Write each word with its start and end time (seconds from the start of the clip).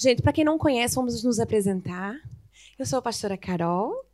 Gente, 0.00 0.22
para 0.22 0.32
quem 0.32 0.44
não 0.44 0.56
conhece, 0.56 0.94
vamos 0.94 1.24
nos 1.24 1.40
apresentar. 1.40 2.14
Eu 2.78 2.86
sou 2.86 3.00
a 3.00 3.02
pastora 3.02 3.36
Carol, 3.36 4.08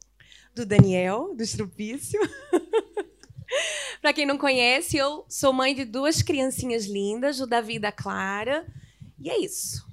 do 0.55 0.65
Daniel, 0.65 1.35
do 1.35 1.43
Estrupício. 1.43 2.19
para 4.01 4.15
quem 4.15 4.25
não 4.25 4.39
conhece, 4.39 4.97
eu 4.97 5.27
sou 5.29 5.53
mãe 5.53 5.75
de 5.75 5.85
duas 5.85 6.23
criancinhas 6.23 6.87
lindas, 6.87 7.39
o 7.39 7.47
Davi 7.47 7.75
e 7.75 7.79
da 7.79 7.93
Clara. 7.93 8.67
E 9.21 9.29
é 9.29 9.39
isso. 9.39 9.87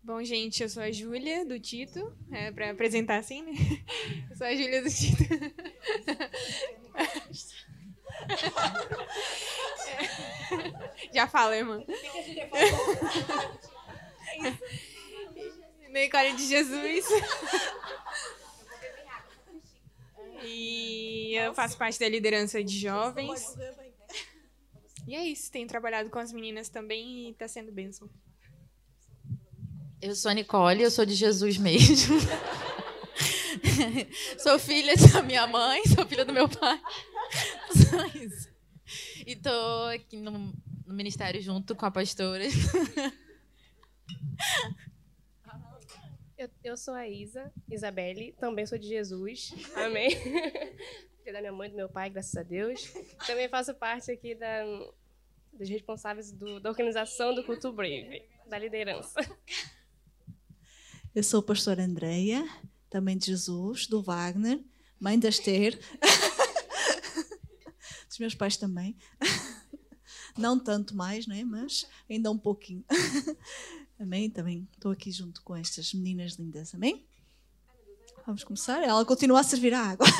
Bom, 0.00 0.22
gente, 0.22 0.62
eu 0.62 0.68
sou 0.68 0.84
a 0.84 0.92
Júlia, 0.92 1.44
do 1.44 1.58
Tito. 1.58 2.16
É, 2.30 2.52
para 2.52 2.70
apresentar 2.70 3.18
assim, 3.18 3.42
né? 3.42 3.54
Eu 4.30 4.36
sou 4.36 4.46
a 4.46 4.54
Júlia 4.54 4.84
do 4.84 4.88
Tito. 4.88 5.24
Já 11.12 11.26
fala, 11.26 11.56
irmã. 11.56 11.78
O 11.78 11.84
que, 11.84 11.92
a 11.92 12.22
Júlia 12.22 12.48
falou? 12.48 13.58
Nicole 15.90 16.32
de 16.34 16.46
Jesus. 16.46 17.06
E 20.44 21.34
eu 21.34 21.54
faço 21.54 21.76
parte 21.76 21.98
da 21.98 22.08
liderança 22.08 22.62
de 22.62 22.78
jovens. 22.78 23.56
E 25.06 25.14
é 25.14 25.24
isso, 25.24 25.50
tenho 25.50 25.66
trabalhado 25.66 26.10
com 26.10 26.18
as 26.18 26.32
meninas 26.32 26.68
também 26.68 27.28
e 27.28 27.30
está 27.30 27.48
sendo 27.48 27.72
bênção. 27.72 28.08
Eu 30.00 30.14
sou 30.14 30.30
a 30.30 30.34
Nicole, 30.34 30.82
eu 30.82 30.90
sou 30.90 31.04
de 31.04 31.14
Jesus 31.14 31.56
mesmo. 31.56 32.18
sou 34.38 34.58
filha 34.58 34.94
da 34.96 35.22
minha 35.22 35.46
mãe, 35.46 35.82
sou 35.86 36.06
filha 36.06 36.24
do 36.24 36.32
meu 36.32 36.48
pai. 36.48 36.80
Só 37.72 38.06
isso. 38.18 38.48
E 39.28 39.36
tô 39.36 39.50
aqui 39.94 40.16
no, 40.16 40.54
no 40.86 40.94
ministério 40.94 41.38
junto 41.42 41.76
com 41.76 41.84
a 41.84 41.90
pastora. 41.90 42.44
Eu, 46.38 46.48
eu 46.62 46.76
sou 46.76 46.94
a 46.94 47.08
Isa, 47.08 47.52
Isabelle, 47.68 48.32
também 48.38 48.64
sou 48.64 48.78
de 48.78 48.86
Jesus. 48.86 49.52
Amém. 49.74 50.10
Filha 51.24 51.32
da 51.32 51.40
minha 51.40 51.52
mãe 51.52 51.68
do 51.68 51.74
meu 51.74 51.88
pai, 51.88 52.08
graças 52.08 52.36
a 52.36 52.44
Deus. 52.44 52.92
Também 53.26 53.48
faço 53.48 53.74
parte 53.74 54.12
aqui 54.12 54.36
da, 54.36 54.62
dos 55.52 55.68
responsáveis 55.68 56.30
do, 56.30 56.60
da 56.60 56.70
organização 56.70 57.34
do 57.34 57.42
Culto 57.42 57.72
Brave, 57.72 58.22
da 58.46 58.56
liderança. 58.56 59.18
Eu 61.12 61.24
sou 61.24 61.40
a 61.40 61.42
pastora 61.42 61.82
Andreia, 61.82 62.48
também 62.88 63.18
de 63.18 63.26
Jesus, 63.26 63.88
do 63.88 64.00
Wagner, 64.00 64.60
mãe 65.00 65.18
da 65.18 65.28
Esther. 65.28 65.76
Dos 68.18 68.20
meus 68.20 68.34
pais 68.34 68.56
também. 68.56 68.96
Não 70.36 70.58
tanto 70.58 70.96
mais, 70.96 71.28
né? 71.28 71.44
mas 71.44 71.86
ainda 72.10 72.32
um 72.32 72.38
pouquinho. 72.38 72.84
Amém? 73.96 74.28
Também 74.28 74.68
estou 74.74 74.90
aqui 74.90 75.12
junto 75.12 75.40
com 75.42 75.54
estas 75.54 75.94
meninas 75.94 76.32
lindas. 76.32 76.74
Amém? 76.74 77.06
Vamos 78.26 78.42
começar? 78.42 78.82
Ela 78.82 79.04
continua 79.04 79.38
a 79.38 79.44
servir 79.44 79.72
a 79.72 79.80
água. 79.80 80.04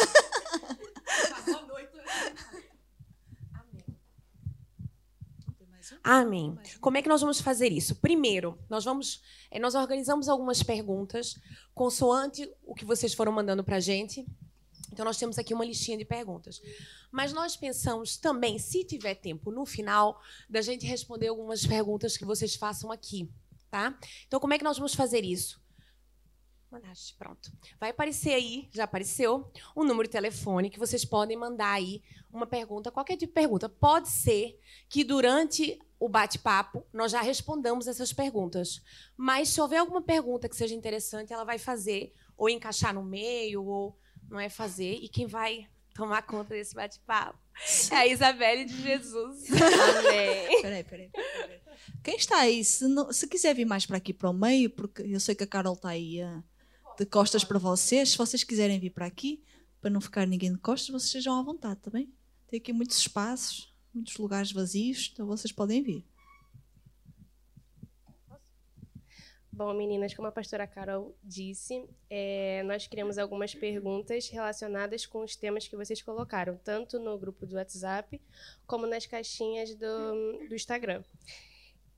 Amém. 6.05 6.57
Como 6.81 6.97
é 6.97 7.03
que 7.03 7.09
nós 7.09 7.21
vamos 7.21 7.41
fazer 7.41 7.73
isso? 7.73 7.97
Primeiro, 7.97 8.57
nós 8.71 8.85
vamos, 8.85 9.21
eh, 9.51 9.59
nós 9.59 9.75
organizamos 9.75 10.29
algumas 10.29 10.63
perguntas 10.63 11.35
consoante 11.75 12.49
o 12.65 12.77
que 12.77 12.85
vocês 12.85 13.13
foram 13.13 13.33
mandando 13.33 13.65
para 13.65 13.77
a 13.77 13.81
gente. 13.81 14.25
Então 14.93 15.05
nós 15.05 15.19
temos 15.19 15.39
aqui 15.39 15.55
uma 15.55 15.65
listinha 15.65 15.97
de 15.97 16.05
perguntas. 16.05 16.61
Mas 17.11 17.33
nós 17.33 17.57
pensamos 17.57 18.17
também, 18.17 18.59
se 18.59 18.85
tiver 18.85 19.15
tempo 19.15 19.51
no 19.51 19.65
final, 19.65 20.21
da 20.49 20.61
gente 20.61 20.87
responder 20.87 21.29
algumas 21.29 21.67
perguntas 21.67 22.17
que 22.17 22.25
vocês 22.25 22.55
façam 22.55 22.91
aqui, 22.91 23.31
tá? 23.71 23.99
Então 24.27 24.41
como 24.41 24.55
é 24.55 24.59
que 24.59 24.65
nós 24.65 24.77
vamos 24.77 24.95
fazer 24.95 25.25
isso? 25.25 25.61
Mandaste, 26.71 27.15
pronto. 27.15 27.51
Vai 27.81 27.91
aparecer 27.91 28.35
aí, 28.35 28.69
já 28.71 28.85
apareceu, 28.85 29.51
um 29.75 29.85
número 29.85 30.07
de 30.07 30.13
telefone 30.13 30.69
que 30.69 30.79
vocês 30.79 31.03
podem 31.03 31.35
mandar 31.35 31.73
aí 31.73 32.03
uma 32.31 32.47
pergunta, 32.47 32.91
qualquer 32.91 33.17
tipo 33.17 33.31
de 33.31 33.35
pergunta. 33.35 33.71
Pode 33.71 34.11
ser 34.11 34.61
que 34.87 35.03
durante 35.03 35.79
o 35.99 36.11
bate-papo 36.11 36.85
nós 36.93 37.13
já 37.13 37.23
respondamos 37.23 37.89
essas 37.89 38.13
perguntas. 38.13 38.83
Mas 39.17 39.49
se 39.49 39.61
houver 39.63 39.79
alguma 39.79 40.03
pergunta 40.03 40.47
que 40.47 40.57
seja 40.57 40.75
interessante, 40.75 41.33
ela 41.33 41.45
vai 41.45 41.59
fazer 41.59 42.13
ou 42.37 42.51
encaixar 42.51 42.93
no 42.93 43.03
meio 43.03 43.65
ou 43.65 43.99
não 44.29 44.39
é 44.39 44.49
fazer. 44.49 44.95
E 44.95 45.09
quem 45.09 45.27
vai 45.27 45.67
tomar 45.95 46.23
conta 46.23 46.55
desse 46.55 46.75
bate-papo 46.75 47.39
é 47.91 47.95
a 47.95 48.07
Isabelle 48.07 48.65
de 48.65 48.83
Jesus. 48.83 49.47
Amém. 49.51 50.63
Peraí, 50.63 50.85
peraí, 50.85 51.11
peraí. 51.11 51.61
Quem 52.03 52.17
está 52.17 52.39
aí, 52.39 52.65
se, 52.65 52.87
não, 52.87 53.13
se 53.13 53.27
quiser 53.27 53.55
vir 53.55 53.65
mais 53.65 53.85
para 53.87 53.97
aqui 53.97 54.13
para 54.13 54.31
o 54.31 54.33
meio, 54.33 54.71
porque 54.71 55.03
eu 55.03 55.19
sei 55.19 55.35
que 55.35 55.45
a 55.45 55.47
Carol 55.47 55.75
está 55.75 55.89
aí. 55.91 56.23
Uh, 56.23 56.43
de 56.99 57.07
costas 57.07 57.45
para 57.45 57.59
vocês. 57.59 58.11
Se 58.11 58.19
vocês 58.19 58.43
quiserem 58.43 58.81
vir 58.81 58.91
para 58.91 59.07
aqui, 59.07 59.43
para 59.81 59.89
não 59.89 60.01
ficar 60.01 60.27
ninguém 60.27 60.53
de 60.53 60.59
costas, 60.59 60.89
vocês 60.89 61.13
sejam 61.13 61.39
à 61.39 61.43
vontade, 61.43 61.81
também. 61.81 62.07
Tá 62.07 62.13
Tem 62.51 62.59
aqui 62.59 62.73
muitos 62.73 62.99
espaços, 62.99 63.73
muitos 63.95 64.17
lugares 64.17 64.51
vazios, 64.51 65.11
então 65.13 65.27
vocês 65.27 65.53
podem 65.53 65.83
vir. 65.83 66.05
Bom, 69.59 69.75
meninas, 69.75 70.15
como 70.15 70.29
a 70.29 70.31
pastora 70.31 70.69
Carol 70.69 71.19
disse, 71.21 71.85
é, 72.09 72.63
nós 72.63 72.87
criamos 72.87 73.19
algumas 73.19 73.53
perguntas 73.57 74.29
relacionadas 74.29 75.05
com 75.05 75.25
os 75.25 75.35
temas 75.35 75.67
que 75.67 75.75
vocês 75.75 76.01
colocaram, 76.01 76.57
tanto 76.59 77.01
no 77.01 77.19
grupo 77.19 77.45
do 77.45 77.57
WhatsApp 77.57 78.23
como 78.69 78.87
nas 78.87 79.05
caixinhas 79.05 79.75
do, 79.75 80.47
do 80.49 80.55
Instagram. 80.55 81.03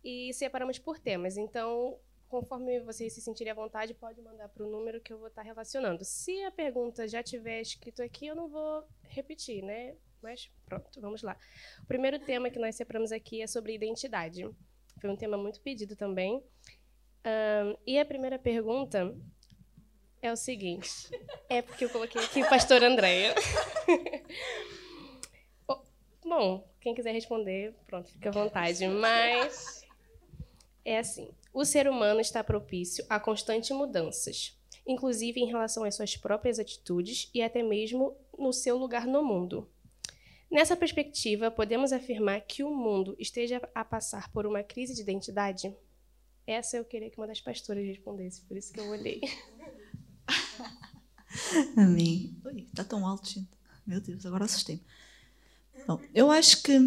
E 0.03 0.32
separamos 0.32 0.78
por 0.78 0.99
temas. 0.99 1.37
Então, 1.37 1.99
conforme 2.31 2.81
vocês 2.81 3.12
se 3.12 3.20
sentirem 3.20 3.50
à 3.50 3.54
vontade, 3.54 3.93
pode 3.93 4.22
mandar 4.22 4.49
para 4.49 4.65
o 4.65 4.70
número 4.70 4.99
que 4.99 5.12
eu 5.12 5.19
vou 5.19 5.28
estar 5.28 5.43
relacionando. 5.43 6.03
Se 6.03 6.43
a 6.44 6.50
pergunta 6.50 7.06
já 7.06 7.22
tiver 7.22 7.60
escrito 7.60 8.03
aqui, 8.03 8.26
eu 8.26 8.34
não 8.34 8.49
vou 8.49 8.88
repetir, 9.03 9.62
né? 9.62 9.99
Mas 10.22 10.50
pronto, 10.65 10.99
vamos 10.99 11.20
lá. 11.20 11.37
O 11.82 11.87
primeiro 11.87 12.19
tema 12.20 12.49
que 12.49 12.59
nós 12.59 12.75
separamos 12.75 13.12
aqui 13.12 13.43
é 13.43 13.47
sobre 13.47 13.75
identidade. 13.75 14.49
Foi 14.99 15.10
um 15.10 15.16
tema 15.16 15.37
muito 15.37 15.60
pedido 15.60 15.94
também. 15.94 16.43
Um, 17.25 17.76
e 17.86 17.98
a 17.98 18.04
primeira 18.04 18.38
pergunta 18.38 19.14
é 20.22 20.32
o 20.32 20.36
seguinte: 20.36 20.88
é 21.48 21.62
porque 21.62 21.84
eu 21.84 21.91
coloquei 21.91 22.22
aqui 22.22 22.42
Pastor 22.48 22.82
Andréia. 22.82 23.34
Bom, 26.25 26.69
quem 26.81 26.94
quiser 26.94 27.12
responder, 27.12 27.75
pronto, 27.86 28.10
fica 28.10 28.28
à 28.28 28.32
vontade. 28.32 28.86
Mas 28.86 29.84
é 30.84 30.98
assim: 30.98 31.31
o 31.53 31.64
ser 31.64 31.88
humano 31.88 32.20
está 32.20 32.42
propício 32.44 33.04
a 33.08 33.19
constantes 33.19 33.70
mudanças, 33.70 34.56
inclusive 34.87 35.41
em 35.41 35.47
relação 35.47 35.84
às 35.84 35.94
suas 35.94 36.16
próprias 36.16 36.58
atitudes 36.58 37.31
e 37.34 37.42
até 37.42 37.62
mesmo 37.62 38.16
no 38.38 38.52
seu 38.52 38.76
lugar 38.76 39.06
no 39.06 39.22
mundo. 39.22 39.69
Nessa 40.50 40.76
perspectiva, 40.76 41.50
podemos 41.50 41.92
afirmar 41.92 42.41
que 42.41 42.64
o 42.64 42.75
mundo 42.75 43.14
esteja 43.19 43.60
a 43.72 43.84
passar 43.84 44.32
por 44.32 44.47
uma 44.47 44.64
crise 44.64 44.94
de 44.94 45.00
identidade? 45.00 45.76
Essa 46.50 46.77
eu 46.77 46.84
queria 46.84 47.11
que 47.11 47.19
uma 47.19 47.27
das 47.27 47.41
pastoras 47.41 47.84
respondesse, 47.84 48.41
por 48.43 48.56
isso 48.56 48.72
que 48.72 48.81
eu 48.81 48.88
olhei. 48.88 49.21
Amém. 51.77 52.37
Ui, 52.44 52.62
está 52.62 52.84
tão 52.84 53.06
alto, 53.06 53.28
gente. 53.28 53.50
Meu 53.87 54.00
Deus, 54.00 54.27
agora 54.27 54.44
assustei-me. 54.44 54.83
Bom, 55.87 56.00
eu 56.15 56.31
acho 56.31 56.62
que 56.62 56.78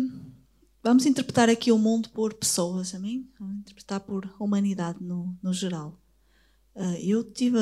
Vamos 0.83 1.05
interpretar 1.05 1.49
aqui 1.49 1.71
o 1.71 1.77
mundo 1.77 2.09
por 2.09 2.33
pessoas, 2.33 2.93
amém? 2.93 3.25
Vamos 3.39 3.59
interpretar 3.59 4.01
por 4.01 4.29
humanidade 4.37 5.01
no, 5.01 5.33
no 5.41 5.53
geral. 5.53 5.97
Uh, 6.75 6.97
eu 7.01 7.23
tive, 7.23 7.57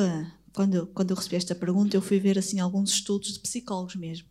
quando 0.55 0.73
eu, 0.73 0.87
quando 0.87 1.11
eu 1.11 1.15
recebi 1.15 1.35
esta 1.35 1.53
pergunta, 1.53 1.95
eu 1.95 2.01
fui 2.01 2.19
ver 2.19 2.39
assim 2.39 2.59
alguns 2.59 2.89
estudos 2.89 3.31
de 3.33 3.39
psicólogos 3.39 3.95
mesmo. 3.95 4.27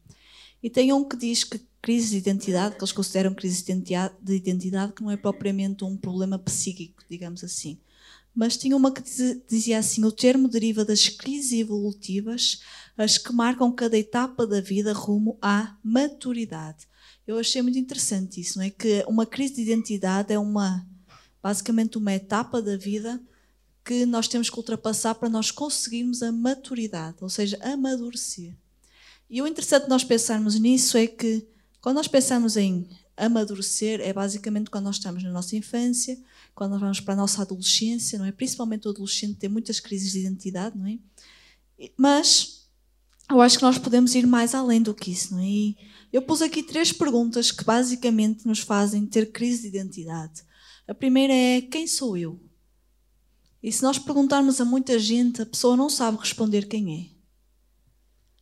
E 0.62 0.68
tem 0.68 0.92
um 0.92 1.04
que 1.04 1.16
diz 1.16 1.44
que 1.44 1.60
crise 1.80 2.10
de 2.10 2.18
identidade, 2.18 2.76
que 2.76 2.82
eles 2.82 2.92
consideram 2.92 3.34
crise 3.34 3.64
de 3.64 4.34
identidade, 4.34 4.92
que 4.92 5.02
não 5.02 5.10
é 5.10 5.16
propriamente 5.16 5.84
um 5.84 5.96
problema 5.96 6.38
psíquico, 6.38 7.02
digamos 7.08 7.42
assim. 7.42 7.78
Mas 8.34 8.56
tinha 8.56 8.76
uma 8.76 8.92
que 8.92 9.02
dizia 9.48 9.78
assim: 9.78 10.04
o 10.04 10.12
termo 10.12 10.48
deriva 10.48 10.84
das 10.84 11.08
crises 11.08 11.52
evolutivas, 11.52 12.60
as 12.96 13.18
que 13.18 13.32
marcam 13.32 13.72
cada 13.72 13.98
etapa 13.98 14.46
da 14.46 14.60
vida 14.60 14.92
rumo 14.92 15.38
à 15.40 15.76
maturidade 15.82 16.90
eu 17.30 17.38
achei 17.38 17.62
muito 17.62 17.78
interessante 17.78 18.40
isso, 18.40 18.58
não 18.58 18.64
é? 18.64 18.70
Que 18.70 19.04
uma 19.06 19.24
crise 19.24 19.54
de 19.54 19.62
identidade 19.62 20.32
é 20.32 20.38
uma 20.38 20.86
basicamente 21.42 21.96
uma 21.96 22.12
etapa 22.12 22.60
da 22.60 22.76
vida 22.76 23.20
que 23.84 24.04
nós 24.04 24.28
temos 24.28 24.50
que 24.50 24.56
ultrapassar 24.56 25.14
para 25.14 25.28
nós 25.28 25.50
conseguirmos 25.50 26.22
a 26.22 26.30
maturidade, 26.30 27.16
ou 27.20 27.30
seja, 27.30 27.58
amadurecer. 27.62 28.54
E 29.30 29.40
o 29.40 29.46
interessante 29.46 29.84
de 29.84 29.88
nós 29.88 30.02
pensarmos 30.02 30.58
nisso 30.58 30.98
é 30.98 31.06
que 31.06 31.46
quando 31.80 31.96
nós 31.96 32.08
pensamos 32.08 32.56
em 32.56 32.88
amadurecer, 33.16 34.00
é 34.00 34.12
basicamente 34.12 34.68
quando 34.70 34.84
nós 34.84 34.96
estamos 34.96 35.22
na 35.22 35.30
nossa 35.30 35.54
infância, 35.54 36.18
quando 36.54 36.72
nós 36.72 36.80
vamos 36.80 37.00
para 37.00 37.14
a 37.14 37.16
nossa 37.16 37.42
adolescência, 37.42 38.18
não 38.18 38.26
é? 38.26 38.32
Principalmente 38.32 38.88
o 38.88 38.90
adolescente 38.90 39.38
tem 39.38 39.48
muitas 39.48 39.78
crises 39.78 40.12
de 40.12 40.18
identidade, 40.18 40.76
não 40.76 40.86
é? 40.86 40.98
Mas 41.96 42.68
eu 43.30 43.40
acho 43.40 43.58
que 43.58 43.62
nós 43.62 43.78
podemos 43.78 44.14
ir 44.16 44.26
mais 44.26 44.54
além 44.54 44.82
do 44.82 44.92
que 44.92 45.12
isso, 45.12 45.32
não 45.32 45.40
é? 45.40 45.46
E 45.46 45.76
Eu 46.12 46.22
pus 46.22 46.42
aqui 46.42 46.62
três 46.62 46.92
perguntas 46.92 47.52
que 47.52 47.64
basicamente 47.64 48.46
nos 48.46 48.58
fazem 48.58 49.06
ter 49.06 49.30
crise 49.30 49.62
de 49.62 49.68
identidade. 49.68 50.42
A 50.88 50.94
primeira 50.94 51.32
é: 51.32 51.60
quem 51.60 51.86
sou 51.86 52.16
eu? 52.16 52.40
E 53.62 53.70
se 53.70 53.82
nós 53.82 53.98
perguntarmos 53.98 54.60
a 54.60 54.64
muita 54.64 54.98
gente, 54.98 55.40
a 55.40 55.46
pessoa 55.46 55.76
não 55.76 55.88
sabe 55.88 56.18
responder 56.18 56.66
quem 56.66 57.00
é. 57.00 57.19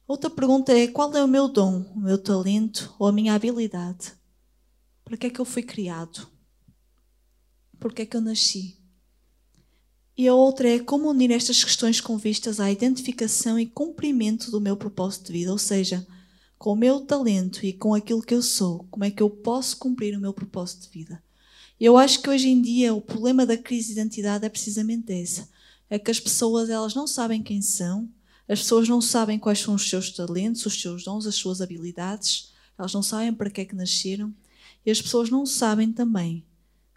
Outra 0.09 0.31
pergunta 0.31 0.73
é: 0.73 0.89
qual 0.89 1.15
é 1.15 1.23
o 1.23 1.29
meu 1.29 1.49
dom, 1.49 1.85
o 1.95 2.01
meu 2.01 2.17
talento 2.17 2.95
ou 2.99 3.07
a 3.07 3.13
minha 3.13 3.35
habilidade? 3.35 4.15
Para 5.05 5.19
que 5.19 5.27
é 5.27 5.31
que 5.31 5.39
eu 5.39 5.45
fui 5.45 5.63
criado? 5.63 6.27
Por 7.79 7.93
que 7.93 8.03
é 8.03 8.07
que 8.07 8.17
eu 8.17 8.23
nasci? 8.23 8.79
E 10.17 10.27
a 10.27 10.35
outra 10.35 10.67
é 10.67 10.79
como 10.79 11.11
unir 11.11 11.31
estas 11.31 11.63
questões 11.63 12.01
com 12.01 12.17
vistas 12.17 12.59
à 12.59 12.73
identificação 12.73 13.59
e 13.59 13.67
cumprimento 13.67 14.51
do 14.51 14.63
meu 14.63 14.79
propósito 14.79 15.27
de 15.27 15.35
vida, 15.35 15.53
ou 15.53 15.59
seja, 15.59 16.05
com 16.59 16.73
o 16.73 16.77
meu 16.77 17.03
talento 17.03 17.65
e 17.65 17.73
com 17.75 17.95
aquilo 17.95 18.23
que 18.23 18.35
eu 18.35 18.43
sou, 18.43 18.87
como 18.91 19.05
é 19.05 19.11
que 19.11 19.23
eu 19.23 19.29
posso 19.29 19.77
cumprir 19.77 20.17
o 20.17 20.21
meu 20.21 20.33
propósito 20.33 20.85
de 20.85 20.99
vida. 20.99 21.23
Eu 21.79 21.99
acho 21.99 22.21
que 22.23 22.31
hoje 22.31 22.49
em 22.49 22.61
dia 22.61 22.95
o 22.95 23.01
problema 23.01 23.45
da 23.45 23.59
crise 23.59 23.89
de 23.89 24.01
identidade 24.01 24.45
é 24.45 24.49
precisamente 24.49 25.13
esse. 25.13 25.47
É 25.89 25.99
que 25.99 26.11
as 26.11 26.19
pessoas 26.19 26.71
elas 26.71 26.95
não 26.95 27.07
sabem 27.07 27.43
quem 27.43 27.63
são, 27.63 28.09
as 28.49 28.61
pessoas 28.61 28.89
não 28.89 29.00
sabem 29.00 29.39
quais 29.39 29.59
são 29.59 29.75
os 29.75 29.89
seus 29.89 30.11
talentos, 30.11 30.65
os 30.65 30.81
seus 30.81 31.05
dons, 31.05 31.27
as 31.27 31.35
suas 31.35 31.61
habilidades, 31.61 32.53
elas 32.79 32.95
não 32.95 33.03
sabem 33.03 33.35
para 33.35 33.50
que 33.50 33.61
é 33.61 33.65
que 33.65 33.75
nasceram 33.75 34.35
e 34.87 34.91
as 34.91 35.03
pessoas 35.03 35.29
não 35.29 35.45
sabem 35.45 35.93
também 35.93 36.47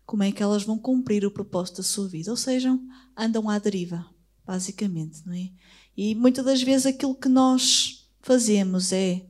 como 0.06 0.24
é 0.24 0.32
que 0.32 0.42
elas 0.42 0.64
vão 0.64 0.78
cumprir 0.78 1.26
o 1.26 1.32
propósito 1.32 1.78
da 1.78 1.84
sua 1.84 2.08
vida. 2.08 2.32
Ou 2.32 2.38
seja, 2.38 2.78
andam 3.18 3.50
à 3.50 3.60
deriva, 3.60 4.06
basicamente, 4.46 5.22
não 5.26 5.34
é? 5.34 5.50
E 5.96 6.16
muitas 6.16 6.46
das 6.46 6.62
vezes 6.62 6.86
aquilo 6.86 7.16
que 7.16 7.28
nós 7.30 8.10
fazemos 8.22 8.94
é 8.94 9.26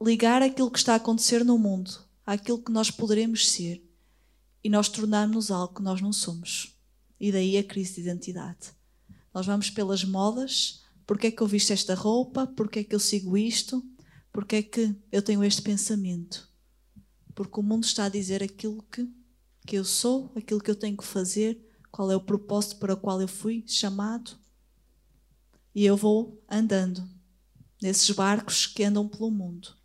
ligar 0.00 0.42
aquilo 0.42 0.70
que 0.70 0.78
está 0.78 0.92
a 0.92 0.96
acontecer 0.96 1.44
no 1.44 1.58
mundo 1.58 1.90
àquilo 2.24 2.62
que 2.62 2.70
nós 2.70 2.90
poderemos 2.90 3.48
ser 3.48 3.82
e 4.62 4.68
nós 4.68 4.88
tornarmos 4.88 5.50
algo 5.50 5.74
que 5.74 5.82
nós 5.82 6.00
não 6.00 6.12
somos. 6.12 6.76
E 7.18 7.32
daí 7.32 7.56
a 7.56 7.64
crise 7.64 7.94
de 7.94 8.00
identidade. 8.02 8.74
Nós 9.32 9.46
vamos 9.46 9.70
pelas 9.70 10.04
modas, 10.04 10.82
porque 11.06 11.28
é 11.28 11.30
que 11.30 11.40
eu 11.40 11.46
visto 11.46 11.72
esta 11.72 11.94
roupa, 11.94 12.46
porque 12.46 12.80
é 12.80 12.84
que 12.84 12.94
eu 12.94 12.98
sigo 12.98 13.38
isto, 13.38 13.82
porque 14.32 14.56
é 14.56 14.62
que 14.62 14.94
eu 15.12 15.22
tenho 15.22 15.44
este 15.44 15.62
pensamento. 15.62 16.50
Porque 17.34 17.60
o 17.60 17.62
mundo 17.62 17.84
está 17.84 18.04
a 18.04 18.08
dizer 18.08 18.42
aquilo 18.42 18.82
que, 18.82 19.08
que 19.66 19.76
eu 19.76 19.84
sou, 19.84 20.32
aquilo 20.34 20.60
que 20.60 20.70
eu 20.70 20.74
tenho 20.74 20.96
que 20.96 21.04
fazer, 21.04 21.64
qual 21.90 22.10
é 22.10 22.16
o 22.16 22.20
propósito 22.20 22.76
para 22.76 22.94
o 22.94 22.96
qual 22.96 23.20
eu 23.20 23.28
fui 23.28 23.64
chamado. 23.66 24.38
E 25.74 25.84
eu 25.84 25.96
vou 25.96 26.42
andando 26.50 27.08
nesses 27.80 28.10
barcos 28.10 28.66
que 28.66 28.82
andam 28.82 29.08
pelo 29.08 29.30
mundo. 29.30 29.76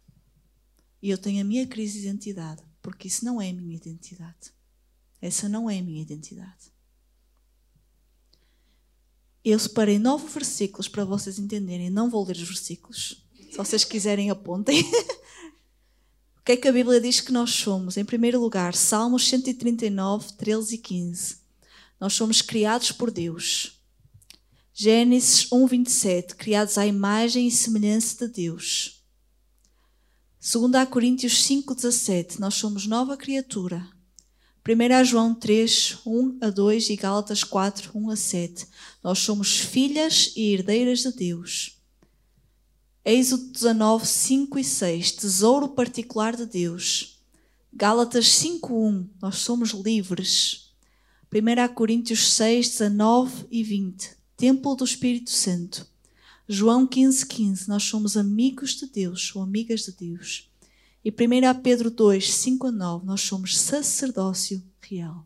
E 1.01 1.09
eu 1.09 1.17
tenho 1.17 1.41
a 1.41 1.43
minha 1.43 1.67
crise 1.67 1.99
de 1.99 2.07
identidade, 2.07 2.63
porque 2.81 3.07
isso 3.07 3.23
não 3.25 3.41
é 3.41 3.49
a 3.49 3.53
minha 3.53 3.75
identidade. 3.75 4.53
Essa 5.21 5.47
não 5.47 5.69
é 5.69 5.77
a 5.77 5.83
minha 5.83 6.01
identidade. 6.01 6.71
Eu 9.43 9.57
separei 9.57 9.97
nove 9.97 10.27
versículos 10.27 10.87
para 10.87 11.03
vocês 11.03 11.39
entenderem. 11.39 11.89
Não 11.89 12.09
vou 12.09 12.23
ler 12.23 12.35
os 12.35 12.47
versículos. 12.47 13.25
Se 13.49 13.57
vocês 13.57 13.83
quiserem, 13.83 14.29
apontem. 14.29 14.81
o 16.37 16.43
que 16.45 16.53
é 16.53 16.57
que 16.57 16.67
a 16.67 16.71
Bíblia 16.71 17.01
diz 17.01 17.19
que 17.19 17.31
nós 17.31 17.49
somos? 17.49 17.97
Em 17.97 18.05
primeiro 18.05 18.39
lugar, 18.39 18.75
Salmos 18.75 19.27
139, 19.27 20.33
13 20.33 20.75
e 20.75 20.77
15. 20.77 21.37
Nós 21.99 22.13
somos 22.13 22.41
criados 22.41 22.91
por 22.91 23.09
Deus. 23.09 23.79
Gênesis 24.73 25.51
1, 25.51 25.67
27. 25.67 26.35
Criados 26.35 26.77
à 26.77 26.85
imagem 26.85 27.47
e 27.47 27.51
semelhança 27.51 28.27
de 28.27 28.33
Deus. 28.33 29.03
2 30.39 30.89
Coríntios 30.89 31.43
5, 31.43 31.75
17. 31.75 32.39
Nós 32.39 32.55
somos 32.55 32.87
nova 32.87 33.17
criatura. 33.17 33.87
1 34.63 35.03
João 35.05 35.33
3, 35.33 35.97
1 36.05 36.37
a 36.39 36.49
2 36.51 36.91
e 36.91 36.95
Gálatas 36.95 37.43
4, 37.43 37.91
1 37.95 38.09
a 38.11 38.15
7. 38.15 38.67
Nós 39.03 39.17
somos 39.17 39.59
filhas 39.59 40.33
e 40.35 40.53
herdeiras 40.53 40.99
de 40.99 41.11
Deus. 41.11 41.81
Êxodo 43.03 43.51
19, 43.51 44.05
5 44.05 44.59
e 44.59 44.63
6. 44.63 45.13
Tesouro 45.13 45.69
particular 45.69 46.35
de 46.35 46.45
Deus. 46.45 47.19
Gálatas 47.73 48.27
5, 48.33 48.71
1. 48.71 49.09
Nós 49.19 49.37
somos 49.37 49.71
livres. 49.71 50.71
1 51.33 51.73
Coríntios 51.73 52.33
6, 52.33 52.69
19 52.69 53.47
e 53.49 53.63
20. 53.63 54.11
Templo 54.37 54.75
do 54.75 54.83
Espírito 54.83 55.31
Santo. 55.31 55.87
João 56.47 56.85
15, 56.85 57.25
15. 57.25 57.67
Nós 57.67 57.81
somos 57.81 58.15
amigos 58.15 58.75
de 58.75 58.85
Deus 58.85 59.35
ou 59.35 59.41
amigas 59.41 59.85
de 59.85 59.91
Deus. 59.93 60.50
E 61.03 61.09
1 61.09 61.61
Pedro 61.61 61.89
2, 61.89 62.33
5 62.33 62.67
a 62.67 62.71
9. 62.71 63.05
Nós 63.05 63.21
somos 63.21 63.59
sacerdócio 63.59 64.63
real. 64.81 65.25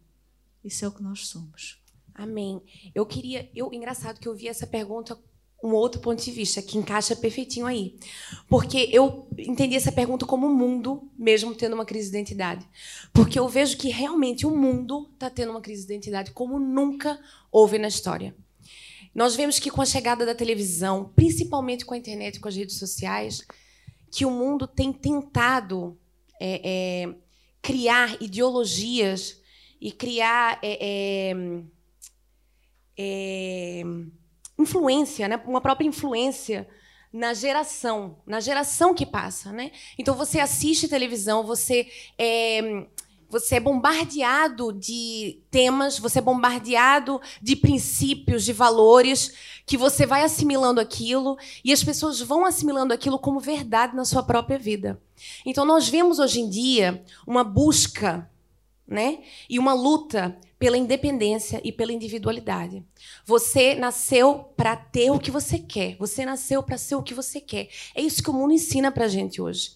Isso 0.63 0.85
é 0.85 0.87
o 0.87 0.91
que 0.91 1.03
nós 1.03 1.27
somos. 1.27 1.79
Amém. 2.13 2.61
Eu 2.93 3.05
queria. 3.05 3.49
Eu, 3.53 3.73
engraçado 3.73 4.19
que 4.19 4.27
eu 4.27 4.35
vi 4.35 4.47
essa 4.47 4.65
pergunta 4.65 5.19
um 5.63 5.73
outro 5.73 5.99
ponto 5.99 6.23
de 6.23 6.31
vista 6.31 6.61
que 6.61 6.77
encaixa 6.77 7.15
perfeitinho 7.15 7.65
aí. 7.65 7.97
Porque 8.47 8.89
eu 8.91 9.27
entendi 9.37 9.75
essa 9.75 9.91
pergunta 9.91 10.25
como 10.25 10.47
o 10.47 10.55
mundo 10.55 11.09
mesmo 11.17 11.55
tendo 11.55 11.73
uma 11.73 11.85
crise 11.85 12.11
de 12.11 12.17
identidade. 12.17 12.65
Porque 13.11 13.37
eu 13.37 13.47
vejo 13.49 13.77
que 13.77 13.89
realmente 13.89 14.45
o 14.45 14.55
mundo 14.55 15.09
está 15.13 15.29
tendo 15.29 15.51
uma 15.51 15.61
crise 15.61 15.85
de 15.85 15.93
identidade 15.93 16.31
como 16.31 16.59
nunca 16.59 17.19
houve 17.51 17.77
na 17.79 17.87
história. 17.87 18.35
Nós 19.13 19.35
vemos 19.35 19.59
que 19.59 19.71
com 19.71 19.81
a 19.81 19.85
chegada 19.85 20.25
da 20.25 20.35
televisão, 20.35 21.11
principalmente 21.15 21.85
com 21.85 21.93
a 21.93 21.97
internet 21.97 22.35
e 22.35 22.39
com 22.39 22.49
as 22.49 22.55
redes 22.55 22.77
sociais, 22.77 23.41
que 24.15 24.25
o 24.25 24.31
mundo 24.31 24.65
tem 24.65 24.93
tentado 24.93 25.99
é, 26.39 26.61
é, 26.63 27.15
criar 27.61 28.15
ideologias 28.21 29.41
e 29.81 29.91
criar 29.91 30.57
é, 30.63 31.33
é, 31.33 31.35
é 32.97 33.81
influência, 34.57 35.27
né? 35.27 35.35
uma 35.45 35.59
própria 35.59 35.85
influência 35.85 36.65
na 37.11 37.33
geração, 37.33 38.21
na 38.25 38.39
geração 38.39 38.93
que 38.93 39.05
passa, 39.05 39.51
né? 39.51 39.71
Então 39.99 40.15
você 40.15 40.39
assiste 40.39 40.87
televisão, 40.87 41.45
você 41.45 41.85
é, 42.17 42.87
você 43.29 43.55
é 43.55 43.59
bombardeado 43.59 44.71
de 44.71 45.41
temas, 45.49 45.99
você 45.99 46.19
é 46.19 46.21
bombardeado 46.21 47.21
de 47.41 47.55
princípios, 47.55 48.43
de 48.43 48.53
valores, 48.53 49.33
que 49.65 49.77
você 49.77 50.05
vai 50.05 50.23
assimilando 50.23 50.79
aquilo 50.79 51.37
e 51.63 51.73
as 51.73 51.83
pessoas 51.83 52.19
vão 52.21 52.45
assimilando 52.45 52.93
aquilo 52.93 53.19
como 53.19 53.39
verdade 53.39 53.95
na 53.95 54.05
sua 54.05 54.23
própria 54.23 54.57
vida. 54.57 55.01
Então 55.45 55.65
nós 55.65 55.87
vemos 55.87 56.19
hoje 56.19 56.41
em 56.41 56.49
dia 56.49 57.03
uma 57.25 57.43
busca, 57.43 58.29
né, 58.87 59.23
e 59.49 59.57
uma 59.57 59.73
luta 59.73 60.37
pela 60.59 60.77
independência 60.77 61.59
e 61.63 61.71
pela 61.71 61.91
individualidade. 61.91 62.83
Você 63.25 63.75
nasceu 63.75 64.51
para 64.55 64.75
ter 64.75 65.11
o 65.11 65.19
que 65.19 65.31
você 65.31 65.59
quer. 65.59 65.95
Você 65.97 66.25
nasceu 66.25 66.63
para 66.63 66.77
ser 66.77 66.95
o 66.95 67.03
que 67.03 67.13
você 67.13 67.41
quer. 67.41 67.67
É 67.93 68.01
isso 68.01 68.23
que 68.23 68.29
o 68.29 68.33
mundo 68.33 68.53
ensina 68.53 68.91
para 68.91 69.07
gente 69.07 69.41
hoje. 69.41 69.71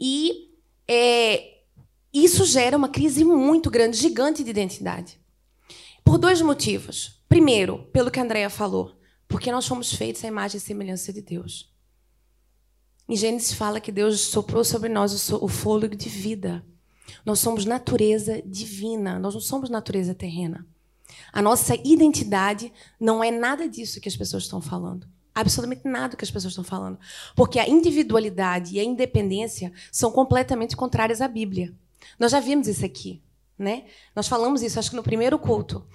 E 0.00 0.48
é, 0.88 1.51
isso 2.12 2.44
gera 2.44 2.76
uma 2.76 2.88
crise 2.88 3.24
muito 3.24 3.70
grande, 3.70 3.96
gigante 3.96 4.44
de 4.44 4.50
identidade. 4.50 5.18
Por 6.04 6.18
dois 6.18 6.42
motivos. 6.42 7.22
Primeiro, 7.28 7.84
pelo 7.92 8.10
que 8.10 8.20
a 8.20 8.22
Andrea 8.22 8.50
falou, 8.50 9.00
porque 9.26 9.50
nós 9.50 9.66
fomos 9.66 9.94
feitos 9.94 10.22
à 10.24 10.28
imagem 10.28 10.58
e 10.58 10.60
semelhança 10.60 11.12
de 11.12 11.22
Deus. 11.22 11.72
Em 13.08 13.16
Gênesis 13.16 13.52
fala 13.54 13.80
que 13.80 13.90
Deus 13.90 14.20
soprou 14.20 14.64
sobre 14.64 14.88
nós 14.88 15.30
o 15.30 15.48
fôlego 15.48 15.96
de 15.96 16.08
vida. 16.08 16.64
Nós 17.24 17.38
somos 17.38 17.64
natureza 17.64 18.42
divina, 18.44 19.18
nós 19.18 19.34
não 19.34 19.40
somos 19.40 19.70
natureza 19.70 20.14
terrena. 20.14 20.66
A 21.32 21.40
nossa 21.42 21.74
identidade 21.84 22.72
não 23.00 23.22
é 23.22 23.30
nada 23.30 23.68
disso 23.68 24.00
que 24.00 24.08
as 24.08 24.16
pessoas 24.16 24.44
estão 24.44 24.60
falando. 24.60 25.06
Absolutamente 25.34 25.88
nada 25.88 26.16
que 26.16 26.24
as 26.24 26.30
pessoas 26.30 26.52
estão 26.52 26.64
falando. 26.64 26.98
Porque 27.34 27.58
a 27.58 27.68
individualidade 27.68 28.74
e 28.74 28.80
a 28.80 28.84
independência 28.84 29.72
são 29.90 30.10
completamente 30.10 30.76
contrárias 30.76 31.20
à 31.20 31.28
Bíblia. 31.28 31.74
Nós 32.18 32.32
já 32.32 32.40
vimos 32.40 32.68
isso 32.68 32.84
aqui. 32.84 33.22
Né? 33.58 33.84
Nós 34.16 34.26
falamos 34.26 34.62
isso, 34.62 34.78
acho 34.78 34.90
que 34.90 34.96
no 34.96 35.02
primeiro 35.02 35.38
culto. 35.38 35.86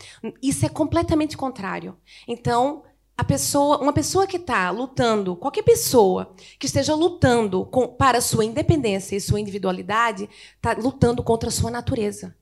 Isso 0.41 0.65
é 0.65 0.69
completamente 0.69 1.35
contrário. 1.35 1.97
Então, 2.27 2.83
a 3.17 3.23
pessoa, 3.23 3.79
uma 3.79 3.91
pessoa 3.91 4.27
que 4.27 4.37
está 4.37 4.69
lutando, 4.69 5.35
qualquer 5.35 5.63
pessoa 5.63 6.35
que 6.59 6.67
esteja 6.67 6.93
lutando 6.93 7.65
com, 7.65 7.87
para 7.87 8.21
sua 8.21 8.45
independência 8.45 9.15
e 9.15 9.21
sua 9.21 9.39
individualidade, 9.39 10.29
está 10.55 10.73
lutando 10.73 11.23
contra 11.23 11.49
a 11.49 11.51
sua 11.51 11.71
natureza. 11.71 12.35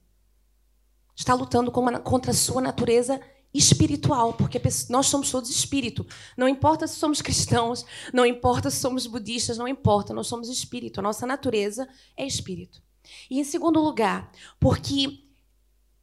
Está 1.15 1.33
lutando 1.33 1.71
contra 1.71 2.31
a 2.31 2.33
sua 2.33 2.61
natureza 2.61 3.21
espiritual, 3.53 4.33
porque 4.33 4.61
nós 4.89 5.07
somos 5.07 5.31
todos 5.31 5.49
espírito. 5.49 6.05
Não 6.35 6.49
importa 6.49 6.85
se 6.87 6.95
somos 6.95 7.21
cristãos, 7.21 7.85
não 8.13 8.25
importa 8.25 8.69
se 8.69 8.77
somos 8.77 9.07
budistas, 9.07 9.57
não 9.57 9.67
importa, 9.67 10.13
nós 10.13 10.27
somos 10.27 10.49
espírito. 10.49 10.99
A 10.99 11.03
nossa 11.03 11.25
natureza 11.25 11.87
é 12.17 12.27
espírito. 12.27 12.83
E 13.29 13.39
em 13.39 13.43
segundo 13.43 13.81
lugar, 13.81 14.31
porque 14.59 15.25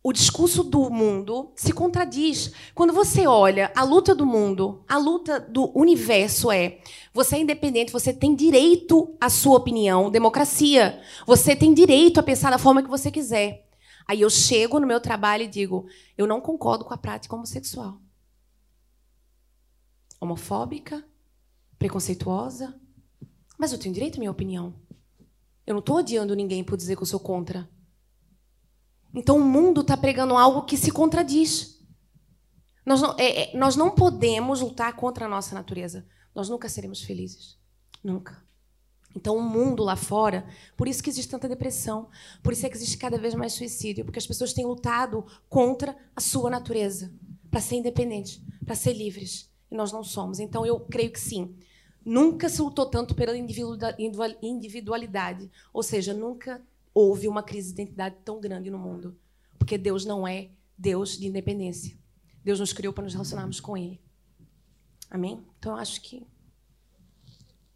o 0.02 0.12
discurso 0.12 0.64
do 0.64 0.90
mundo 0.90 1.52
se 1.54 1.73
contradiz. 1.73 2.52
Quando 2.75 2.92
você 2.92 3.26
olha 3.26 3.73
a 3.76 3.85
luta 3.85 4.14
do 4.14 4.26
mundo, 4.26 4.85
a 4.88 4.99
luta 4.99 5.38
do 5.38 5.71
universo 5.78 6.50
é: 6.50 6.80
você 7.14 7.37
é 7.37 7.40
independente, 7.40 7.92
você 7.92 8.12
tem 8.12 8.35
direito 8.35 9.16
à 9.21 9.30
sua 9.30 9.59
opinião, 9.59 10.11
democracia. 10.11 11.00
Você 11.26 11.54
tem 11.54 11.73
direito 11.73 12.18
a 12.18 12.23
pensar 12.23 12.50
da 12.50 12.59
forma 12.59 12.82
que 12.82 12.88
você 12.90 13.11
quiser. 13.11 13.68
Aí 14.09 14.21
eu 14.21 14.30
chego 14.30 14.80
no 14.80 14.87
meu 14.87 15.00
trabalho 15.00 15.44
e 15.44 15.49
digo: 15.49 15.87
eu 16.18 16.26
não 16.26 16.40
concordo 16.40 16.85
com 16.85 16.92
a 16.92 16.99
prática 16.99 17.37
homossexual. 17.37 18.00
Homofóbica, 20.21 21.04
preconceituosa, 21.78 22.75
mas 23.56 23.73
eu 23.73 23.78
tenho 23.78 23.94
direito 23.94 24.16
à 24.16 24.18
minha 24.18 24.30
opinião. 24.30 24.75
Eu 25.66 25.75
não 25.75 25.81
estou 25.81 25.97
odiando 25.97 26.35
ninguém 26.35 26.64
por 26.64 26.76
dizer 26.76 26.97
que 26.97 27.02
eu 27.02 27.07
sou 27.07 27.21
contra. 27.21 27.69
Então 29.14 29.37
o 29.37 29.45
mundo 29.45 29.83
está 29.83 29.97
pregando 29.97 30.37
algo 30.37 30.64
que 30.64 30.76
se 30.76 30.90
contradiz. 30.90 31.81
Nós 32.85 33.00
não, 33.00 33.14
é, 33.19 33.54
é, 33.54 33.57
nós 33.57 33.76
não 33.76 33.90
podemos 33.90 34.61
lutar 34.61 34.95
contra 34.97 35.26
a 35.26 35.28
nossa 35.28 35.54
natureza. 35.54 36.07
Nós 36.35 36.49
nunca 36.49 36.69
seremos 36.69 37.02
felizes. 37.02 37.59
Nunca. 38.02 38.42
Então, 39.14 39.37
o 39.37 39.42
mundo 39.42 39.83
lá 39.83 39.95
fora, 39.95 40.47
por 40.76 40.88
isso 40.88 41.02
que 41.02 41.11
existe 41.11 41.31
tanta 41.31 41.49
depressão, 41.49 42.09
por 42.42 42.52
isso 42.52 42.64
é 42.64 42.71
que 42.71 42.76
existe 42.76 42.97
cada 42.97 43.19
vez 43.19 43.35
mais 43.35 43.52
suicídio, 43.52 44.04
porque 44.04 44.19
as 44.19 44.26
pessoas 44.26 44.52
têm 44.52 44.64
lutado 44.64 45.26
contra 45.49 45.97
a 46.16 46.21
sua 46.21 46.49
natureza, 46.49 47.12
para 47.50 47.61
ser 47.61 47.76
independentes, 47.76 48.40
para 48.64 48.75
ser 48.75 48.95
livres. 48.95 49.50
E 49.71 49.76
nós 49.76 49.92
não 49.92 50.02
somos. 50.02 50.40
Então, 50.40 50.64
eu 50.64 50.81
creio 50.81 51.12
que 51.12 51.21
sim. 51.21 51.54
Nunca 52.04 52.49
se 52.49 52.61
lutou 52.61 52.87
tanto 52.87 53.14
pela 53.14 53.37
individualidade. 53.37 55.50
Ou 55.73 55.82
seja, 55.82 56.12
nunca 56.12 56.62
houve 56.94 57.28
uma 57.28 57.42
crise 57.42 57.73
de 57.73 57.82
identidade 57.82 58.16
tão 58.25 58.40
grande 58.40 58.71
no 58.71 58.78
mundo. 58.78 59.16
Porque 59.59 59.78
Deus 59.78 60.04
não 60.04 60.26
é 60.26 60.50
Deus 60.76 61.18
de 61.18 61.26
independência. 61.26 61.97
Deus 62.44 62.59
nos 62.59 62.73
criou 62.73 62.92
para 62.92 63.04
nos 63.04 63.12
relacionarmos 63.12 63.61
com 63.61 63.76
Ele. 63.76 64.00
Amém? 65.11 65.44
Então, 65.59 65.76
acho 65.76 66.00
que. 66.00 66.26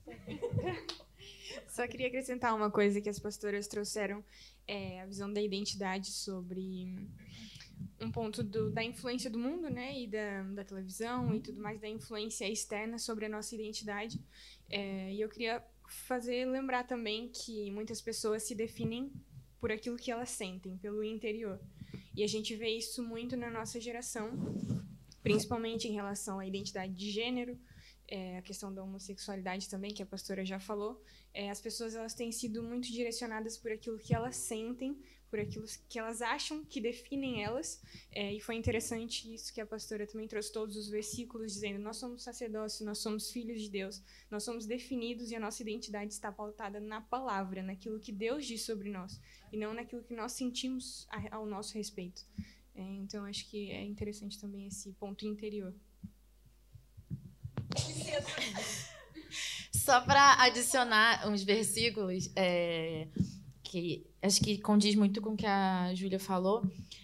Só 1.68 1.86
queria 1.86 2.08
acrescentar 2.08 2.54
uma 2.54 2.70
coisa 2.70 3.00
que 3.00 3.08
as 3.08 3.18
pastoras 3.18 3.68
trouxeram, 3.68 4.24
é, 4.66 5.02
a 5.02 5.06
visão 5.06 5.32
da 5.32 5.42
identidade 5.42 6.10
sobre 6.10 6.96
um 8.00 8.10
ponto 8.10 8.42
do, 8.42 8.70
da 8.70 8.82
influência 8.82 9.30
do 9.30 9.38
mundo, 9.38 9.70
né, 9.70 9.98
e 9.98 10.06
da, 10.06 10.42
da 10.42 10.64
televisão 10.64 11.34
e 11.34 11.40
tudo 11.40 11.60
mais, 11.60 11.80
da 11.80 11.88
influência 11.88 12.48
externa 12.48 12.98
sobre 12.98 13.26
a 13.26 13.28
nossa 13.28 13.54
identidade. 13.54 14.20
É, 14.68 15.12
e 15.12 15.20
eu 15.20 15.28
queria 15.28 15.64
fazer 16.06 16.44
lembrar 16.46 16.84
também 16.84 17.28
que 17.28 17.70
muitas 17.70 18.00
pessoas 18.00 18.42
se 18.42 18.54
definem 18.54 19.12
por 19.60 19.72
aquilo 19.72 19.96
que 19.96 20.10
elas 20.10 20.30
sentem, 20.30 20.76
pelo 20.78 21.02
interior. 21.02 21.60
E 22.14 22.22
a 22.22 22.26
gente 22.26 22.54
vê 22.54 22.70
isso 22.70 23.02
muito 23.02 23.36
na 23.36 23.50
nossa 23.50 23.80
geração, 23.80 24.30
principalmente 25.22 25.88
em 25.88 25.92
relação 25.92 26.38
à 26.38 26.46
identidade 26.46 26.94
de 26.94 27.10
gênero, 27.10 27.58
é, 28.08 28.38
a 28.38 28.42
questão 28.42 28.72
da 28.72 28.82
homossexualidade 28.82 29.68
também, 29.68 29.92
que 29.92 30.02
a 30.02 30.06
pastora 30.06 30.44
já 30.44 30.60
falou. 30.60 31.02
É, 31.34 31.50
as 31.50 31.60
pessoas 31.60 31.94
elas 31.94 32.14
têm 32.14 32.30
sido 32.30 32.62
muito 32.62 32.90
direcionadas 32.90 33.58
por 33.58 33.72
aquilo 33.72 33.98
que 33.98 34.14
elas 34.14 34.36
sentem, 34.36 34.96
por 35.30 35.40
aquilo 35.40 35.64
que 35.88 35.98
elas 35.98 36.22
acham 36.22 36.64
que 36.64 36.80
definem 36.80 37.42
elas. 37.42 37.80
É, 38.12 38.32
e 38.32 38.40
foi 38.40 38.54
interessante 38.54 39.32
isso 39.32 39.52
que 39.52 39.60
a 39.60 39.66
pastora 39.66 40.06
também 40.06 40.26
trouxe 40.28 40.52
todos 40.52 40.76
os 40.76 40.88
versículos 40.88 41.52
dizendo: 41.54 41.78
nós 41.78 41.96
somos 41.96 42.22
sacerdócio, 42.22 42.84
nós 42.84 42.98
somos 42.98 43.30
filhos 43.30 43.62
de 43.62 43.70
Deus, 43.70 44.02
nós 44.30 44.44
somos 44.44 44.66
definidos 44.66 45.30
e 45.30 45.36
a 45.36 45.40
nossa 45.40 45.62
identidade 45.62 46.12
está 46.12 46.30
pautada 46.30 46.80
na 46.80 47.00
palavra, 47.00 47.62
naquilo 47.62 48.00
que 48.00 48.12
Deus 48.12 48.46
diz 48.46 48.62
sobre 48.62 48.90
nós 48.90 49.20
e 49.52 49.56
não 49.56 49.74
naquilo 49.74 50.02
que 50.02 50.14
nós 50.14 50.32
sentimos 50.32 51.06
ao 51.30 51.46
nosso 51.46 51.74
respeito. 51.74 52.24
É, 52.74 52.82
então 52.82 53.24
acho 53.24 53.48
que 53.48 53.70
é 53.70 53.82
interessante 53.82 54.38
também 54.38 54.66
esse 54.66 54.92
ponto 54.92 55.26
interior. 55.26 55.74
Só 59.72 60.00
para 60.00 60.42
adicionar 60.42 61.28
uns 61.28 61.42
versículos 61.42 62.30
é, 62.34 63.08
que 63.76 64.06
acho 64.22 64.40
que 64.40 64.58
condiz 64.58 64.94
muito 64.94 65.20
com 65.20 65.30
o 65.30 65.36
que 65.36 65.46
a 65.46 65.92
Júlia 65.94 66.18
falou. 66.18 66.62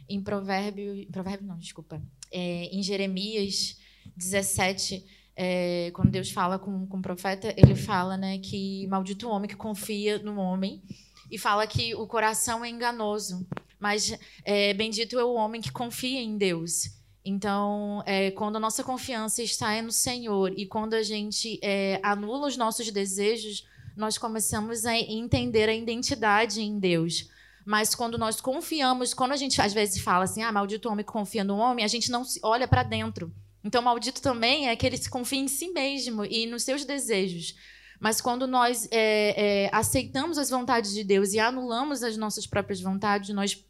Em 0.09 0.23
Provérbio, 0.23 1.07
Provérbio 1.11 1.47
não, 1.47 1.59
desculpa, 1.59 2.03
é, 2.31 2.65
em 2.67 2.83
Jeremias 2.83 3.79
17, 4.17 5.05
é, 5.37 5.91
quando 5.95 6.11
Deus 6.11 6.31
fala 6.31 6.59
com, 6.59 6.87
com 6.87 6.99
o 6.99 7.03
profeta, 7.03 7.55
ele 7.57 7.75
fala 7.75 8.17
né, 8.17 8.39
que 8.39 8.87
maldito 8.87 9.29
o 9.29 9.31
homem 9.31 9.49
que 9.49 9.57
confia 9.57 10.19
no 10.19 10.39
homem 10.39 10.83
e 11.31 11.39
fala 11.39 11.67
que 11.67 11.95
o 11.95 12.07
coração 12.07 12.65
é 12.65 12.69
enganoso, 12.69 13.47
mas 13.79 14.19
é, 14.45 14.73
bendito 14.75 15.19
é 15.19 15.25
o 15.25 15.35
homem 15.35 15.61
que 15.61 15.73
confia 15.73 16.21
em 16.21 16.37
Deus. 16.37 16.91
Então, 17.25 18.03
é, 18.05 18.31
quando 18.33 18.57
a 18.57 18.61
nossa 18.61 18.83
confiança 18.83 19.43
está 19.43 19.81
no 19.81 19.93
Senhor 19.93 20.53
e 20.57 20.67
quando 20.67 20.95
a 20.95 21.03
gente 21.03 21.59
é, 21.63 22.01
anula 22.03 22.49
os 22.49 22.57
nossos 22.57 22.91
desejos, 22.91 23.65
nós 23.97 24.19
começamos 24.19 24.85
a 24.85 24.97
entender 24.97 25.69
a 25.69 25.75
identidade 25.75 26.61
em 26.61 26.79
Deus. 26.79 27.29
Mas 27.65 27.95
quando 27.95 28.19
nós 28.19 28.41
confiamos, 28.41 29.15
quando 29.15 29.33
a 29.33 29.37
gente 29.37 29.61
às 29.61 29.73
vezes 29.73 30.03
fala 30.03 30.25
assim, 30.25 30.43
ah, 30.43 30.51
maldito 30.51 30.89
homem 30.89 31.05
que 31.05 31.13
confia 31.13 31.45
no 31.45 31.57
homem, 31.57 31.85
a 31.85 31.89
gente 31.89 32.11
não 32.11 32.25
olha 32.43 32.67
para 32.67 32.83
dentro. 32.83 33.33
Então, 33.65 33.81
maldito 33.81 34.21
também 34.21 34.69
é 34.69 34.75
que 34.75 34.85
ele 34.85 34.97
se 34.97 35.09
confia 35.09 35.39
em 35.39 35.47
si 35.47 35.69
mesmo 35.69 36.25
e 36.25 36.47
nos 36.47 36.65
seus 36.65 36.85
desejos. 36.85 37.55
Mas 38.01 38.21
quando 38.21 38.49
nós 38.49 38.89
é, 38.91 39.67
é, 39.67 39.71
aceitamos 39.73 40.37
as 40.37 40.51
vontades 40.51 40.93
de 40.93 41.05
Deus 41.05 41.33
e 41.33 41.39
anulamos 41.39 42.03
as 42.03 42.17
nossas 42.17 42.47
próprias 42.47 42.81
vontades, 42.81 43.33
nós 43.33 43.65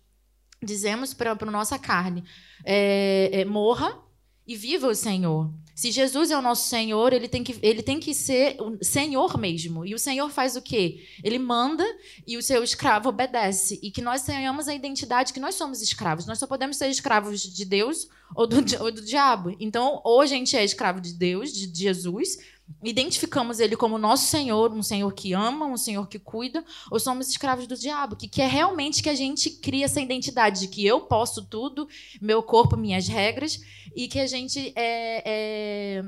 dizemos 0.62 1.12
para 1.12 1.32
a 1.32 1.50
nossa 1.50 1.78
carne: 1.78 2.24
é, 2.64 3.28
é, 3.40 3.44
morra 3.44 3.98
e 4.46 4.56
viva 4.56 4.88
o 4.88 4.94
Senhor. 4.94 5.50
Se 5.74 5.90
Jesus 5.90 6.30
é 6.30 6.36
o 6.36 6.42
nosso 6.42 6.68
Senhor, 6.68 7.12
ele 7.12 7.26
tem 7.26 7.42
que, 7.42 7.58
ele 7.62 7.82
tem 7.82 7.98
que 7.98 8.14
ser 8.14 8.56
o 8.60 8.84
Senhor 8.84 9.38
mesmo. 9.38 9.86
E 9.86 9.94
o 9.94 9.98
Senhor 9.98 10.30
faz 10.30 10.54
o 10.54 10.62
quê? 10.62 11.04
Ele 11.24 11.38
manda 11.38 11.84
e 12.26 12.36
o 12.36 12.42
seu 12.42 12.62
escravo 12.62 13.08
obedece. 13.08 13.80
E 13.82 13.90
que 13.90 14.02
nós 14.02 14.22
tenhamos 14.22 14.68
a 14.68 14.74
identidade 14.74 15.32
que 15.32 15.40
nós 15.40 15.54
somos 15.54 15.80
escravos. 15.80 16.26
Nós 16.26 16.38
só 16.38 16.46
podemos 16.46 16.76
ser 16.76 16.88
escravos 16.88 17.40
de 17.40 17.64
Deus 17.64 18.08
ou 18.34 18.46
do, 18.46 18.56
ou 18.80 18.92
do 18.92 19.02
diabo. 19.02 19.56
Então, 19.58 20.00
ou 20.04 20.20
a 20.20 20.26
gente 20.26 20.56
é 20.56 20.64
escravo 20.64 21.00
de 21.00 21.14
Deus, 21.14 21.52
de 21.52 21.70
Jesus, 21.74 22.38
identificamos 22.82 23.60
ele 23.60 23.76
como 23.76 23.98
nosso 23.98 24.26
Senhor, 24.26 24.72
um 24.72 24.82
Senhor 24.82 25.12
que 25.12 25.32
ama, 25.32 25.66
um 25.66 25.76
Senhor 25.76 26.06
que 26.08 26.18
cuida, 26.18 26.64
ou 26.90 26.98
somos 26.98 27.28
escravos 27.28 27.66
do 27.66 27.76
diabo, 27.76 28.16
que 28.16 28.28
quer 28.28 28.48
realmente 28.48 29.02
que 29.02 29.08
a 29.08 29.14
gente 29.14 29.50
crie 29.50 29.84
essa 29.84 30.00
identidade 30.00 30.60
de 30.60 30.68
que 30.68 30.84
eu 30.84 31.02
posso 31.02 31.44
tudo, 31.44 31.88
meu 32.20 32.42
corpo, 32.42 32.76
minhas 32.76 33.06
regras, 33.06 33.60
e 33.94 34.08
que 34.08 34.18
a 34.18 34.26
gente 34.26 34.72
é, 34.74 35.22
é, 35.24 36.04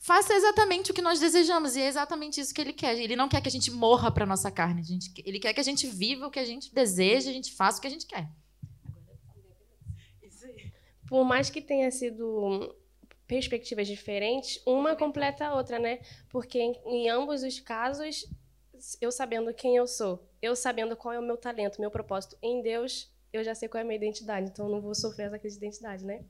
faça 0.00 0.34
exatamente 0.34 0.90
o 0.90 0.94
que 0.94 1.02
nós 1.02 1.20
desejamos, 1.20 1.76
e 1.76 1.80
é 1.80 1.88
exatamente 1.88 2.40
isso 2.40 2.54
que 2.54 2.60
ele 2.60 2.72
quer. 2.72 2.98
Ele 2.98 3.16
não 3.16 3.28
quer 3.28 3.40
que 3.40 3.48
a 3.48 3.52
gente 3.52 3.70
morra 3.70 4.10
para 4.10 4.26
nossa 4.26 4.50
carne, 4.50 4.82
gente, 4.82 5.12
ele 5.24 5.38
quer 5.38 5.52
que 5.52 5.60
a 5.60 5.64
gente 5.64 5.86
viva 5.86 6.26
o 6.26 6.30
que 6.30 6.38
a 6.38 6.44
gente 6.44 6.72
deseja, 6.74 7.30
a 7.30 7.34
gente 7.34 7.52
faça 7.52 7.78
o 7.78 7.80
que 7.80 7.86
a 7.86 7.90
gente 7.90 8.06
quer. 8.06 8.28
Por 11.06 11.24
mais 11.24 11.50
que 11.50 11.60
tenha 11.60 11.90
sido 11.90 12.74
perspectivas 13.34 13.88
diferentes, 13.88 14.62
uma 14.64 14.94
completa 14.94 15.46
a 15.46 15.56
outra, 15.56 15.76
né? 15.76 15.98
Porque 16.28 16.60
em, 16.60 16.78
em, 16.86 17.10
ambos 17.10 17.42
os 17.42 17.58
casos, 17.58 18.24
eu 19.00 19.10
sabendo 19.10 19.52
quem 19.52 19.74
eu 19.76 19.88
sou, 19.88 20.24
eu 20.40 20.54
sabendo 20.54 20.96
qual 20.96 21.12
é 21.12 21.18
o 21.18 21.22
meu 21.22 21.36
talento, 21.36 21.80
meu 21.80 21.90
propósito 21.90 22.38
em 22.40 22.62
Deus, 22.62 23.12
eu 23.32 23.42
já 23.42 23.52
sei 23.52 23.68
qual 23.68 23.80
é 23.80 23.82
a 23.82 23.84
minha 23.84 23.96
identidade, 23.96 24.48
então 24.48 24.66
eu 24.66 24.70
não 24.70 24.80
vou 24.80 24.94
sofrer 24.94 25.26
essa 25.26 25.38
crise 25.38 25.58
de 25.58 25.66
identidade, 25.66 26.04
né? 26.04 26.24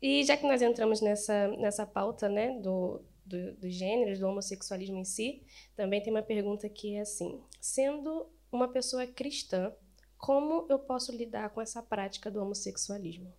E 0.00 0.22
já 0.22 0.36
que 0.36 0.46
nós 0.46 0.62
entramos 0.62 1.00
nessa, 1.00 1.48
nessa 1.48 1.84
pauta, 1.84 2.28
né, 2.28 2.56
do, 2.60 3.02
do, 3.26 3.54
dos 3.54 3.74
gêneros, 3.74 4.20
do 4.20 4.28
homossexualismo 4.28 4.98
em 4.98 5.04
si, 5.04 5.42
também 5.74 6.00
tem 6.00 6.12
uma 6.12 6.22
pergunta 6.22 6.68
que 6.68 6.94
é 6.94 7.00
assim: 7.00 7.42
sendo 7.60 8.28
uma 8.52 8.68
pessoa 8.68 9.08
cristã, 9.08 9.74
como 10.16 10.66
eu 10.70 10.78
posso 10.78 11.10
lidar 11.10 11.50
com 11.50 11.60
essa 11.60 11.82
prática 11.82 12.30
do 12.30 12.40
homossexualismo? 12.40 13.32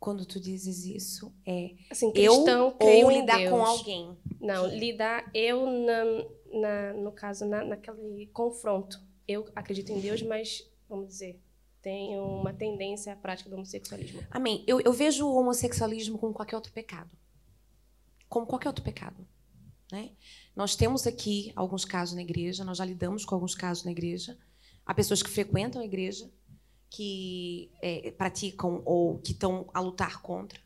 Quando 0.00 0.24
tu 0.24 0.40
dizes 0.40 0.84
isso 0.84 1.32
é 1.46 1.74
assim, 1.90 2.10
cristão, 2.10 2.74
eu 2.80 3.06
ou 3.06 3.10
lidar 3.10 3.38
Deus. 3.38 3.50
com 3.50 3.64
alguém. 3.64 4.18
Não, 4.40 4.66
lidar 4.66 5.30
eu 5.34 5.66
na, 5.66 6.04
na, 6.60 6.92
no 6.94 7.12
caso 7.12 7.44
na, 7.44 7.62
naquele 7.62 8.26
confronto. 8.32 8.98
Eu 9.28 9.46
acredito 9.54 9.92
em 9.92 10.00
Deus, 10.00 10.22
mas 10.22 10.68
vamos 10.88 11.08
dizer 11.08 11.40
tenho 11.82 12.22
uma 12.24 12.52
tendência 12.52 13.12
à 13.12 13.16
prática 13.16 13.48
do 13.48 13.56
homossexualismo. 13.56 14.22
Amém. 14.30 14.62
Eu, 14.66 14.80
eu 14.80 14.92
vejo 14.92 15.26
o 15.26 15.36
homossexualismo 15.36 16.18
como 16.18 16.34
qualquer 16.34 16.56
outro 16.56 16.72
pecado, 16.72 17.10
como 18.28 18.46
qualquer 18.46 18.68
outro 18.68 18.84
pecado, 18.84 19.26
né? 19.90 20.10
Nós 20.54 20.76
temos 20.76 21.06
aqui 21.06 21.52
alguns 21.56 21.84
casos 21.84 22.14
na 22.14 22.22
igreja, 22.22 22.64
nós 22.64 22.78
já 22.78 22.84
lidamos 22.84 23.24
com 23.24 23.34
alguns 23.34 23.54
casos 23.54 23.84
na 23.84 23.90
igreja. 23.90 24.36
Há 24.84 24.92
pessoas 24.92 25.22
que 25.22 25.30
frequentam 25.30 25.80
a 25.80 25.84
igreja 25.84 26.30
que 26.90 27.70
é, 27.80 28.10
praticam 28.10 28.82
ou 28.84 29.18
que 29.18 29.32
estão 29.32 29.70
a 29.72 29.80
lutar 29.80 30.20
contra. 30.20 30.60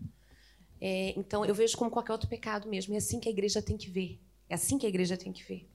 É, 0.80 1.14
então, 1.16 1.44
eu 1.44 1.54
vejo 1.54 1.76
como 1.76 1.90
qualquer 1.90 2.12
outro 2.12 2.28
pecado 2.28 2.68
mesmo. 2.68 2.94
É 2.94 2.96
assim 2.96 3.20
que 3.20 3.28
a 3.28 3.32
igreja 3.32 3.62
tem 3.62 3.76
que 3.76 3.88
ver. 3.88 4.20
É 4.48 4.54
assim 4.54 4.78
que 4.78 4.86
a 4.86 4.88
igreja 4.88 5.16
tem 5.16 5.32
que 5.32 5.44
ver. 5.44 5.68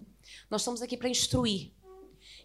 Nós 0.49 0.61
estamos 0.61 0.81
aqui 0.81 0.97
para 0.97 1.09
instruir. 1.09 1.71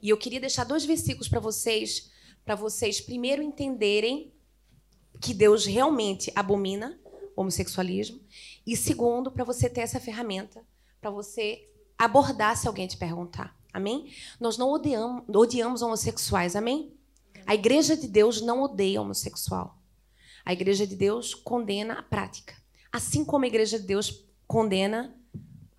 E 0.01 0.09
eu 0.09 0.17
queria 0.17 0.41
deixar 0.41 0.65
dois 0.65 0.85
versículos 0.85 1.29
para 1.29 1.41
vocês, 1.41 2.11
para 2.45 2.55
vocês 2.55 3.01
primeiro 3.01 3.43
entenderem 3.43 4.33
que 5.21 5.33
Deus 5.35 5.65
realmente 5.65 6.31
abomina 6.35 6.99
homossexualismo 7.37 8.21
e 8.67 8.77
segundo, 8.77 9.31
para 9.31 9.45
você 9.45 9.69
ter 9.69 9.81
essa 9.81 9.99
ferramenta 9.99 10.65
para 11.01 11.11
você 11.11 11.69
abordar 11.99 12.57
se 12.57 12.67
alguém 12.67 12.87
te 12.87 12.97
perguntar. 12.97 13.55
Amém? 13.73 14.11
Nós 14.41 14.57
não 14.57 14.71
odiamos, 14.71 15.25
odiamos 15.29 15.83
homossexuais, 15.83 16.57
amém? 16.57 16.95
A 17.47 17.55
igreja 17.55 17.97
de 17.97 18.09
Deus 18.09 18.41
não 18.41 18.63
odeia 18.63 19.01
homossexual. 19.01 19.79
A 20.45 20.53
igreja 20.53 20.87
de 20.87 20.95
Deus 20.95 21.35
condena 21.35 21.95
a 21.95 22.03
prática. 22.03 22.55
Assim 22.93 23.25
como 23.25 23.45
a 23.45 23.49
igreja 23.49 23.79
de 23.79 23.87
Deus 23.87 24.25
condena 24.47 25.15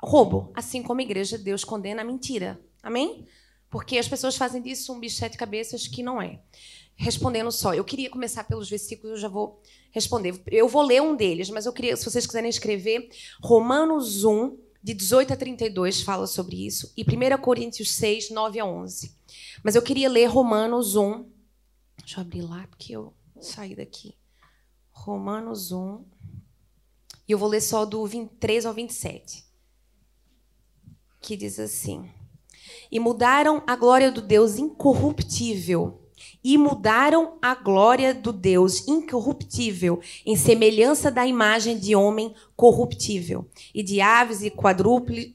roubo, 0.02 0.52
assim 0.54 0.84
como 0.84 1.00
a 1.00 1.04
igreja 1.04 1.38
de 1.38 1.44
Deus 1.44 1.64
condena 1.64 2.02
a 2.02 2.06
mentira. 2.06 2.60
Amém? 2.82 3.26
Porque 3.70 3.98
as 3.98 4.08
pessoas 4.08 4.36
fazem 4.36 4.62
disso 4.62 4.94
um 4.94 5.00
bicho 5.00 5.28
de 5.30 5.38
cabeças 5.38 5.88
que 5.88 6.04
não 6.04 6.22
é. 6.22 6.40
Respondendo 6.96 7.52
só, 7.52 7.74
eu 7.74 7.84
queria 7.84 8.10
começar 8.10 8.46
pelos 8.46 8.70
versículos, 8.70 9.16
eu 9.16 9.22
já 9.22 9.28
vou 9.28 9.62
responder. 9.92 10.42
Eu 10.48 10.68
vou 10.70 10.82
ler 10.82 11.02
um 11.02 11.16
deles, 11.16 11.50
mas 11.50 11.66
eu 11.66 11.74
queria, 11.74 11.96
se 11.98 12.06
vocês 12.06 12.26
quiserem 12.26 12.50
escrever, 12.50 13.10
Romanos 13.42 14.24
1, 14.24 14.58
de 14.82 14.94
18 14.94 15.34
a 15.34 15.36
32 15.36 16.02
fala 16.04 16.28
sobre 16.28 16.66
isso, 16.66 16.94
e 16.96 17.04
1 17.04 17.42
Coríntios 17.42 17.92
6, 17.92 18.30
9 18.30 18.60
a 18.60 18.66
11. 18.66 19.12
Mas 19.64 19.76
eu 19.76 19.82
queria 19.82 20.08
ler 20.08 20.28
Romanos 20.28 20.96
1. 20.96 21.26
Deixa 21.98 22.20
eu 22.20 22.22
abrir 22.22 22.42
lá, 22.42 22.68
porque 22.68 22.96
eu 22.96 23.14
saí 23.40 23.76
daqui. 23.76 24.18
Romanos 24.92 25.72
1. 25.72 26.06
E 27.28 27.32
eu 27.32 27.38
vou 27.38 27.50
ler 27.50 27.62
só 27.62 27.86
do 27.86 28.06
23 28.06 28.66
ao 28.66 28.74
27. 28.74 29.44
Que 31.20 31.36
diz 31.36 31.60
assim: 31.60 32.10
E 32.92 33.00
mudaram 33.00 33.64
a 33.66 33.76
glória 33.76 34.12
do 34.12 34.22
Deus 34.22 34.58
incorruptível 34.58 36.02
e 36.44 36.58
mudaram 36.58 37.38
a 37.42 37.56
glória 37.56 38.14
do 38.14 38.32
Deus 38.32 38.88
incorruptível 38.88 40.00
em 40.26 40.36
semelhança 40.36 41.12
da 41.12 41.26
imagem 41.26 41.78
de 41.78 41.96
homem 41.96 42.34
corruptível 42.56 43.50
e 43.74 43.84
de 43.84 44.00
aves 44.00 44.42
e 44.42 44.50
quadrúpedes 44.50 45.34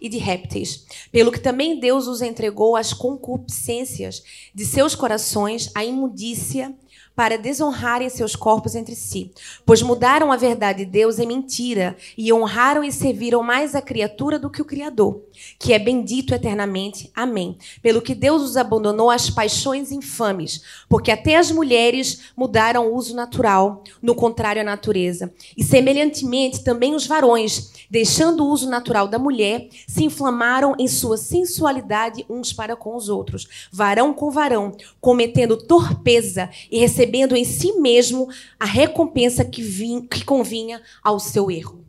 e 0.00 0.08
de 0.08 0.18
répteis. 0.18 0.86
Pelo 1.10 1.32
que 1.32 1.40
também 1.40 1.80
Deus 1.80 2.06
os 2.06 2.22
entregou 2.22 2.76
às 2.76 2.92
concupiscências 2.92 4.22
de 4.54 4.64
seus 4.64 4.94
corações, 4.94 5.70
à 5.74 5.84
imundícia 5.84 6.74
para 7.18 7.36
desonrarem 7.36 8.08
seus 8.08 8.36
corpos 8.36 8.76
entre 8.76 8.94
si, 8.94 9.32
pois 9.66 9.82
mudaram 9.82 10.30
a 10.30 10.36
verdade 10.36 10.84
de 10.84 10.90
Deus 10.92 11.18
em 11.18 11.26
mentira 11.26 11.96
e 12.16 12.32
honraram 12.32 12.84
e 12.84 12.92
serviram 12.92 13.42
mais 13.42 13.74
a 13.74 13.82
criatura 13.82 14.38
do 14.38 14.48
que 14.48 14.62
o 14.62 14.64
Criador, 14.64 15.20
que 15.58 15.72
é 15.72 15.80
bendito 15.80 16.32
eternamente. 16.32 17.10
Amém. 17.12 17.58
Pelo 17.82 18.00
que 18.00 18.14
Deus 18.14 18.40
os 18.42 18.56
abandonou 18.56 19.10
às 19.10 19.28
paixões 19.28 19.90
infames, 19.90 20.62
porque 20.88 21.10
até 21.10 21.34
as 21.34 21.50
mulheres 21.50 22.20
mudaram 22.36 22.86
o 22.86 22.94
uso 22.94 23.16
natural, 23.16 23.82
no 24.00 24.14
contrário 24.14 24.62
à 24.62 24.64
natureza. 24.64 25.34
E 25.56 25.64
semelhantemente 25.64 26.62
também 26.62 26.94
os 26.94 27.04
varões, 27.04 27.72
deixando 27.90 28.44
o 28.44 28.48
uso 28.48 28.70
natural 28.70 29.08
da 29.08 29.18
mulher, 29.18 29.66
se 29.88 30.04
inflamaram 30.04 30.76
em 30.78 30.86
sua 30.86 31.16
sensualidade 31.16 32.24
uns 32.30 32.52
para 32.52 32.76
com 32.76 32.94
os 32.94 33.08
outros, 33.08 33.68
varão 33.72 34.14
com 34.14 34.30
varão, 34.30 34.76
cometendo 35.00 35.56
torpeza 35.56 36.48
e 36.70 36.78
recebendo 36.78 37.07
recebendo 37.08 37.34
em 37.34 37.44
si 37.44 37.72
mesmo 37.80 38.28
a 38.60 38.66
recompensa 38.66 39.44
que, 39.44 39.62
vinha, 39.62 40.02
que 40.02 40.24
convinha 40.24 40.82
ao 41.02 41.18
seu 41.18 41.50
erro. 41.50 41.84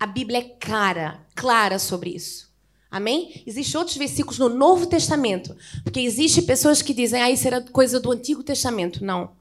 A 0.00 0.06
Bíblia 0.06 0.38
é 0.38 0.42
clara, 0.42 1.20
clara 1.34 1.78
sobre 1.78 2.10
isso. 2.10 2.48
Amém? 2.90 3.42
Existem 3.46 3.78
outros 3.78 3.96
versículos 3.98 4.38
no 4.38 4.48
Novo 4.48 4.86
Testamento, 4.86 5.54
porque 5.82 6.00
existem 6.00 6.44
pessoas 6.44 6.80
que 6.80 6.94
dizem, 6.94 7.20
ah, 7.20 7.30
isso 7.30 7.46
era 7.46 7.60
coisa 7.60 8.00
do 8.00 8.10
Antigo 8.10 8.42
Testamento. 8.42 9.04
Não. 9.04 9.32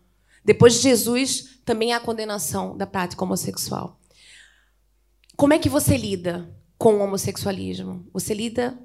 Depois 0.43 0.73
de 0.73 0.81
Jesus, 0.81 1.59
também 1.63 1.93
há 1.93 1.97
a 1.97 2.01
condenação 2.01 2.75
da 2.75 2.85
prática 2.85 3.23
homossexual. 3.23 3.97
Como 5.37 5.53
é 5.53 5.59
que 5.59 5.69
você 5.69 5.95
lida 5.95 6.53
com 6.77 6.95
o 6.95 6.99
homossexualismo? 6.99 8.05
Você 8.11 8.33
lida 8.33 8.77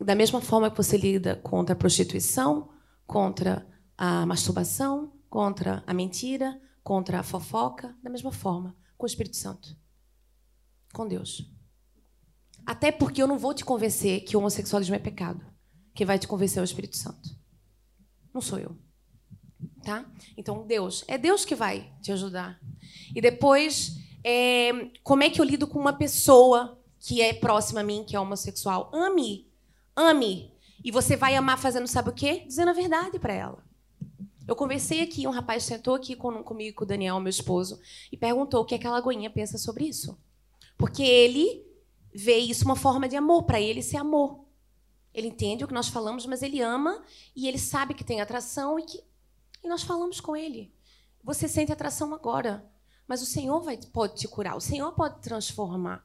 da 0.00 0.14
mesma 0.14 0.40
forma 0.40 0.70
que 0.70 0.76
você 0.76 0.96
lida 0.96 1.36
contra 1.36 1.74
a 1.74 1.78
prostituição, 1.78 2.70
contra 3.06 3.66
a 3.96 4.24
masturbação, 4.24 5.12
contra 5.30 5.84
a 5.86 5.94
mentira, 5.94 6.60
contra 6.82 7.20
a 7.20 7.22
fofoca, 7.22 7.96
da 8.02 8.10
mesma 8.10 8.32
forma, 8.32 8.76
com 8.98 9.04
o 9.04 9.06
Espírito 9.06 9.36
Santo. 9.36 9.76
Com 10.92 11.06
Deus. 11.06 11.48
Até 12.66 12.90
porque 12.90 13.22
eu 13.22 13.28
não 13.28 13.38
vou 13.38 13.54
te 13.54 13.64
convencer 13.64 14.24
que 14.24 14.36
o 14.36 14.40
homossexualismo 14.40 14.96
é 14.96 14.98
pecado. 14.98 15.46
Quem 15.94 16.04
vai 16.06 16.18
te 16.18 16.26
convencer 16.26 16.58
é 16.58 16.62
o 16.62 16.64
Espírito 16.64 16.96
Santo. 16.96 17.30
Não 18.34 18.40
sou 18.40 18.58
eu. 18.58 18.76
Tá? 19.84 20.04
Então, 20.36 20.66
Deus. 20.66 21.04
É 21.06 21.16
Deus 21.16 21.44
que 21.44 21.54
vai 21.54 21.92
te 22.02 22.12
ajudar. 22.12 22.60
E 23.14 23.20
depois, 23.20 23.96
é, 24.24 24.90
como 25.02 25.22
é 25.22 25.30
que 25.30 25.40
eu 25.40 25.44
lido 25.44 25.66
com 25.66 25.78
uma 25.78 25.92
pessoa 25.92 26.82
que 26.98 27.22
é 27.22 27.32
próxima 27.32 27.80
a 27.80 27.84
mim, 27.84 28.04
que 28.04 28.16
é 28.16 28.20
homossexual? 28.20 28.90
Ame. 28.92 29.50
Ame. 29.96 30.52
E 30.84 30.90
você 30.90 31.16
vai 31.16 31.36
amar 31.36 31.58
fazendo 31.58 31.86
sabe 31.86 32.10
o 32.10 32.14
quê? 32.14 32.44
Dizendo 32.46 32.70
a 32.70 32.74
verdade 32.74 33.18
para 33.18 33.32
ela. 33.32 33.69
Eu 34.50 34.56
conversei 34.56 35.00
aqui, 35.00 35.28
um 35.28 35.30
rapaz 35.30 35.62
sentou 35.62 35.94
aqui 35.94 36.16
com, 36.16 36.42
comigo, 36.42 36.78
com 36.78 36.82
o 36.82 36.86
Daniel, 36.86 37.20
meu 37.20 37.30
esposo, 37.30 37.80
e 38.10 38.16
perguntou 38.16 38.62
o 38.62 38.64
que 38.64 38.74
aquela 38.74 38.96
Lagoinha 38.96 39.30
pensa 39.30 39.56
sobre 39.56 39.84
isso. 39.84 40.18
Porque 40.76 41.04
ele 41.04 41.64
vê 42.12 42.36
isso 42.38 42.64
uma 42.64 42.74
forma 42.74 43.08
de 43.08 43.14
amor, 43.14 43.44
para 43.44 43.60
ele 43.60 43.80
é 43.80 43.96
amor. 43.96 44.44
Ele 45.14 45.28
entende 45.28 45.62
o 45.62 45.68
que 45.68 45.72
nós 45.72 45.86
falamos, 45.86 46.26
mas 46.26 46.42
ele 46.42 46.60
ama 46.60 47.00
e 47.36 47.46
ele 47.46 47.60
sabe 47.60 47.94
que 47.94 48.02
tem 48.02 48.20
atração 48.20 48.76
e 48.76 48.82
que 48.82 49.00
e 49.62 49.68
nós 49.68 49.84
falamos 49.84 50.20
com 50.20 50.34
ele. 50.34 50.74
Você 51.22 51.46
sente 51.46 51.70
atração 51.70 52.12
agora, 52.12 52.68
mas 53.06 53.22
o 53.22 53.26
Senhor 53.26 53.60
vai, 53.60 53.76
pode 53.76 54.16
te 54.16 54.26
curar, 54.26 54.56
o 54.56 54.60
Senhor 54.60 54.90
pode 54.96 55.22
transformar. 55.22 56.04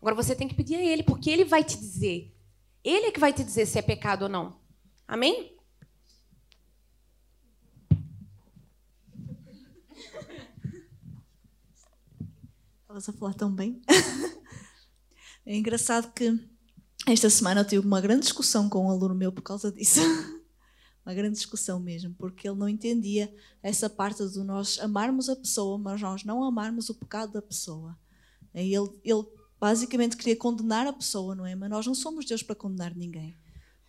Agora 0.00 0.14
você 0.14 0.34
tem 0.34 0.48
que 0.48 0.54
pedir 0.54 0.76
a 0.76 0.82
ele, 0.82 1.02
porque 1.02 1.28
ele 1.28 1.44
vai 1.44 1.62
te 1.62 1.76
dizer. 1.76 2.34
Ele 2.82 3.08
é 3.08 3.12
que 3.12 3.20
vai 3.20 3.34
te 3.34 3.44
dizer 3.44 3.66
se 3.66 3.78
é 3.78 3.82
pecado 3.82 4.22
ou 4.22 4.28
não. 4.30 4.58
Amém? 5.06 5.53
Estavas 12.94 13.08
a 13.08 13.12
falar 13.18 13.34
tão 13.34 13.52
bem. 13.52 13.82
é 15.44 15.56
engraçado 15.56 16.12
que 16.12 16.38
esta 17.08 17.28
semana 17.28 17.62
eu 17.62 17.64
tive 17.64 17.84
uma 17.84 18.00
grande 18.00 18.22
discussão 18.22 18.68
com 18.68 18.86
um 18.86 18.90
aluno 18.90 19.16
meu 19.16 19.32
por 19.32 19.42
causa 19.42 19.72
disso. 19.72 19.98
uma 21.04 21.12
grande 21.12 21.34
discussão 21.34 21.80
mesmo, 21.80 22.14
porque 22.14 22.48
ele 22.48 22.56
não 22.56 22.68
entendia 22.68 23.34
essa 23.60 23.90
parte 23.90 24.24
de 24.28 24.38
nós 24.44 24.78
amarmos 24.78 25.28
a 25.28 25.34
pessoa, 25.34 25.76
mas 25.76 26.00
nós 26.00 26.22
não 26.22 26.44
amarmos 26.44 26.88
o 26.88 26.94
pecado 26.94 27.32
da 27.32 27.42
pessoa. 27.42 27.98
Ele, 28.54 28.88
ele 29.02 29.24
basicamente 29.58 30.16
queria 30.16 30.36
condenar 30.36 30.86
a 30.86 30.92
pessoa, 30.92 31.34
não 31.34 31.44
é? 31.44 31.56
Mas 31.56 31.70
nós 31.70 31.84
não 31.84 31.96
somos 31.96 32.24
Deus 32.24 32.44
para 32.44 32.54
condenar 32.54 32.94
ninguém. 32.94 33.36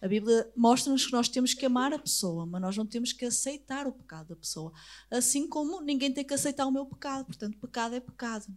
A 0.02 0.08
Bíblia 0.08 0.52
mostra-nos 0.58 1.06
que 1.06 1.12
nós 1.12 1.30
temos 1.30 1.54
que 1.54 1.68
amar 1.68 1.94
a 1.94 2.00
pessoa, 2.00 2.44
mas 2.48 2.60
nós 2.60 2.76
não 2.76 2.88
temos 2.88 3.14
que 3.14 3.26
aceitar 3.26 3.86
o 3.86 3.94
pecado 3.94 4.30
da 4.30 4.36
pessoa. 4.36 4.74
Assim 5.12 5.48
como 5.48 5.80
ninguém 5.82 6.12
tem 6.12 6.26
que 6.26 6.34
aceitar 6.34 6.66
o 6.66 6.72
meu 6.72 6.88
pecado. 6.88 7.26
Portanto, 7.26 7.60
pecado 7.60 7.94
é 7.94 8.00
pecado. 8.00 8.48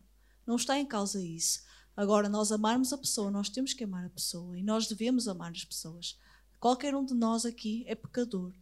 Não 0.49 0.57
está 0.57 0.79
em 0.79 0.87
causa 0.87 1.23
isso. 1.23 1.63
Agora, 1.95 2.27
nós 2.27 2.51
amarmos 2.51 2.91
a 2.91 2.97
pessoa, 2.97 3.31
nós 3.31 3.51
temos 3.51 3.75
que 3.75 3.85
amar 3.85 4.07
a 4.07 4.09
pessoa 4.09 4.59
e 4.59 4.63
nós 4.63 4.87
devemos 4.87 5.29
amar 5.29 5.51
as 5.51 5.63
pessoas. 5.63 6.19
Qualquer 6.59 6.95
um 6.95 7.05
de 7.05 7.13
nós 7.13 7.45
aqui 7.45 7.85
é 7.87 7.95
pecador. 7.95 8.55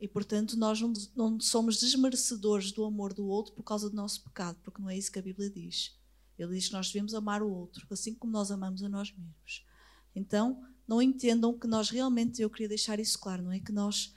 E, 0.00 0.06
portanto, 0.06 0.56
nós 0.56 0.80
não, 0.80 0.92
não 1.16 1.40
somos 1.40 1.80
desmerecedores 1.80 2.70
do 2.70 2.84
amor 2.84 3.12
do 3.12 3.26
outro 3.26 3.54
por 3.54 3.64
causa 3.64 3.90
do 3.90 3.96
nosso 3.96 4.22
pecado, 4.22 4.56
porque 4.62 4.80
não 4.80 4.88
é 4.88 4.96
isso 4.96 5.10
que 5.10 5.18
a 5.18 5.22
Bíblia 5.22 5.50
diz. 5.50 5.98
Ele 6.38 6.54
diz 6.54 6.68
que 6.68 6.74
nós 6.74 6.92
devemos 6.92 7.12
amar 7.12 7.42
o 7.42 7.50
outro, 7.50 7.84
assim 7.90 8.14
como 8.14 8.32
nós 8.32 8.52
amamos 8.52 8.84
a 8.84 8.88
nós 8.88 9.10
mesmos. 9.10 9.66
Então, 10.14 10.62
não 10.86 11.02
entendam 11.02 11.58
que 11.58 11.66
nós 11.66 11.90
realmente, 11.90 12.40
eu 12.40 12.48
queria 12.48 12.68
deixar 12.68 13.00
isso 13.00 13.18
claro, 13.18 13.42
não 13.42 13.50
é 13.50 13.58
que 13.58 13.72
nós, 13.72 14.14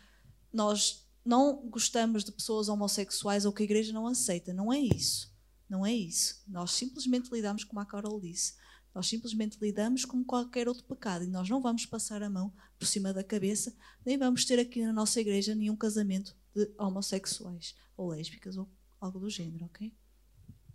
nós 0.54 1.08
não 1.26 1.68
gostamos 1.68 2.24
de 2.24 2.32
pessoas 2.32 2.70
homossexuais 2.70 3.46
ou 3.46 3.52
que 3.52 3.64
a 3.64 3.66
igreja 3.66 3.92
não 3.92 4.06
aceita, 4.06 4.54
não 4.54 4.72
é 4.72 4.78
isso. 4.80 5.39
Não 5.70 5.86
é 5.86 5.94
isso. 5.94 6.44
Nós 6.48 6.72
simplesmente 6.72 7.30
lidamos 7.32 7.64
como 7.64 7.80
a 7.80 7.86
Carol 7.86 8.20
disse. 8.20 8.56
Nós 8.94 9.08
simplesmente 9.08 9.58
lidamos 9.62 10.04
como 10.04 10.26
qualquer 10.26 10.68
outro 10.68 10.84
pecado 10.84 11.24
e 11.24 11.28
nós 11.28 11.48
não 11.48 11.62
vamos 11.62 11.86
passar 11.86 12.24
a 12.24 12.30
mão 12.30 12.52
por 12.78 12.88
cima 12.88 13.14
da 13.14 13.24
cabeça, 13.24 13.76
nem 14.04 14.18
vamos 14.18 14.46
ter 14.46 14.60
aqui 14.60 14.84
na 14.84 14.92
nossa 14.92 15.22
igreja 15.22 15.54
nenhum 15.54 15.76
casamento 15.76 16.36
de 16.56 16.74
homossexuais 16.78 17.76
ou 17.96 18.10
lésbicas 18.10 18.58
ou 18.58 18.68
algo 19.00 19.20
do 19.20 19.30
gênero, 19.30 19.66
ok? 19.66 19.94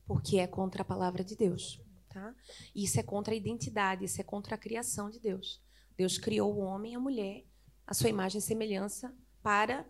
Porque 0.07 0.38
é 0.38 0.46
contra 0.46 0.83
a 0.83 0.85
palavra 0.85 1.24
de 1.24 1.35
Deus, 1.35 1.80
tá? 2.09 2.35
Isso 2.74 3.00
é 3.00 3.02
contra 3.02 3.35
a 3.35 3.37
identidade, 3.37 4.04
isso 4.04 4.20
é 4.20 4.24
contra 4.24 4.54
a 4.54 4.59
criação 4.59 5.11
de 5.11 5.18
Deus. 5.18 5.61
Deus 5.96 6.16
criou 6.16 6.54
o 6.54 6.61
homem 6.61 6.92
e 6.92 6.94
a 6.94 7.00
mulher, 7.00 7.44
a 7.87 7.94
sua 7.94 8.11
imagem 8.11 8.38
e 8.38 8.42
semelhança, 8.42 9.14
para 9.42 9.87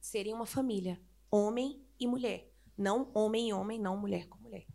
serem 0.00 0.34
uma 0.34 0.46
família, 0.46 1.00
homem 1.30 1.82
e 1.98 2.06
mulher. 2.06 2.52
Não 2.76 3.10
homem 3.14 3.48
e 3.48 3.52
homem, 3.52 3.80
não 3.80 3.96
mulher 3.96 4.28
com 4.28 4.38
mulher. 4.38 4.66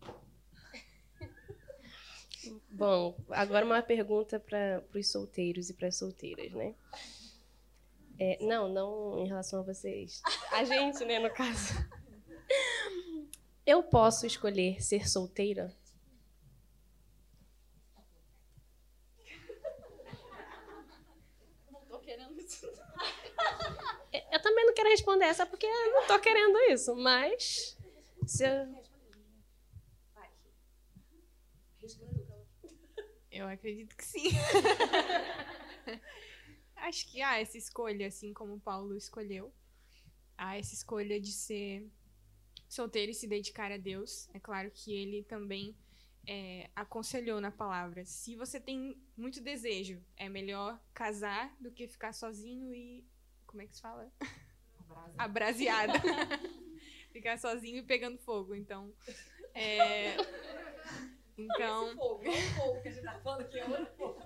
Bom, 2.70 3.16
agora 3.30 3.64
uma 3.64 3.82
pergunta 3.82 4.38
para 4.38 4.84
os 4.94 5.10
solteiros 5.10 5.70
e 5.70 5.74
para 5.74 5.88
as 5.88 5.96
solteiras, 5.96 6.52
né? 6.52 6.74
É, 8.18 8.38
não, 8.44 8.68
não 8.68 9.18
em 9.18 9.26
relação 9.26 9.60
a 9.60 9.62
vocês. 9.62 10.22
A 10.52 10.64
gente, 10.64 11.04
né, 11.04 11.18
no 11.18 11.32
caso. 11.32 11.74
Eu 13.66 13.82
posso 13.82 14.26
escolher 14.26 14.82
ser 14.82 15.08
solteira? 15.08 15.74
Não 21.70 21.80
tô 21.86 21.98
querendo 21.98 22.38
isso. 22.38 22.66
Eu 24.30 24.42
também 24.42 24.66
não 24.66 24.73
quero 24.84 24.90
responder 24.90 25.24
essa 25.24 25.46
porque 25.46 25.66
eu 25.66 25.92
não 25.92 26.06
tô 26.06 26.20
querendo 26.20 26.58
isso, 26.70 26.94
mas. 26.94 27.76
Se 28.26 28.46
eu... 28.46 28.84
Eu 33.30 33.48
acredito 33.48 33.96
que 33.96 34.04
sim. 34.04 34.28
Acho 36.76 37.10
que 37.10 37.22
há 37.22 37.30
ah, 37.30 37.40
essa 37.40 37.58
escolha, 37.58 38.06
assim 38.06 38.32
como 38.32 38.60
Paulo 38.60 38.96
escolheu. 38.96 39.52
Há 40.36 40.58
essa 40.58 40.74
escolha 40.74 41.20
de 41.20 41.32
ser 41.32 41.90
solteiro 42.68 43.10
e 43.10 43.14
se 43.14 43.26
dedicar 43.26 43.72
a 43.72 43.76
Deus. 43.76 44.28
É 44.34 44.38
claro 44.38 44.70
que 44.70 44.94
ele 44.94 45.24
também 45.24 45.76
é, 46.26 46.70
aconselhou 46.76 47.40
na 47.40 47.50
palavra: 47.50 48.04
se 48.04 48.36
você 48.36 48.60
tem 48.60 49.02
muito 49.16 49.40
desejo, 49.40 50.00
é 50.16 50.28
melhor 50.28 50.80
casar 50.92 51.56
do 51.58 51.72
que 51.72 51.88
ficar 51.88 52.12
sozinho 52.12 52.72
e. 52.72 53.04
Como 53.46 53.62
é 53.62 53.66
que 53.66 53.74
se 53.74 53.82
fala? 53.82 54.12
Abraseado. 55.18 55.92
ficar 57.14 57.38
sozinho 57.38 57.78
e 57.78 57.82
pegando 57.82 58.18
fogo. 58.18 58.54
Então. 58.54 58.92
É, 59.54 60.16
então. 61.38 61.94
fogo, 61.96 62.24
não 62.24 62.32
fogo 62.32 62.82
que 62.82 62.88
a 62.88 62.92
gente 62.92 63.04
tá 63.04 63.20
falando 63.20 63.48
que 63.48 63.58
é 63.58 63.66
outro 63.66 63.86
fogo. 63.96 64.22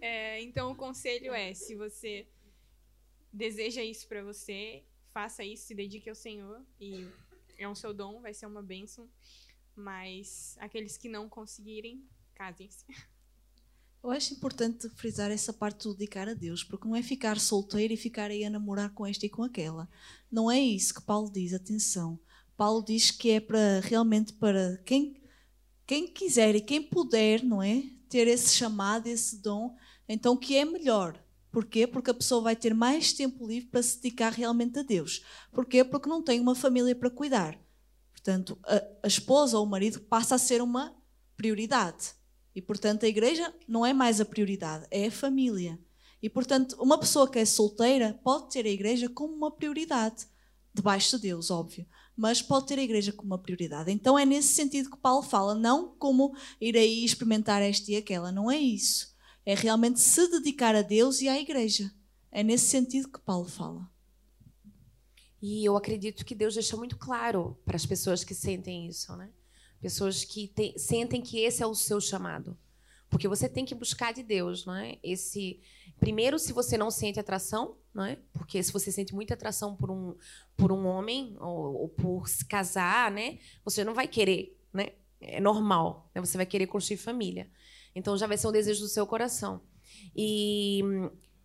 É, 0.00 0.40
então 0.42 0.72
o 0.72 0.76
conselho 0.76 1.32
é: 1.32 1.54
se 1.54 1.74
você 1.74 2.26
deseja 3.32 3.82
isso 3.82 4.06
para 4.06 4.22
você, 4.22 4.84
faça 5.12 5.42
isso, 5.44 5.66
se 5.66 5.74
dedique 5.74 6.08
ao 6.08 6.14
Senhor 6.14 6.62
e 6.80 7.08
é 7.56 7.68
um 7.68 7.74
seu 7.74 7.94
dom, 7.94 8.20
vai 8.20 8.34
ser 8.34 8.46
uma 8.46 8.62
bênção. 8.62 9.08
Mas 9.76 10.56
aqueles 10.60 10.96
que 10.96 11.08
não 11.08 11.28
conseguirem, 11.28 12.06
casem-se. 12.34 12.84
Eu 14.04 14.10
acho 14.10 14.34
importante 14.34 14.86
frisar 14.90 15.30
essa 15.30 15.50
parte 15.50 15.84
do 15.84 15.94
dedicar 15.94 16.28
a 16.28 16.34
Deus, 16.34 16.62
porque 16.62 16.86
não 16.86 16.94
é 16.94 17.02
ficar 17.02 17.40
solteiro 17.40 17.94
e 17.94 17.96
ficar 17.96 18.30
aí 18.30 18.44
a 18.44 18.50
namorar 18.50 18.90
com 18.90 19.06
esta 19.06 19.24
e 19.24 19.30
com 19.30 19.42
aquela. 19.42 19.88
Não 20.30 20.50
é 20.50 20.60
isso 20.60 20.92
que 20.92 21.00
Paulo 21.00 21.32
diz, 21.32 21.54
atenção. 21.54 22.20
Paulo 22.54 22.84
diz 22.84 23.10
que 23.10 23.30
é 23.30 23.40
para 23.40 23.80
realmente 23.80 24.34
para 24.34 24.76
quem 24.84 25.22
quem 25.86 26.06
quiser 26.06 26.54
e 26.54 26.60
quem 26.60 26.82
puder, 26.82 27.42
não 27.42 27.62
é? 27.62 27.82
Ter 28.10 28.28
esse 28.28 28.54
chamado, 28.54 29.06
esse 29.06 29.40
dom, 29.40 29.74
então 30.06 30.36
que 30.36 30.54
é 30.54 30.66
melhor. 30.66 31.18
Porquê? 31.50 31.86
Porque 31.86 32.10
a 32.10 32.14
pessoa 32.14 32.42
vai 32.42 32.54
ter 32.54 32.74
mais 32.74 33.14
tempo 33.14 33.46
livre 33.46 33.70
para 33.70 33.82
se 33.82 33.96
dedicar 34.02 34.34
realmente 34.34 34.78
a 34.78 34.82
Deus. 34.82 35.24
Porquê? 35.50 35.82
Porque 35.82 36.10
não 36.10 36.22
tem 36.22 36.40
uma 36.40 36.54
família 36.54 36.94
para 36.94 37.08
cuidar. 37.08 37.58
Portanto, 38.12 38.58
a, 38.64 38.82
a 39.04 39.06
esposa 39.06 39.56
ou 39.56 39.64
o 39.64 39.68
marido 39.68 39.98
passa 40.02 40.34
a 40.34 40.38
ser 40.38 40.60
uma 40.60 40.94
prioridade. 41.38 42.12
E, 42.54 42.62
portanto, 42.62 43.04
a 43.04 43.08
igreja 43.08 43.52
não 43.66 43.84
é 43.84 43.92
mais 43.92 44.20
a 44.20 44.24
prioridade, 44.24 44.86
é 44.90 45.06
a 45.06 45.10
família. 45.10 45.78
E, 46.22 46.30
portanto, 46.30 46.76
uma 46.80 46.98
pessoa 46.98 47.30
que 47.30 47.38
é 47.38 47.44
solteira 47.44 48.18
pode 48.22 48.50
ter 48.50 48.64
a 48.64 48.70
igreja 48.70 49.08
como 49.08 49.34
uma 49.34 49.50
prioridade, 49.50 50.26
debaixo 50.72 51.16
de 51.16 51.22
Deus, 51.22 51.50
óbvio 51.50 51.86
mas 52.16 52.40
pode 52.40 52.66
ter 52.66 52.78
a 52.78 52.82
igreja 52.82 53.12
como 53.12 53.32
uma 53.32 53.38
prioridade. 53.38 53.90
Então 53.90 54.18
é 54.18 54.24
nesse 54.24 54.54
sentido 54.54 54.90
que 54.90 54.96
Paulo 54.96 55.22
fala, 55.22 55.54
não 55.54 55.94
como 55.96 56.34
ir 56.60 56.76
aí 56.76 57.04
experimentar 57.04 57.60
esta 57.60 57.90
e 57.90 57.96
aquela, 57.96 58.30
não 58.30 58.50
é 58.50 58.56
isso. 58.56 59.14
É 59.44 59.54
realmente 59.54 60.00
se 60.00 60.28
dedicar 60.30 60.74
a 60.74 60.82
Deus 60.82 61.20
e 61.20 61.28
à 61.28 61.38
igreja. 61.38 61.92
É 62.30 62.42
nesse 62.42 62.66
sentido 62.66 63.08
que 63.08 63.20
Paulo 63.20 63.48
fala. 63.48 63.88
E 65.42 65.64
eu 65.64 65.76
acredito 65.76 66.24
que 66.24 66.34
Deus 66.34 66.54
deixa 66.54 66.76
muito 66.76 66.96
claro 66.96 67.58
para 67.64 67.76
as 67.76 67.84
pessoas 67.84 68.24
que 68.24 68.34
sentem 68.34 68.88
isso, 68.88 69.14
né? 69.16 69.30
Pessoas 69.84 70.24
que 70.24 70.48
tem, 70.48 70.78
sentem 70.78 71.20
que 71.20 71.40
esse 71.40 71.62
é 71.62 71.66
o 71.66 71.74
seu 71.74 72.00
chamado. 72.00 72.56
Porque 73.10 73.28
você 73.28 73.46
tem 73.50 73.66
que 73.66 73.74
buscar 73.74 74.14
de 74.14 74.22
Deus, 74.22 74.64
não 74.64 74.74
é? 74.74 74.96
Esse 75.02 75.60
primeiro, 76.00 76.38
se 76.38 76.54
você 76.54 76.78
não 76.78 76.90
sente 76.90 77.20
atração, 77.20 77.76
não 77.92 78.02
é? 78.02 78.18
Porque 78.32 78.62
se 78.62 78.72
você 78.72 78.90
sente 78.90 79.14
muita 79.14 79.34
atração 79.34 79.76
por 79.76 79.90
um 79.90 80.16
por 80.56 80.72
um 80.72 80.86
homem 80.86 81.36
ou, 81.38 81.82
ou 81.82 81.88
por 81.90 82.30
se 82.30 82.46
casar, 82.46 83.10
né? 83.10 83.38
Você 83.62 83.84
não 83.84 83.92
vai 83.92 84.08
querer, 84.08 84.58
né? 84.72 84.92
É 85.20 85.38
normal, 85.38 86.10
né? 86.14 86.20
Você 86.22 86.38
vai 86.38 86.46
querer 86.46 86.66
construir 86.66 86.96
família. 86.96 87.50
Então 87.94 88.16
já 88.16 88.26
vai 88.26 88.38
ser 88.38 88.48
um 88.48 88.52
desejo 88.52 88.80
do 88.80 88.88
seu 88.88 89.06
coração. 89.06 89.60
E 90.16 90.80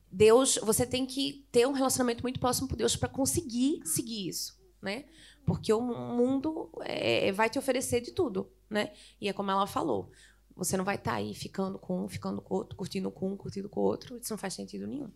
Deus, 0.10 0.58
você 0.63 0.86
tem 0.86 1.06
que 1.06 1.45
ter 1.52 1.67
um 1.67 1.73
relacionamento 1.73 2.23
muito 2.23 2.39
próximo 2.39 2.69
com 2.69 2.78
Deus 2.78 2.95
para 2.95 3.10
conseguir 3.10 3.82
seguir 3.84 4.30
isso, 4.30 4.58
né? 4.82 5.04
Porque 5.49 5.73
o 5.73 5.81
mundo 5.81 6.69
é, 6.81 7.31
vai 7.31 7.49
te 7.49 7.57
oferecer 7.57 8.01
de 8.01 8.12
tudo, 8.12 8.51
né? 8.69 8.93
E 9.19 9.27
é 9.27 9.33
como 9.33 9.49
ela 9.49 9.65
falou, 9.65 10.12
você 10.55 10.77
não 10.77 10.85
vai 10.85 10.95
estar 10.95 11.12
tá 11.12 11.17
aí 11.17 11.33
ficando 11.33 11.79
com 11.79 12.05
um, 12.05 12.07
ficando 12.07 12.39
com 12.39 12.53
outro, 12.53 12.77
curtindo 12.77 13.09
com 13.09 13.33
um, 13.33 13.35
curtindo 13.35 13.67
com 13.67 13.81
outro. 13.81 14.15
Isso 14.17 14.31
não 14.31 14.38
faz 14.38 14.53
sentido 14.53 14.85
nenhum. 14.85 15.09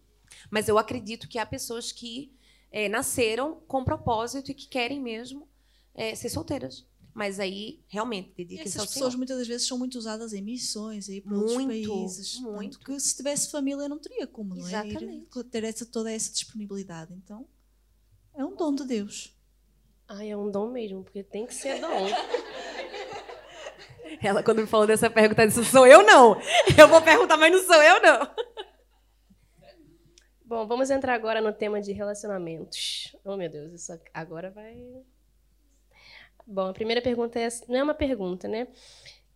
Mas 0.49 0.67
eu 0.67 0.79
acredito 0.79 1.27
que 1.27 1.37
há 1.37 1.45
pessoas 1.45 1.91
que 1.91 2.35
é, 2.71 2.89
nasceram 2.89 3.61
com 3.67 3.83
propósito 3.83 4.49
e 4.49 4.55
que 4.55 4.67
querem 4.67 4.99
mesmo 4.99 5.47
é, 5.93 6.15
ser 6.15 6.29
solteiras. 6.29 6.87
Mas 7.13 7.39
aí, 7.39 7.83
realmente, 7.87 8.33
dediquem-se 8.35 8.79
ao 8.79 8.87
pessoas 8.87 9.13
muitas 9.13 9.37
das 9.37 9.47
vezes 9.47 9.67
são 9.67 9.77
muito 9.77 9.99
usadas 9.99 10.33
em 10.33 10.41
missões, 10.41 11.07
aí 11.07 11.21
para 11.21 11.37
outros 11.37 11.63
países. 11.63 12.39
Muito. 12.39 12.79
que 12.79 12.99
se 12.99 13.15
tivesse 13.15 13.51
família 13.51 13.87
não 13.87 13.99
teria 13.99 14.25
como, 14.25 14.55
não 14.55 14.65
é? 14.65 14.69
Exatamente. 14.69 15.27
Ir, 15.37 15.43
ter 15.43 15.63
essa, 15.63 15.85
toda 15.85 16.11
essa 16.11 16.31
disponibilidade. 16.31 17.13
Então, 17.13 17.45
é 18.33 18.43
um 18.43 18.55
dom 18.55 18.73
de 18.73 18.85
Deus. 18.85 19.37
Ai, 20.15 20.30
é 20.30 20.38
um 20.38 20.52
dom 20.52 20.69
mesmo, 20.69 21.04
porque 21.04 21.23
tem 21.23 21.47
que 21.47 21.56
ser 21.56 21.80
dom. 21.80 21.89
Ela, 24.21 24.43
quando 24.43 24.62
me 24.62 24.67
falou 24.67 24.86
dessa 24.86 25.10
pergunta, 25.10 25.47
disse: 25.47 25.65
sou 25.65 25.88
eu 25.88 26.04
não. 26.04 26.39
Eu 26.78 26.88
vou 26.88 27.02
perguntar, 27.02 27.36
mas 27.36 27.52
não 27.52 27.63
sou 27.63 27.82
eu 27.82 27.99
não. 28.02 28.30
Bom, 30.45 30.67
vamos 30.67 30.91
entrar 30.91 31.15
agora 31.15 31.41
no 31.41 31.52
tema 31.52 31.82
de 31.82 31.91
relacionamentos. 31.93 33.15
Oh, 33.26 33.36
meu 33.36 33.49
Deus, 33.49 33.73
isso 33.73 33.99
agora 34.13 34.52
vai. 34.52 34.78
Bom, 36.45 36.67
a 36.67 36.73
primeira 36.73 37.02
pergunta 37.02 37.39
é. 37.39 37.47
Não 37.67 37.80
é 37.80 37.84
uma 37.84 37.95
pergunta, 37.95 38.47
né? 38.47 38.67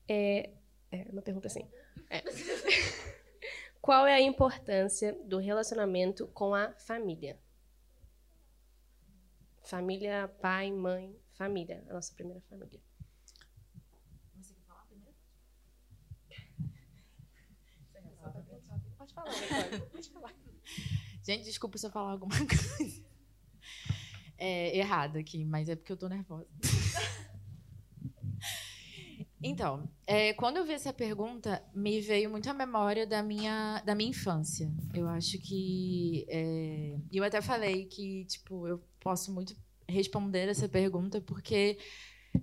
É, 0.08 0.52
é 0.92 1.08
uma 1.12 1.24
pergunta 1.24 1.48
assim. 1.48 1.68
É. 2.10 2.22
Qual 3.82 4.06
é 4.06 4.14
a 4.14 4.22
importância 4.22 5.18
do 5.24 5.40
relacionamento 5.40 6.28
com 6.28 6.54
a 6.54 6.72
família? 6.78 7.40
Família, 9.68 10.34
pai, 10.42 10.72
mãe, 10.72 11.14
família, 11.34 11.84
a 11.90 11.94
nossa 11.94 12.14
primeira 12.14 12.42
família. 12.50 12.80
falar, 19.14 19.90
Pode 19.92 20.10
falar. 20.10 20.34
Gente, 21.24 21.44
desculpa 21.44 21.78
se 21.78 21.86
eu 21.86 21.92
falar 21.92 22.12
alguma 22.12 22.36
coisa 22.48 23.04
é, 24.38 24.78
errada 24.78 25.20
aqui, 25.20 25.44
mas 25.44 25.68
é 25.68 25.76
porque 25.76 25.92
eu 25.92 25.98
tô 25.98 26.08
nervosa. 26.08 26.48
Então, 29.40 29.88
é, 30.08 30.34
quando 30.34 30.58
eu 30.58 30.66
vi 30.66 30.74
essa 30.74 30.92
pergunta, 30.92 31.64
me 31.74 32.02
veio 32.02 32.28
muito 32.28 32.50
a 32.50 32.54
memória 32.56 33.06
da 33.06 33.22
minha, 33.22 33.82
da 33.86 33.94
minha 33.94 34.10
infância. 34.10 34.68
Eu 34.96 35.08
acho 35.08 35.38
que. 35.38 36.26
É, 36.28 36.98
eu 37.12 37.24
até 37.24 37.40
falei 37.40 37.86
que, 37.86 38.26
tipo, 38.26 38.68
eu 38.68 38.84
posso 39.08 39.32
muito 39.32 39.56
responder 39.88 40.50
essa 40.50 40.68
pergunta, 40.68 41.22
porque 41.22 41.78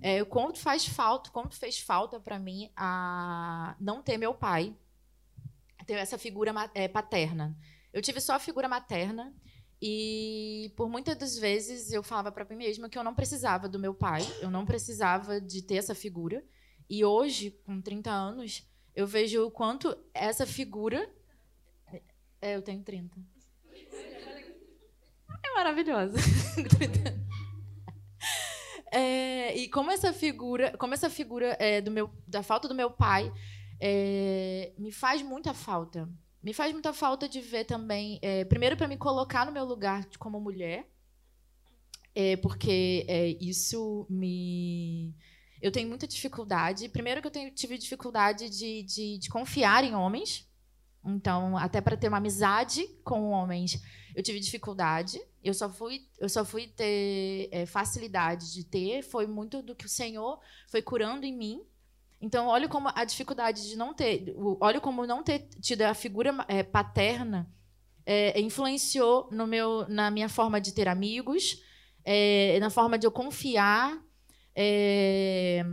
é, 0.01 0.25
quanto 0.25 0.57
faz 0.57 0.83
falta, 0.83 1.29
quanto 1.29 1.55
fez 1.55 1.77
falta 1.77 2.19
para 2.19 2.39
mim 2.39 2.71
a 2.75 3.75
não 3.79 4.01
ter 4.01 4.17
meu 4.17 4.33
pai 4.33 4.75
ter 5.85 5.93
essa 5.93 6.17
figura 6.17 6.51
é, 6.73 6.87
paterna. 6.87 7.55
Eu 7.93 8.01
tive 8.01 8.19
só 8.19 8.33
a 8.33 8.39
figura 8.39 8.67
materna 8.67 9.31
e 9.79 10.73
por 10.75 10.89
muitas 10.89 11.15
das 11.15 11.37
vezes 11.37 11.91
eu 11.91 12.01
falava 12.01 12.31
para 12.31 12.43
mim 12.45 12.55
mesma 12.55 12.89
que 12.89 12.97
eu 12.97 13.03
não 13.03 13.13
precisava 13.13 13.69
do 13.69 13.77
meu 13.77 13.93
pai, 13.93 14.23
eu 14.41 14.49
não 14.49 14.65
precisava 14.65 15.39
de 15.39 15.61
ter 15.61 15.75
essa 15.75 15.93
figura. 15.93 16.43
E 16.89 17.05
hoje, 17.05 17.51
com 17.63 17.79
30 17.79 18.09
anos, 18.09 18.67
eu 18.95 19.05
vejo 19.05 19.45
o 19.45 19.51
quanto 19.51 19.95
essa 20.15 20.47
figura. 20.47 21.07
É, 22.41 22.55
eu 22.55 22.63
tenho 22.63 22.81
30. 22.81 23.34
Maravilhosa. 25.55 26.17
É, 28.91 29.53
e 29.57 29.67
como 29.67 29.91
essa 29.91 30.13
figura, 30.13 30.71
como 30.77 30.93
essa 30.93 31.09
figura 31.09 31.57
é, 31.59 31.81
do 31.81 31.91
meu, 31.91 32.09
da 32.25 32.41
falta 32.41 32.65
do 32.65 32.73
meu 32.73 32.89
pai 32.89 33.29
é, 33.77 34.71
me 34.77 34.89
faz 34.89 35.21
muita 35.21 35.53
falta. 35.53 36.09
Me 36.41 36.53
faz 36.53 36.71
muita 36.71 36.93
falta 36.93 37.27
de 37.27 37.41
ver 37.41 37.65
também, 37.65 38.19
é, 38.21 38.45
primeiro 38.45 38.77
para 38.77 38.87
me 38.87 38.95
colocar 38.95 39.45
no 39.45 39.51
meu 39.51 39.65
lugar 39.65 40.07
como 40.17 40.39
mulher, 40.39 40.89
é, 42.13 42.37
porque 42.37 43.05
é, 43.09 43.35
isso 43.41 44.07
me 44.09 45.13
eu 45.61 45.71
tenho 45.71 45.89
muita 45.89 46.07
dificuldade. 46.07 46.87
Primeiro 46.89 47.21
que 47.21 47.27
eu 47.27 47.31
tenho, 47.31 47.51
tive 47.51 47.77
dificuldade 47.77 48.49
de, 48.49 48.83
de, 48.83 49.17
de 49.17 49.29
confiar 49.29 49.83
em 49.83 49.95
homens. 49.95 50.47
Então, 51.03 51.57
até 51.57 51.81
para 51.81 51.97
ter 51.97 52.07
uma 52.07 52.17
amizade 52.17 52.87
com 53.03 53.29
homens, 53.31 53.81
eu 54.15 54.23
tive 54.23 54.39
dificuldade. 54.39 55.19
Eu 55.45 55.53
só 55.53 55.69
fui, 55.69 56.01
eu 56.19 56.27
só 56.27 56.43
fui 56.43 56.67
ter 56.67 57.47
é, 57.51 57.65
facilidade 57.65 58.51
de 58.51 58.63
ter. 58.63 59.03
Foi 59.03 59.27
muito 59.27 59.61
do 59.61 59.75
que 59.75 59.85
o 59.85 59.89
Senhor 59.89 60.39
foi 60.67 60.81
curando 60.81 61.25
em 61.25 61.37
mim. 61.37 61.61
Então, 62.19 62.47
olha 62.47 62.67
como 62.67 62.89
a 62.95 63.05
dificuldade 63.05 63.69
de 63.69 63.75
não 63.75 63.93
ter, 63.93 64.35
olha 64.59 64.81
como 64.81 65.05
não 65.05 65.21
ter 65.21 65.47
tido 65.61 65.83
a 65.83 65.93
figura 65.93 66.33
é, 66.47 66.63
paterna 66.63 67.47
é, 68.05 68.39
influenciou 68.39 69.29
no 69.31 69.45
meu, 69.45 69.87
na 69.87 70.09
minha 70.09 70.29
forma 70.29 70.59
de 70.59 70.73
ter 70.73 70.87
amigos, 70.87 71.61
é, 72.03 72.59
na 72.59 72.69
forma 72.69 72.97
de 72.97 73.05
eu 73.05 73.11
confiar 73.11 73.99
é, 74.55 75.63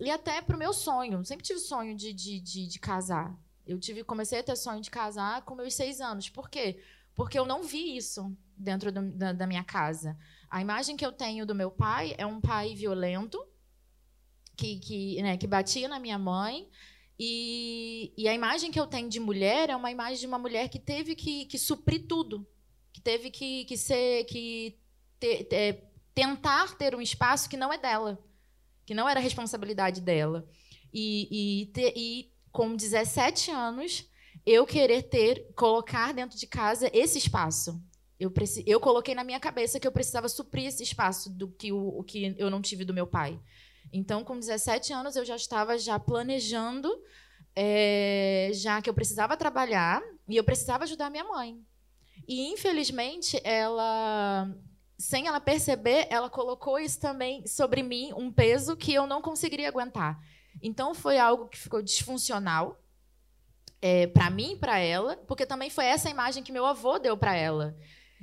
e 0.00 0.10
até 0.10 0.42
para 0.42 0.56
o 0.56 0.58
meu 0.58 0.72
sonho. 0.72 1.24
Sempre 1.24 1.44
tive 1.44 1.60
sonho 1.60 1.96
de, 1.96 2.12
de, 2.12 2.40
de, 2.40 2.66
de, 2.66 2.78
casar. 2.78 3.34
Eu 3.66 3.78
tive, 3.78 4.02
comecei 4.02 4.40
a 4.40 4.42
ter 4.42 4.56
sonho 4.56 4.80
de 4.80 4.90
casar 4.90 5.42
com 5.42 5.54
meus 5.54 5.74
seis 5.74 6.00
anos. 6.00 6.28
Por 6.28 6.50
quê? 6.50 6.82
Eu 7.34 7.46
não 7.46 7.62
vi 7.62 7.96
isso 7.96 8.36
dentro 8.56 8.90
do, 8.90 9.12
da, 9.12 9.32
da 9.32 9.46
minha 9.46 9.64
casa. 9.64 10.16
A 10.50 10.60
imagem 10.60 10.96
que 10.96 11.04
eu 11.04 11.12
tenho 11.12 11.46
do 11.46 11.54
meu 11.54 11.70
pai 11.70 12.14
é 12.18 12.26
um 12.26 12.40
pai 12.40 12.74
violento, 12.74 13.38
que, 14.56 14.78
que, 14.78 15.22
né, 15.22 15.36
que 15.36 15.46
batia 15.46 15.88
na 15.88 15.98
minha 15.98 16.18
mãe. 16.18 16.68
E, 17.18 18.12
e, 18.16 18.26
a 18.28 18.34
imagem 18.34 18.70
que 18.70 18.80
eu 18.80 18.86
tenho 18.86 19.08
de 19.08 19.20
mulher 19.20 19.70
é 19.70 19.76
uma 19.76 19.90
imagem 19.90 20.18
de 20.18 20.26
uma 20.26 20.38
mulher 20.38 20.68
que 20.68 20.78
teve 20.78 21.14
que, 21.14 21.44
que 21.46 21.58
suprir 21.58 22.06
tudo, 22.06 22.46
que 22.92 23.00
teve 23.00 23.30
que, 23.30 23.64
que 23.64 23.76
ser, 23.76 24.24
que 24.24 24.78
ter, 25.20 25.44
ter, 25.44 25.84
tentar 26.14 26.76
ter 26.76 26.94
um 26.94 27.00
espaço 27.00 27.48
que 27.48 27.56
não 27.56 27.72
é 27.72 27.78
dela 27.78 28.18
que 28.84 28.94
não 28.94 29.08
era 29.08 29.20
responsabilidade 29.20 30.00
dela. 30.00 30.46
E, 30.92 31.62
e, 31.62 31.66
ter, 31.66 31.92
e 31.96 32.30
com 32.50 32.76
17 32.76 33.50
anos, 33.50 34.08
eu 34.44 34.66
querer 34.66 35.02
ter, 35.02 35.52
colocar 35.54 36.12
dentro 36.12 36.38
de 36.38 36.46
casa 36.46 36.90
esse 36.92 37.18
espaço. 37.18 37.80
Eu, 38.18 38.30
preci, 38.30 38.62
eu 38.66 38.78
coloquei 38.80 39.14
na 39.14 39.24
minha 39.24 39.40
cabeça 39.40 39.80
que 39.80 39.86
eu 39.86 39.92
precisava 39.92 40.28
suprir 40.28 40.66
esse 40.66 40.82
espaço 40.82 41.30
do 41.30 41.48
que, 41.48 41.72
o, 41.72 41.98
o 41.98 42.04
que 42.04 42.34
eu 42.38 42.50
não 42.50 42.62
tive 42.62 42.84
do 42.84 42.94
meu 42.94 43.06
pai. 43.06 43.40
Então, 43.92 44.24
com 44.24 44.38
17 44.38 44.92
anos, 44.92 45.16
eu 45.16 45.24
já 45.24 45.36
estava 45.36 45.76
já 45.76 45.98
planejando, 45.98 46.88
é, 47.54 48.50
já 48.54 48.80
que 48.80 48.88
eu 48.88 48.94
precisava 48.94 49.36
trabalhar 49.36 50.00
e 50.28 50.36
eu 50.36 50.44
precisava 50.44 50.84
ajudar 50.84 51.10
minha 51.10 51.24
mãe. 51.24 51.60
E, 52.26 52.52
infelizmente, 52.52 53.40
ela 53.44 54.48
sem 54.98 55.26
ela 55.26 55.40
perceber, 55.40 56.06
ela 56.10 56.30
colocou 56.30 56.78
isso 56.78 57.00
também 57.00 57.44
sobre 57.44 57.82
mim, 57.82 58.12
um 58.16 58.30
peso 58.30 58.76
que 58.76 58.94
eu 58.94 59.04
não 59.04 59.20
conseguiria 59.20 59.68
aguentar. 59.68 60.20
Então 60.62 60.94
foi 60.94 61.18
algo 61.18 61.48
que 61.48 61.58
ficou 61.58 61.82
disfuncional 61.82 62.80
é, 63.82 64.06
para 64.06 64.30
mim 64.30 64.52
e 64.52 64.56
para 64.56 64.78
ela, 64.78 65.16
porque 65.26 65.44
também 65.44 65.68
foi 65.68 65.84
essa 65.84 66.08
imagem 66.08 66.42
que 66.42 66.52
meu 66.52 66.64
avô 66.64 66.98
deu 66.98 67.16
para 67.16 67.36
ela. 67.36 67.76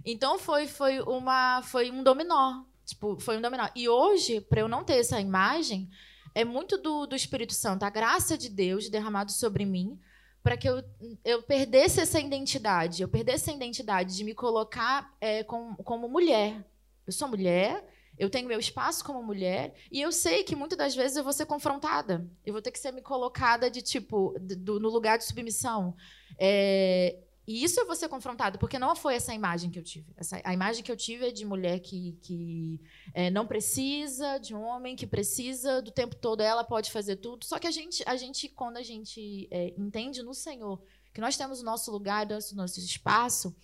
Então 0.05 0.39
foi 0.39 0.65
foi 0.65 1.01
uma 1.01 1.61
foi 1.61 1.91
um 1.91 2.01
dominó, 2.01 2.63
tipo 2.85 3.19
foi 3.19 3.37
um 3.37 3.41
dominó. 3.41 3.67
E 3.75 3.89
hoje 3.89 4.39
para 4.39 4.61
eu 4.61 4.69
não 4.69 4.83
ter 4.83 4.97
essa 4.97 5.19
imagem 5.19 5.89
é 6.33 6.45
muito 6.45 6.77
do, 6.77 7.05
do 7.05 7.15
Espírito 7.15 7.53
Santo, 7.53 7.83
a 7.83 7.89
graça 7.89 8.37
de 8.37 8.49
Deus 8.49 8.89
derramado 8.89 9.31
sobre 9.31 9.65
mim 9.65 9.99
para 10.41 10.55
que 10.55 10.69
eu, 10.69 10.81
eu 11.25 11.43
perdesse 11.43 11.99
essa 11.99 12.19
identidade, 12.19 13.01
eu 13.01 13.09
perdesse 13.09 13.49
essa 13.49 13.51
identidade 13.51 14.15
de 14.15 14.23
me 14.23 14.33
colocar 14.33 15.13
é, 15.19 15.43
com, 15.43 15.75
como 15.75 16.07
mulher. 16.07 16.65
Eu 17.05 17.11
sou 17.11 17.27
mulher, 17.27 17.85
eu 18.19 18.29
tenho 18.29 18.47
meu 18.47 18.59
espaço 18.59 19.03
como 19.03 19.23
mulher, 19.23 19.73
e 19.89 20.01
eu 20.01 20.11
sei 20.11 20.43
que 20.43 20.55
muitas 20.55 20.77
das 20.77 20.93
vezes 20.93 21.15
eu 21.15 21.23
vou 21.23 21.31
ser 21.31 21.45
confrontada. 21.45 22.29
Eu 22.45 22.51
vou 22.51 22.61
ter 22.61 22.69
que 22.69 22.77
ser 22.77 22.91
me 22.91 23.01
colocada 23.01 23.71
de 23.71 23.81
tipo, 23.81 24.35
do, 24.39 24.79
no 24.79 24.89
lugar 24.89 25.17
de 25.17 25.23
submissão. 25.23 25.95
É, 26.37 27.17
e 27.47 27.63
isso 27.63 27.79
eu 27.79 27.87
vou 27.87 27.95
ser 27.95 28.09
confrontada, 28.09 28.59
porque 28.59 28.77
não 28.77 28.95
foi 28.95 29.15
essa 29.15 29.33
imagem 29.33 29.71
que 29.71 29.79
eu 29.79 29.83
tive. 29.83 30.13
Essa, 30.17 30.39
a 30.43 30.53
imagem 30.53 30.83
que 30.83 30.91
eu 30.91 30.97
tive 30.97 31.29
é 31.29 31.31
de 31.31 31.45
mulher 31.45 31.79
que, 31.79 32.19
que 32.21 32.79
é, 33.13 33.31
não 33.31 33.47
precisa, 33.47 34.37
de 34.37 34.53
um 34.53 34.61
homem 34.61 34.95
que 34.95 35.07
precisa 35.07 35.81
do 35.81 35.89
tempo 35.89 36.15
todo, 36.15 36.41
ela 36.41 36.63
pode 36.63 36.91
fazer 36.91 37.15
tudo. 37.15 37.45
Só 37.45 37.57
que 37.57 37.65
a 37.65 37.71
gente, 37.71 38.03
a 38.05 38.15
gente 38.17 38.49
quando 38.49 38.77
a 38.77 38.83
gente 38.83 39.47
é, 39.49 39.73
entende 39.77 40.21
no 40.21 40.33
Senhor 40.33 40.79
que 41.13 41.21
nós 41.21 41.37
temos 41.37 41.61
o 41.61 41.65
nosso 41.65 41.89
lugar, 41.89 42.27
nosso, 42.27 42.55
nosso 42.55 42.79
espaço, 42.79 43.55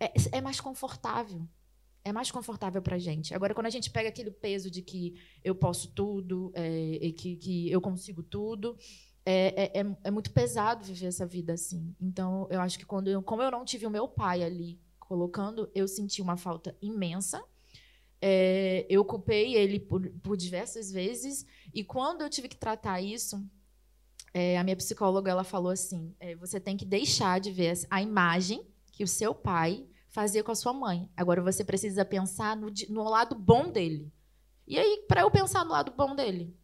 é, 0.00 0.38
é 0.38 0.40
mais 0.40 0.60
confortável. 0.60 1.46
É 2.04 2.12
mais 2.12 2.30
confortável 2.30 2.82
para 2.82 2.96
a 2.96 2.98
gente. 2.98 3.34
Agora, 3.34 3.54
quando 3.54 3.66
a 3.66 3.70
gente 3.70 3.90
pega 3.90 4.10
aquele 4.10 4.30
peso 4.30 4.70
de 4.70 4.82
que 4.82 5.14
eu 5.42 5.54
posso 5.54 5.88
tudo, 5.88 6.52
é, 6.54 7.10
que, 7.16 7.36
que 7.36 7.70
eu 7.70 7.80
consigo 7.80 8.22
tudo, 8.22 8.76
é, 9.26 9.64
é, 9.64 9.80
é, 9.80 9.96
é, 10.04 10.10
muito 10.10 10.30
pesado 10.30 10.84
viver 10.84 11.06
essa 11.06 11.24
vida 11.24 11.54
assim. 11.54 11.94
Então, 11.98 12.46
eu 12.50 12.60
acho 12.60 12.78
que 12.78 12.84
quando 12.84 13.08
eu, 13.08 13.22
como 13.22 13.42
eu 13.42 13.50
não 13.50 13.64
tive 13.64 13.86
o 13.86 13.90
meu 13.90 14.06
pai 14.06 14.42
ali 14.42 14.78
colocando, 14.98 15.70
eu 15.74 15.88
senti 15.88 16.20
uma 16.20 16.36
falta 16.36 16.76
imensa. 16.80 17.42
É, 18.20 18.86
eu 18.88 19.04
culpei 19.04 19.54
ele 19.54 19.80
por, 19.80 20.08
por, 20.22 20.36
diversas 20.36 20.90
vezes 20.90 21.46
e 21.72 21.84
quando 21.84 22.22
eu 22.22 22.30
tive 22.30 22.48
que 22.48 22.56
tratar 22.56 23.00
isso, 23.00 23.42
é, 24.32 24.58
a 24.58 24.64
minha 24.64 24.76
psicóloga 24.76 25.30
ela 25.30 25.44
falou 25.44 25.72
assim: 25.72 26.14
é, 26.20 26.34
você 26.34 26.60
tem 26.60 26.76
que 26.76 26.84
deixar 26.84 27.40
de 27.40 27.50
ver 27.50 27.78
a 27.90 28.02
imagem 28.02 28.66
que 28.92 29.04
o 29.04 29.08
seu 29.08 29.34
pai 29.34 29.86
fazia 30.14 30.44
com 30.44 30.52
a 30.52 30.54
sua 30.54 30.72
mãe. 30.72 31.10
Agora 31.16 31.42
você 31.42 31.64
precisa 31.64 32.04
pensar 32.04 32.56
no, 32.56 32.72
no 32.88 33.02
lado 33.02 33.34
bom 33.34 33.68
dele. 33.68 34.12
E 34.64 34.78
aí, 34.78 35.04
para 35.08 35.22
eu 35.22 35.30
pensar 35.30 35.64
no 35.64 35.72
lado 35.72 35.90
bom 35.90 36.14
dele, 36.14 36.56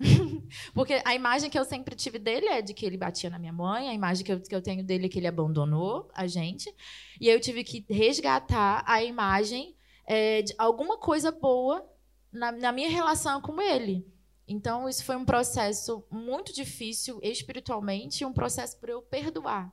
Porque 0.74 1.00
a 1.04 1.14
imagem 1.14 1.50
que 1.50 1.58
eu 1.58 1.64
sempre 1.64 1.94
tive 1.94 2.18
dele 2.18 2.46
é 2.46 2.62
de 2.62 2.74
que 2.74 2.84
ele 2.84 2.96
batia 2.96 3.30
na 3.30 3.38
minha 3.38 3.52
mãe, 3.52 3.88
a 3.88 3.94
imagem 3.94 4.24
que 4.24 4.32
eu, 4.32 4.40
que 4.40 4.54
eu 4.54 4.62
tenho 4.62 4.82
dele 4.82 5.06
é 5.06 5.08
que 5.08 5.18
ele 5.18 5.26
abandonou 5.26 6.10
a 6.14 6.26
gente. 6.26 6.74
E 7.20 7.28
eu 7.28 7.38
tive 7.38 7.62
que 7.62 7.84
resgatar 7.88 8.82
a 8.86 9.02
imagem 9.04 9.76
é, 10.06 10.42
de 10.42 10.54
alguma 10.58 10.98
coisa 10.98 11.30
boa 11.30 11.86
na, 12.32 12.50
na 12.50 12.72
minha 12.72 12.90
relação 12.90 13.40
com 13.40 13.60
ele. 13.60 14.04
Então, 14.48 14.88
isso 14.88 15.04
foi 15.04 15.16
um 15.16 15.24
processo 15.24 16.04
muito 16.10 16.52
difícil 16.52 17.20
espiritualmente 17.22 18.24
um 18.24 18.32
processo 18.32 18.78
para 18.78 18.90
eu 18.90 19.00
perdoar. 19.00 19.72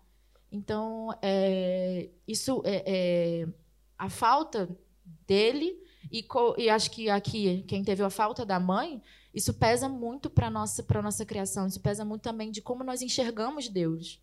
Então, 0.52 1.10
é, 1.22 2.10
isso 2.28 2.62
é, 2.66 2.84
é, 2.86 3.48
a 3.98 4.10
falta 4.10 4.70
dele 5.26 5.82
e, 6.12 6.26
e, 6.58 6.70
acho 6.70 6.92
que 6.92 7.10
aqui 7.10 7.64
quem 7.68 7.84
teve 7.84 8.04
a 8.04 8.10
falta 8.10 8.46
da 8.46 8.60
mãe 8.60 9.02
isso 9.34 9.54
pesa 9.54 9.88
muito 9.88 10.30
para 10.30 10.50
nossa 10.50 10.84
para 10.84 11.02
nossa 11.02 11.26
criação. 11.26 11.66
Isso 11.68 11.80
pesa 11.80 12.04
muito 12.04 12.22
também 12.22 12.52
de 12.52 12.62
como 12.62 12.84
nós 12.84 13.02
enxergamos 13.02 13.70
Deus. 13.70 14.22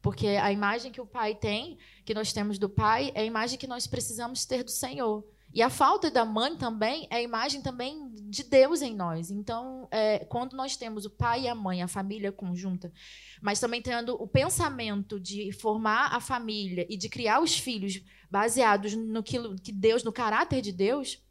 Porque 0.00 0.28
a 0.28 0.52
imagem 0.52 0.92
que 0.92 1.00
o 1.00 1.06
pai 1.06 1.34
tem, 1.34 1.78
que 2.04 2.14
nós 2.14 2.32
temos 2.32 2.58
do 2.58 2.68
pai, 2.68 3.10
é 3.14 3.22
a 3.22 3.24
imagem 3.24 3.58
que 3.58 3.66
nós 3.66 3.88
precisamos 3.88 4.44
ter 4.44 4.62
do 4.62 4.70
Senhor. 4.70 5.26
E 5.56 5.62
a 5.62 5.70
falta 5.70 6.10
da 6.10 6.22
mãe 6.22 6.54
também 6.54 7.08
é 7.10 7.16
a 7.16 7.22
imagem 7.22 7.62
também 7.62 8.10
de 8.28 8.42
Deus 8.42 8.82
em 8.82 8.94
nós. 8.94 9.30
Então, 9.30 9.88
é, 9.90 10.18
quando 10.26 10.54
nós 10.54 10.76
temos 10.76 11.06
o 11.06 11.10
pai 11.10 11.44
e 11.44 11.48
a 11.48 11.54
mãe, 11.54 11.82
a 11.82 11.88
família 11.88 12.30
conjunta, 12.30 12.92
mas 13.40 13.58
também 13.58 13.80
tendo 13.80 14.22
o 14.22 14.28
pensamento 14.28 15.18
de 15.18 15.50
formar 15.52 16.14
a 16.14 16.20
família 16.20 16.86
e 16.90 16.96
de 16.98 17.08
criar 17.08 17.40
os 17.40 17.56
filhos 17.56 18.02
baseados 18.30 18.94
no 18.94 19.22
que, 19.22 19.38
que 19.60 19.72
Deus, 19.72 20.04
no 20.04 20.12
caráter 20.12 20.60
de 20.60 20.72
Deus, 20.72 21.24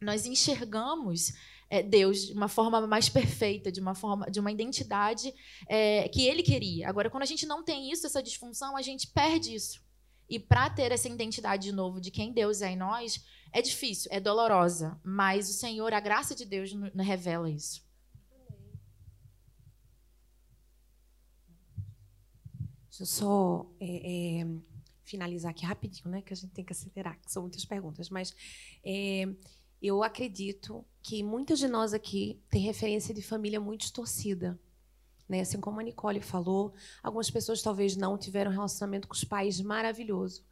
nós 0.00 0.24
enxergamos 0.24 1.34
é, 1.68 1.82
Deus 1.82 2.28
de 2.28 2.32
uma 2.32 2.48
forma 2.48 2.86
mais 2.86 3.10
perfeita, 3.10 3.70
de 3.70 3.80
uma 3.82 3.94
forma, 3.94 4.30
de 4.30 4.40
uma 4.40 4.50
identidade 4.50 5.30
é, 5.68 6.08
que 6.08 6.26
Ele 6.26 6.42
queria. 6.42 6.88
Agora, 6.88 7.10
quando 7.10 7.24
a 7.24 7.26
gente 7.26 7.44
não 7.44 7.62
tem 7.62 7.92
isso, 7.92 8.06
essa 8.06 8.22
disfunção, 8.22 8.78
a 8.78 8.80
gente 8.80 9.08
perde 9.08 9.54
isso. 9.54 9.78
E 10.26 10.38
para 10.38 10.70
ter 10.70 10.90
essa 10.90 11.06
identidade 11.06 11.64
de 11.64 11.72
novo 11.72 12.00
de 12.00 12.10
quem 12.10 12.32
Deus 12.32 12.62
é 12.62 12.70
em 12.70 12.76
nós, 12.76 13.22
é 13.52 13.60
difícil, 13.60 14.10
é 14.12 14.18
dolorosa, 14.18 14.98
mas 15.04 15.50
o 15.50 15.52
Senhor, 15.52 15.92
a 15.92 16.00
graça 16.00 16.34
de 16.34 16.44
Deus, 16.44 16.72
nos 16.72 17.06
revela 17.06 17.50
isso. 17.50 17.84
Deixa 22.88 23.02
eu 23.02 23.06
só 23.06 23.66
é, 23.80 24.40
é, 24.40 24.46
finalizar 25.04 25.50
aqui 25.50 25.64
rapidinho, 25.64 26.10
né? 26.10 26.22
Que 26.22 26.32
a 26.32 26.36
gente 26.36 26.52
tem 26.52 26.64
que 26.64 26.72
acelerar, 26.72 27.18
que 27.18 27.32
são 27.32 27.42
muitas 27.42 27.64
perguntas. 27.64 28.10
Mas 28.10 28.34
é, 28.84 29.26
eu 29.80 30.02
acredito 30.02 30.84
que 31.02 31.22
muitas 31.22 31.58
de 31.58 31.68
nós 31.68 31.92
aqui 31.92 32.40
têm 32.48 32.62
referência 32.62 33.14
de 33.14 33.20
família 33.20 33.58
muito 33.58 33.80
distorcida. 33.80 34.58
Né? 35.28 35.40
Assim 35.40 35.60
como 35.60 35.80
a 35.80 35.82
Nicole 35.82 36.20
falou, 36.20 36.72
algumas 37.02 37.30
pessoas 37.30 37.62
talvez 37.62 37.96
não 37.96 38.16
tiveram 38.16 38.50
um 38.50 38.54
relacionamento 38.54 39.08
com 39.08 39.14
os 39.14 39.24
pais 39.24 39.60
maravilhoso. 39.60 40.44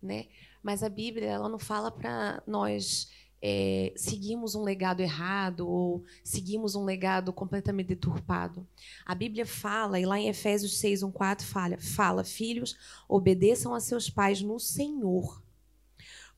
Né? 0.00 0.28
Mas 0.62 0.82
a 0.82 0.88
Bíblia 0.88 1.26
ela 1.26 1.48
não 1.48 1.58
fala 1.58 1.90
para 1.90 2.42
nós 2.46 3.08
é, 3.40 3.92
seguirmos 3.96 4.54
um 4.54 4.62
legado 4.62 5.00
errado 5.00 5.68
ou 5.68 6.04
seguirmos 6.24 6.74
um 6.74 6.84
legado 6.84 7.32
completamente 7.32 7.88
deturpado. 7.88 8.66
A 9.06 9.14
Bíblia 9.14 9.46
fala, 9.46 10.00
e 10.00 10.06
lá 10.06 10.18
em 10.18 10.28
Efésios 10.28 10.78
6, 10.78 11.02
1, 11.02 11.10
4, 11.12 11.46
fala, 11.46 11.78
fala 11.78 12.24
filhos, 12.24 12.76
obedeçam 13.08 13.74
a 13.74 13.80
seus 13.80 14.10
pais 14.10 14.42
no 14.42 14.58
Senhor, 14.58 15.42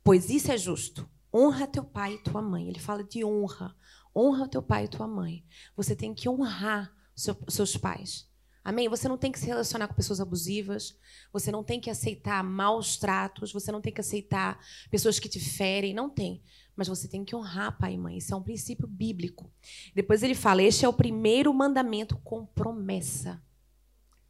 pois 0.05 0.31
isso 0.31 0.53
é 0.53 0.59
justo. 0.59 1.09
Honra 1.33 1.67
teu 1.67 1.85
pai 1.85 2.15
e 2.15 2.19
tua 2.19 2.43
mãe. 2.43 2.69
Ele 2.69 2.81
fala 2.81 3.05
de 3.05 3.25
honra. 3.25 3.75
Honra 4.15 4.49
teu 4.49 4.61
pai 4.61 4.85
e 4.85 4.89
tua 4.89 5.07
mãe. 5.07 5.45
Você 5.77 5.95
tem 5.95 6.13
que 6.13 6.29
honrar 6.29 6.93
seu, 7.15 7.37
seus 7.49 7.77
pais. 7.77 8.29
Amém? 8.63 8.89
Você 8.89 9.09
não 9.09 9.17
tem 9.17 9.33
que 9.33 9.39
se 9.39 9.47
relacionar 9.47 9.89
com 9.89 9.95
pessoas 9.95 10.21
abusivas, 10.21 10.97
você 11.33 11.51
não 11.51 11.65
tem 11.65 11.81
que 11.81 11.89
aceitar 11.89 12.45
maus 12.45 12.99
tratos, 12.99 13.53
você 13.53 13.73
não 13.73 13.81
tem 13.81 13.93
que 13.93 14.01
aceitar 14.01 14.59
pessoas 14.91 15.19
que 15.19 15.29
te 15.29 15.41
ferem, 15.41 15.95
não 15.95 16.11
tem. 16.11 16.43
Mas 16.77 16.87
você 16.87 17.09
tem 17.09 17.25
que 17.25 17.35
honrar 17.35 17.79
pai 17.79 17.95
e 17.95 17.99
mãe. 17.99 18.19
Isso 18.19 18.35
é 18.35 18.37
um 18.37 18.43
princípio 18.43 18.87
bíblico. 18.87 19.51
Depois 19.95 20.23
ele 20.23 20.35
fala: 20.35 20.63
este 20.63 20.85
é 20.85 20.89
o 20.89 20.93
primeiro 20.93 21.53
mandamento 21.55 22.19
com 22.19 22.45
promessa. 22.45 23.43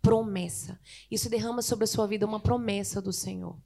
Promessa. 0.01 0.81
Isso 1.11 1.29
derrama 1.29 1.61
sobre 1.61 1.85
a 1.85 1.89
sua 1.89 2.07
vida 2.07 2.27
uma 2.27 2.41
promessa 2.41 3.03
do 3.03 3.13
Senhor. 3.13 3.61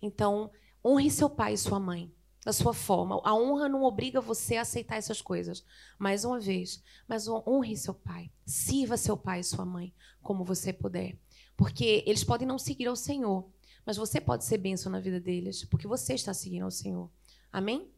Então, 0.00 0.50
honre 0.84 1.10
seu 1.10 1.28
pai 1.28 1.54
e 1.54 1.58
sua 1.58 1.80
mãe 1.80 2.12
da 2.44 2.52
sua 2.52 2.74
forma. 2.74 3.20
A 3.24 3.34
honra 3.34 3.68
não 3.68 3.82
obriga 3.82 4.20
você 4.20 4.56
a 4.56 4.62
aceitar 4.62 4.96
essas 4.96 5.22
coisas. 5.22 5.64
Mais 5.98 6.24
uma 6.24 6.38
vez, 6.38 6.82
mas 7.08 7.26
honre 7.26 7.76
seu 7.76 7.94
pai. 7.94 8.30
Sirva 8.44 8.96
seu 8.96 9.16
pai 9.16 9.40
e 9.40 9.44
sua 9.44 9.64
mãe 9.64 9.94
como 10.22 10.44
você 10.44 10.72
puder. 10.72 11.18
Porque 11.56 12.04
eles 12.06 12.22
podem 12.22 12.46
não 12.46 12.58
seguir 12.58 12.86
ao 12.86 12.96
Senhor, 12.96 13.48
mas 13.86 13.96
você 13.96 14.20
pode 14.20 14.44
ser 14.44 14.58
bênção 14.58 14.92
na 14.92 15.00
vida 15.00 15.20
deles, 15.20 15.64
porque 15.64 15.86
você 15.86 16.14
está 16.14 16.34
seguindo 16.34 16.64
ao 16.64 16.70
Senhor. 16.70 17.10
Amém? 17.50 17.90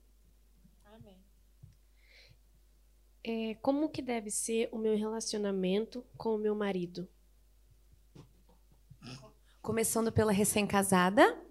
Amém. 0.85 1.19
É, 3.25 3.55
como 3.57 3.89
que 3.89 4.03
deve 4.03 4.31
ser 4.31 4.69
o 4.71 4.79
meu 4.79 4.97
relacionamento 4.97 6.05
com 6.17 6.35
o 6.35 6.39
meu 6.39 6.55
marido? 6.55 7.09
Começando 9.63 10.13
pela 10.13 10.31
recém-casada. 10.31 11.46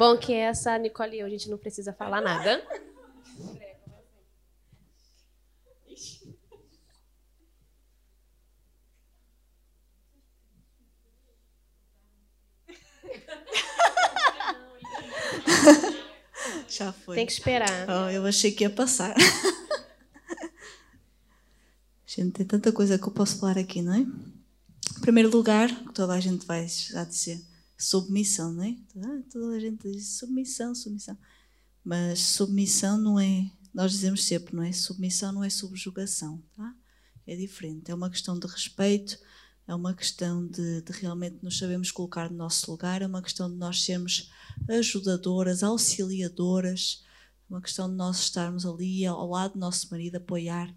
Bom 0.00 0.16
que 0.16 0.32
essa 0.32 0.78
Nicole 0.78 1.14
e 1.14 1.20
eu, 1.20 1.26
a 1.26 1.28
gente 1.28 1.50
não 1.50 1.58
precisa 1.58 1.92
falar 1.92 2.22
nada. 2.22 2.66
Já 16.66 16.94
foi. 16.94 17.16
Tem 17.16 17.26
que 17.26 17.32
esperar. 17.32 17.86
Oh, 17.86 18.08
eu 18.08 18.24
achei 18.24 18.52
que 18.52 18.64
ia 18.64 18.70
passar. 18.70 19.14
gente, 22.06 22.32
tem 22.32 22.46
tanta 22.46 22.72
coisa 22.72 22.98
que 22.98 23.04
eu 23.04 23.12
posso 23.12 23.38
falar 23.38 23.58
aqui, 23.58 23.82
não 23.82 23.92
é? 23.92 23.98
Em 23.98 25.00
primeiro 25.02 25.28
lugar, 25.28 25.68
toda 25.92 26.14
a 26.14 26.20
gente 26.20 26.46
vai 26.46 26.66
já 26.66 27.04
dizer 27.04 27.49
submissão, 27.80 28.62
é? 28.62 28.76
Ah, 28.98 29.22
toda 29.32 29.56
a 29.56 29.60
gente 29.60 29.90
diz 29.90 30.18
submissão, 30.18 30.74
submissão. 30.74 31.16
Mas 31.82 32.20
submissão 32.20 32.98
não 32.98 33.18
é, 33.18 33.50
nós 33.72 33.92
dizemos 33.92 34.24
sempre, 34.24 34.54
não 34.54 34.62
é? 34.62 34.72
Submissão 34.72 35.32
não 35.32 35.42
é 35.42 35.50
subjugação, 35.50 36.42
tá? 36.54 36.74
É 37.26 37.34
diferente. 37.34 37.90
É 37.90 37.94
uma 37.94 38.10
questão 38.10 38.38
de 38.38 38.46
respeito, 38.46 39.18
é 39.66 39.74
uma 39.74 39.94
questão 39.94 40.46
de, 40.46 40.82
de 40.82 40.92
realmente 40.92 41.38
nos 41.42 41.58
sabemos 41.58 41.90
colocar 41.90 42.30
no 42.30 42.36
nosso 42.36 42.70
lugar, 42.70 43.02
é 43.02 43.06
uma 43.06 43.22
questão 43.22 43.50
de 43.50 43.56
nós 43.56 43.82
sermos 43.82 44.30
ajudadoras, 44.68 45.62
auxiliadoras, 45.62 47.02
é 47.48 47.54
uma 47.54 47.62
questão 47.62 47.88
de 47.88 47.96
nós 47.96 48.18
estarmos 48.20 48.66
ali 48.66 49.06
ao 49.06 49.28
lado 49.28 49.54
do 49.54 49.58
nosso 49.60 49.88
marido, 49.90 50.16
apoiar 50.16 50.74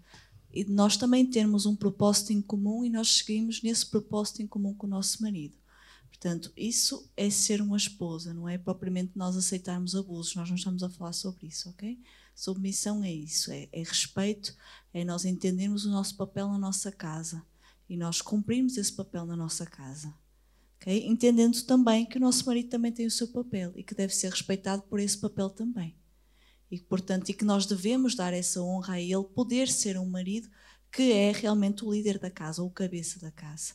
e 0.54 0.64
de 0.64 0.72
nós 0.72 0.96
também 0.96 1.28
termos 1.28 1.66
um 1.66 1.74
propósito 1.74 2.32
em 2.32 2.40
comum 2.40 2.84
e 2.84 2.88
nós 2.88 3.08
seguimos 3.08 3.60
nesse 3.60 3.86
propósito 3.86 4.40
em 4.40 4.46
comum 4.46 4.72
com 4.72 4.86
o 4.86 4.90
nosso 4.90 5.20
marido. 5.20 5.56
Portanto, 6.14 6.52
isso 6.56 7.10
é 7.16 7.28
ser 7.28 7.60
uma 7.60 7.76
esposa, 7.76 8.32
não 8.32 8.48
é 8.48 8.56
propriamente 8.56 9.12
nós 9.16 9.36
aceitarmos 9.36 9.96
abusos, 9.96 10.36
nós 10.36 10.48
não 10.48 10.56
estamos 10.56 10.82
a 10.84 10.88
falar 10.88 11.12
sobre 11.12 11.48
isso, 11.48 11.68
ok? 11.68 12.00
Submissão 12.32 13.02
é 13.02 13.12
isso, 13.12 13.50
é, 13.50 13.68
é 13.72 13.80
respeito, 13.80 14.56
é 14.92 15.04
nós 15.04 15.24
entendermos 15.24 15.84
o 15.84 15.90
nosso 15.90 16.16
papel 16.16 16.48
na 16.48 16.56
nossa 16.56 16.92
casa 16.92 17.44
e 17.88 17.96
nós 17.96 18.22
cumprirmos 18.22 18.76
esse 18.76 18.92
papel 18.92 19.26
na 19.26 19.36
nossa 19.36 19.66
casa. 19.66 20.14
Okay? 20.76 21.04
Entendendo 21.04 21.60
também 21.64 22.06
que 22.06 22.16
o 22.16 22.20
nosso 22.20 22.46
marido 22.46 22.68
também 22.68 22.92
tem 22.92 23.06
o 23.06 23.10
seu 23.10 23.28
papel 23.28 23.72
e 23.74 23.82
que 23.82 23.94
deve 23.94 24.14
ser 24.14 24.30
respeitado 24.30 24.82
por 24.82 25.00
esse 25.00 25.18
papel 25.18 25.50
também. 25.50 25.96
E, 26.70 26.78
portanto, 26.78 27.28
e 27.28 27.34
que 27.34 27.44
nós 27.44 27.66
devemos 27.66 28.14
dar 28.14 28.32
essa 28.32 28.62
honra 28.62 28.94
a 28.94 29.00
ele, 29.00 29.24
poder 29.34 29.68
ser 29.68 29.98
um 29.98 30.06
marido 30.06 30.48
que 30.92 31.12
é 31.12 31.32
realmente 31.32 31.84
o 31.84 31.92
líder 31.92 32.20
da 32.20 32.30
casa, 32.30 32.62
ou 32.62 32.68
o 32.68 32.72
cabeça 32.72 33.18
da 33.18 33.32
casa. 33.32 33.74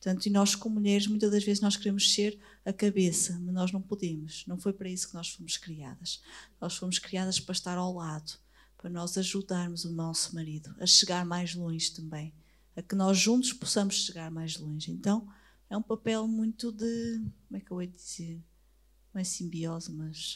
Portanto, 0.00 0.24
e 0.24 0.30
nós 0.30 0.54
como 0.54 0.76
mulheres, 0.76 1.06
muitas 1.06 1.30
das 1.30 1.44
vezes 1.44 1.60
nós 1.60 1.76
queremos 1.76 2.14
ser 2.14 2.40
a 2.64 2.72
cabeça, 2.72 3.38
mas 3.38 3.54
nós 3.54 3.70
não 3.70 3.82
podemos. 3.82 4.46
Não 4.46 4.56
foi 4.56 4.72
para 4.72 4.88
isso 4.88 5.08
que 5.08 5.14
nós 5.14 5.28
fomos 5.28 5.58
criadas. 5.58 6.22
Nós 6.58 6.74
fomos 6.74 6.98
criadas 6.98 7.38
para 7.38 7.52
estar 7.52 7.76
ao 7.76 7.92
lado, 7.92 8.32
para 8.78 8.88
nós 8.88 9.18
ajudarmos 9.18 9.84
o 9.84 9.92
nosso 9.92 10.34
marido 10.34 10.74
a 10.80 10.86
chegar 10.86 11.26
mais 11.26 11.54
longe 11.54 11.92
também, 11.92 12.32
a 12.74 12.80
que 12.80 12.94
nós 12.94 13.18
juntos 13.18 13.52
possamos 13.52 14.06
chegar 14.06 14.30
mais 14.30 14.56
longe. 14.56 14.90
Então, 14.90 15.28
é 15.68 15.76
um 15.76 15.82
papel 15.82 16.26
muito 16.26 16.72
de, 16.72 17.22
como 17.46 17.58
é 17.58 17.60
que 17.60 17.70
eu 17.70 17.82
ia 17.82 17.88
dizer? 17.88 18.42
Não 19.12 19.20
é 19.20 19.24
simbiose, 19.24 19.92
mas 19.92 20.34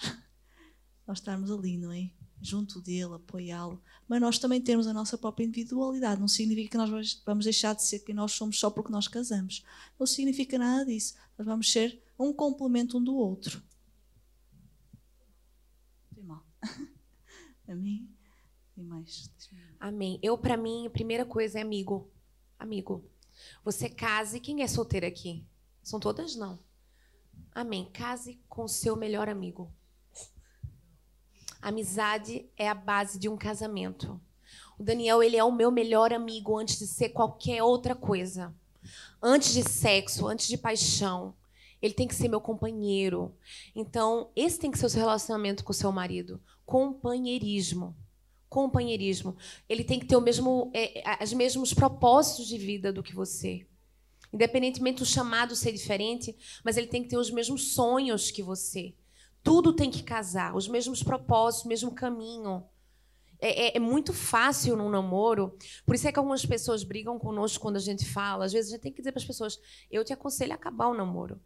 nós 1.09 1.21
estarmos 1.21 1.51
ali, 1.51 1.79
não 1.79 1.91
é? 1.91 2.11
Junto 2.45 2.79
dele, 2.79 3.15
apoiá-lo, 3.15 3.83
mas 4.07 4.21
nós 4.21 4.39
também 4.39 4.61
temos 4.61 4.87
a 4.87 4.93
nossa 4.93 5.17
própria 5.17 5.47
individualidade. 5.47 6.21
Não 6.21 6.29
significa 6.29 6.73
que 6.73 6.77
nós 6.77 7.23
vamos 7.25 7.45
deixar 7.45 7.75
de 7.75 7.83
ser 7.83 8.01
quem 8.01 8.15
nós 8.15 8.33
somos 8.33 8.59
só 8.59 8.69
porque 8.69 8.93
nós 8.93 9.09
casamos. 9.09 9.65
Não 9.99 10.07
significa 10.07 10.59
nada 10.59 10.85
disso. 10.85 11.15
Nós 11.39 11.47
vamos 11.47 11.73
ser 11.73 12.03
um 12.19 12.35
complemento 12.35 12.99
um 12.99 13.03
do 13.03 13.17
outro. 13.17 13.63
Tem 16.15 16.23
mal. 16.23 16.45
Amém? 17.67 18.07
Tem 18.75 18.85
mais? 18.85 19.31
Amém. 19.81 20.19
Eu, 20.23 20.37
para 20.37 20.59
mim, 20.59 20.87
a 20.87 20.91
primeira 20.91 21.25
coisa 21.25 21.59
é 21.59 21.63
amigo. 21.63 22.11
Amigo. 22.59 23.11
Você 23.65 23.89
case. 23.89 24.39
Quem 24.39 24.63
é 24.63 24.69
solteiro 24.69 25.07
aqui? 25.07 25.47
São 25.83 25.99
todas? 25.99 26.37
Não. 26.37 26.59
Amém. 27.53 27.91
Case 27.91 28.39
com 28.51 28.65
o 28.65 28.69
seu 28.69 28.97
melhor 28.97 29.31
amigo. 29.31 29.73
Amizade 31.65 32.45
é 32.59 32.69
a 32.69 32.75
base 32.75 33.19
de 33.19 33.27
um 33.27 33.39
casamento. 33.39 34.21
O 34.79 34.83
Daniel, 34.83 35.23
ele 35.23 35.39
é 35.39 35.43
o 35.43 35.51
meu 35.51 35.71
melhor 35.71 36.13
amigo 36.13 36.59
antes 36.59 36.79
de 36.79 36.87
ser 36.87 37.09
qualquer 37.09 37.63
outra 37.63 37.95
coisa. 37.95 38.55
Antes 39.23 39.55
de 39.55 39.63
sexo, 39.63 40.27
antes 40.27 40.47
de 40.47 40.59
paixão. 40.59 41.35
Ele 41.81 41.95
tem 41.95 42.07
que 42.07 42.15
ser 42.15 42.29
meu 42.29 42.39
companheiro. 42.39 43.35
Então, 43.75 44.29
esse 44.37 44.59
tem 44.59 44.71
que 44.71 44.79
ser 44.79 44.85
o 44.85 44.91
seu 44.91 45.01
relacionamento 45.01 45.65
com 45.65 45.73
o 45.73 45.75
seu 45.75 45.91
marido. 45.91 46.39
Companheirismo. 46.67 47.97
Companheirismo. 48.51 49.35
Ele 49.67 49.85
tem 49.85 49.99
que 49.99 50.05
ter 50.05 50.17
o 50.17 50.21
mesmo, 50.21 50.71
é, 50.75 51.03
os 51.25 51.33
mesmos 51.33 51.73
propósitos 51.73 52.47
de 52.47 52.59
vida 52.59 52.93
do 52.93 53.03
que 53.03 53.15
você. 53.15 53.67
Independentemente 54.31 54.99
do 54.99 55.07
chamado 55.07 55.57
ser 55.57 55.73
diferente, 55.73 56.37
mas 56.63 56.77
ele 56.77 56.89
tem 56.89 57.03
que 57.03 57.09
ter 57.09 57.17
os 57.17 57.31
mesmos 57.31 57.73
sonhos 57.73 58.31
que 58.31 58.43
você. 58.43 58.95
Tudo 59.45 59.75
tem 59.75 59.91
que 59.91 60.03
casar, 60.03 60.57
os 60.57 60.67
mesmos 60.67 61.03
propósitos, 61.03 61.67
o 61.67 61.69
mesmo 61.69 61.93
caminho. 61.93 62.65
É, 63.39 63.67
é, 63.67 63.77
é, 63.77 63.79
muito 63.81 64.15
fácil 64.15 64.75
num 64.75 64.89
namoro. 64.89 65.57
Por 65.85 65.95
isso 65.95 66.09
é 66.09 66.13
que 66.13 66.19
algumas 66.19 66.47
pessoas 66.47 66.83
brigam 66.83 67.19
conosco 67.19 67.61
quando 67.61 67.77
a 67.77 67.81
gente 67.81 68.07
fala. 68.07 68.47
Às 68.47 68.55
vezes 68.55 68.71
a 68.71 68.75
gente 68.75 68.83
tem 68.83 68.93
que 68.93 69.03
dizer 69.03 69.13
para 69.13 69.21
as 69.21 69.27
pessoas: 69.27 69.61
eu 69.91 70.03
te 70.03 70.15
aconselho 70.15 70.53
a 70.53 70.55
acabar 70.55 70.89
o 70.89 70.95
namoro. 70.95 71.39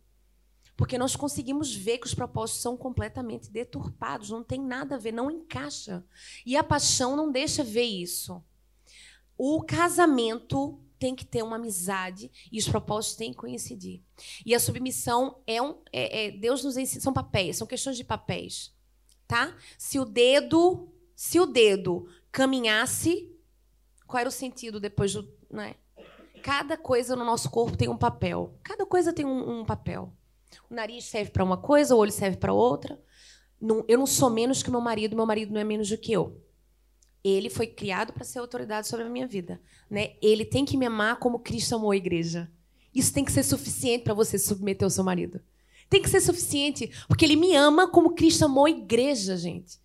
Porque 0.76 0.96
nós 0.96 1.16
conseguimos 1.16 1.74
ver 1.74 1.98
que 1.98 2.06
os 2.06 2.14
propósitos 2.14 2.62
são 2.62 2.76
completamente 2.76 3.50
deturpados, 3.50 4.30
não 4.30 4.44
tem 4.44 4.60
nada 4.60 4.94
a 4.94 4.98
ver, 4.98 5.10
não 5.10 5.28
encaixa. 5.28 6.04
E 6.46 6.56
a 6.56 6.62
paixão 6.62 7.16
não 7.16 7.32
deixa 7.32 7.64
ver 7.64 7.82
isso. 7.82 8.40
O 9.36 9.64
casamento 9.64 10.80
tem 10.98 11.14
que 11.14 11.24
ter 11.24 11.42
uma 11.42 11.56
amizade 11.56 12.30
e 12.50 12.58
os 12.58 12.68
propósitos 12.68 13.16
têm 13.16 13.30
que 13.30 13.38
coincidir. 13.38 14.02
E 14.44 14.54
a 14.54 14.60
submissão 14.60 15.40
é 15.46 15.62
um. 15.62 15.80
É, 15.92 16.26
é, 16.26 16.30
Deus 16.32 16.64
nos 16.64 16.76
ensina. 16.76 17.00
São 17.00 17.12
papéis, 17.12 17.56
são 17.56 17.66
questões 17.66 17.96
de 17.96 18.04
papéis. 18.04 18.74
Tá? 19.26 19.56
Se 19.76 19.98
o 19.98 20.04
dedo. 20.04 20.92
Se 21.14 21.40
o 21.40 21.46
dedo 21.46 22.08
caminhasse, 22.30 23.34
qual 24.06 24.20
era 24.20 24.28
o 24.28 24.32
sentido 24.32 24.78
depois 24.78 25.12
do. 25.12 25.28
Né? 25.50 25.74
Cada 26.42 26.76
coisa 26.76 27.16
no 27.16 27.24
nosso 27.24 27.50
corpo 27.50 27.76
tem 27.76 27.88
um 27.88 27.96
papel. 27.96 28.56
Cada 28.62 28.86
coisa 28.86 29.12
tem 29.12 29.26
um, 29.26 29.60
um 29.60 29.64
papel. 29.64 30.12
O 30.70 30.74
nariz 30.74 31.04
serve 31.04 31.30
para 31.30 31.44
uma 31.44 31.56
coisa, 31.56 31.94
o 31.94 31.98
olho 31.98 32.12
serve 32.12 32.36
para 32.36 32.52
outra. 32.52 33.00
Não, 33.60 33.84
eu 33.88 33.98
não 33.98 34.06
sou 34.06 34.30
menos 34.30 34.62
que 34.62 34.70
meu 34.70 34.80
marido, 34.80 35.16
meu 35.16 35.26
marido 35.26 35.52
não 35.52 35.60
é 35.60 35.64
menos 35.64 35.88
do 35.88 35.98
que 35.98 36.12
eu. 36.12 36.40
Ele 37.28 37.50
foi 37.50 37.66
criado 37.66 38.12
para 38.12 38.24
ser 38.24 38.38
autoridade 38.38 38.88
sobre 38.88 39.04
a 39.06 39.08
minha 39.08 39.26
vida. 39.26 39.60
Né? 39.90 40.12
Ele 40.22 40.44
tem 40.44 40.64
que 40.64 40.76
me 40.76 40.86
amar 40.86 41.18
como 41.18 41.38
Cristo 41.38 41.74
amou 41.74 41.90
a 41.90 41.96
igreja. 41.96 42.50
Isso 42.94 43.12
tem 43.12 43.24
que 43.24 43.32
ser 43.32 43.42
suficiente 43.42 44.04
para 44.04 44.14
você 44.14 44.38
submeter 44.38 44.86
o 44.86 44.90
seu 44.90 45.04
marido. 45.04 45.40
Tem 45.88 46.02
que 46.02 46.10
ser 46.10 46.20
suficiente, 46.20 46.90
porque 47.06 47.24
ele 47.24 47.36
me 47.36 47.54
ama 47.54 47.88
como 47.88 48.14
Cristo 48.14 48.44
amou 48.44 48.66
a 48.66 48.70
igreja, 48.70 49.36
gente. 49.36 49.78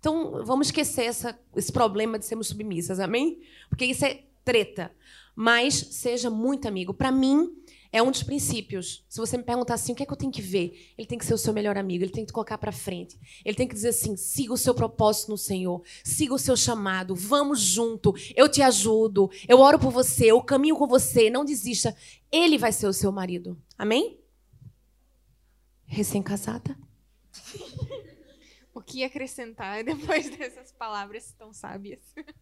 Então, 0.00 0.44
vamos 0.44 0.66
esquecer 0.66 1.04
essa, 1.04 1.38
esse 1.56 1.72
problema 1.72 2.18
de 2.18 2.26
sermos 2.26 2.48
submissas, 2.48 3.00
amém? 3.00 3.40
Porque 3.68 3.86
isso 3.86 4.04
é 4.04 4.24
treta. 4.44 4.92
Mas 5.34 5.74
seja 5.74 6.28
muito 6.28 6.68
amigo. 6.68 6.92
Para 6.92 7.10
mim, 7.10 7.50
É 7.94 8.02
um 8.02 8.10
dos 8.10 8.24
princípios. 8.24 9.04
Se 9.08 9.20
você 9.20 9.36
me 9.36 9.44
perguntar 9.44 9.74
assim, 9.74 9.92
o 9.92 9.94
que 9.94 10.02
é 10.02 10.06
que 10.06 10.12
eu 10.12 10.16
tenho 10.16 10.32
que 10.32 10.42
ver? 10.42 10.92
Ele 10.98 11.06
tem 11.06 11.16
que 11.16 11.24
ser 11.24 11.32
o 11.32 11.38
seu 11.38 11.52
melhor 11.52 11.78
amigo, 11.78 12.02
ele 12.02 12.10
tem 12.10 12.24
que 12.24 12.32
te 12.32 12.32
colocar 12.32 12.58
para 12.58 12.72
frente. 12.72 13.16
Ele 13.44 13.56
tem 13.56 13.68
que 13.68 13.74
dizer 13.74 13.90
assim: 13.90 14.16
siga 14.16 14.52
o 14.52 14.56
seu 14.56 14.74
propósito 14.74 15.30
no 15.30 15.38
Senhor, 15.38 15.80
siga 16.02 16.34
o 16.34 16.38
seu 16.38 16.56
chamado, 16.56 17.14
vamos 17.14 17.60
junto, 17.60 18.12
eu 18.34 18.48
te 18.48 18.62
ajudo, 18.62 19.30
eu 19.46 19.60
oro 19.60 19.78
por 19.78 19.92
você, 19.92 20.32
eu 20.32 20.42
caminho 20.42 20.74
com 20.74 20.88
você, 20.88 21.30
não 21.30 21.44
desista. 21.44 21.96
Ele 22.32 22.58
vai 22.58 22.72
ser 22.72 22.88
o 22.88 22.92
seu 22.92 23.12
marido. 23.12 23.56
Amém? 23.78 24.18
Recém-casada? 25.86 26.76
o 28.74 28.82
que 28.82 29.04
acrescentar 29.04 29.84
depois 29.86 30.36
dessas 30.36 30.72
palavras 30.72 31.32
tão 31.38 31.52
sábias? 31.52 32.02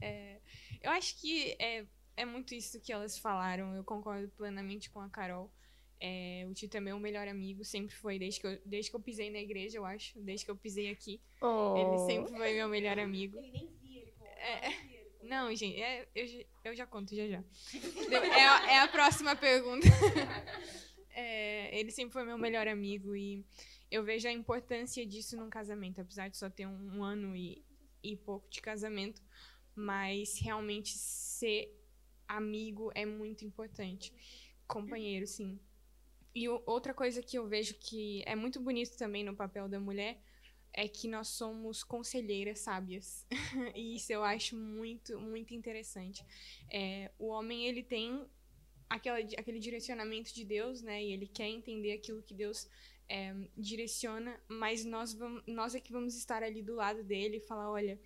É, 0.00 0.38
eu 0.80 0.92
acho 0.92 1.20
que 1.20 1.56
é, 1.58 1.84
é 2.18 2.24
muito 2.24 2.52
isso 2.54 2.80
que 2.80 2.92
elas 2.92 3.16
falaram. 3.16 3.74
Eu 3.74 3.84
concordo 3.84 4.28
plenamente 4.36 4.90
com 4.90 5.00
a 5.00 5.08
Carol. 5.08 5.50
É, 6.00 6.44
o 6.48 6.54
Tito 6.54 6.76
é 6.76 6.80
meu 6.80 6.98
melhor 6.98 7.26
amigo, 7.26 7.64
sempre 7.64 7.94
foi, 7.94 8.18
desde 8.18 8.40
que, 8.40 8.46
eu, 8.46 8.60
desde 8.64 8.90
que 8.90 8.96
eu 8.96 9.00
pisei 9.00 9.30
na 9.30 9.38
igreja, 9.38 9.78
eu 9.78 9.84
acho. 9.84 10.18
Desde 10.20 10.44
que 10.44 10.50
eu 10.50 10.56
pisei 10.56 10.90
aqui. 10.90 11.20
Oh. 11.40 11.74
Ele 11.76 11.98
sempre 12.06 12.36
foi 12.36 12.54
meu 12.54 12.68
melhor 12.68 12.98
amigo. 12.98 13.38
Ele 13.38 13.50
nem 13.50 13.68
via, 13.80 14.02
ele 14.02 14.12
é, 14.22 15.24
Não, 15.24 15.54
gente, 15.54 15.80
é, 15.80 16.08
eu, 16.14 16.46
eu 16.64 16.76
já 16.76 16.86
conto 16.86 17.14
já 17.14 17.26
já. 17.28 17.44
É, 18.10 18.74
é 18.74 18.78
a 18.80 18.88
próxima 18.88 19.34
pergunta. 19.36 19.86
É, 21.20 21.76
ele 21.76 21.90
sempre 21.90 22.12
foi 22.12 22.24
meu 22.24 22.38
melhor 22.38 22.68
amigo 22.68 23.16
e 23.16 23.44
eu 23.90 24.04
vejo 24.04 24.28
a 24.28 24.30
importância 24.32 25.04
disso 25.04 25.36
num 25.36 25.50
casamento, 25.50 26.00
apesar 26.00 26.28
de 26.28 26.36
só 26.36 26.48
ter 26.48 26.64
um, 26.64 26.98
um 26.98 27.02
ano 27.02 27.34
e, 27.34 27.64
e 28.04 28.16
pouco 28.16 28.48
de 28.48 28.60
casamento, 28.60 29.20
mas 29.74 30.38
realmente 30.38 30.96
ser 30.96 31.77
amigo 32.28 32.92
é 32.94 33.04
muito 33.04 33.44
importante. 33.44 34.12
Companheiro, 34.66 35.26
sim. 35.26 35.58
E 36.34 36.48
outra 36.48 36.94
coisa 36.94 37.22
que 37.22 37.38
eu 37.38 37.48
vejo 37.48 37.74
que 37.74 38.22
é 38.26 38.36
muito 38.36 38.60
bonito 38.60 38.96
também 38.96 39.24
no 39.24 39.34
papel 39.34 39.68
da 39.68 39.80
mulher 39.80 40.20
é 40.72 40.86
que 40.86 41.08
nós 41.08 41.28
somos 41.28 41.82
conselheiras 41.82 42.60
sábias. 42.60 43.26
e 43.74 43.96
isso 43.96 44.12
eu 44.12 44.22
acho 44.22 44.56
muito, 44.56 45.18
muito 45.18 45.54
interessante. 45.54 46.24
É, 46.70 47.10
o 47.18 47.28
homem, 47.28 47.66
ele 47.66 47.82
tem 47.82 48.24
aquela, 48.88 49.18
aquele 49.18 49.58
direcionamento 49.58 50.32
de 50.34 50.44
Deus, 50.44 50.82
né? 50.82 51.02
E 51.02 51.12
ele 51.12 51.26
quer 51.26 51.48
entender 51.48 51.92
aquilo 51.92 52.22
que 52.22 52.34
Deus 52.34 52.68
é, 53.08 53.34
direciona, 53.56 54.38
mas 54.46 54.84
nós, 54.84 55.14
vamos, 55.14 55.42
nós 55.46 55.74
é 55.74 55.80
que 55.80 55.92
vamos 55.92 56.14
estar 56.14 56.42
ali 56.42 56.62
do 56.62 56.74
lado 56.74 57.02
dele 57.02 57.38
e 57.38 57.46
falar: 57.46 57.70
olha, 57.70 57.98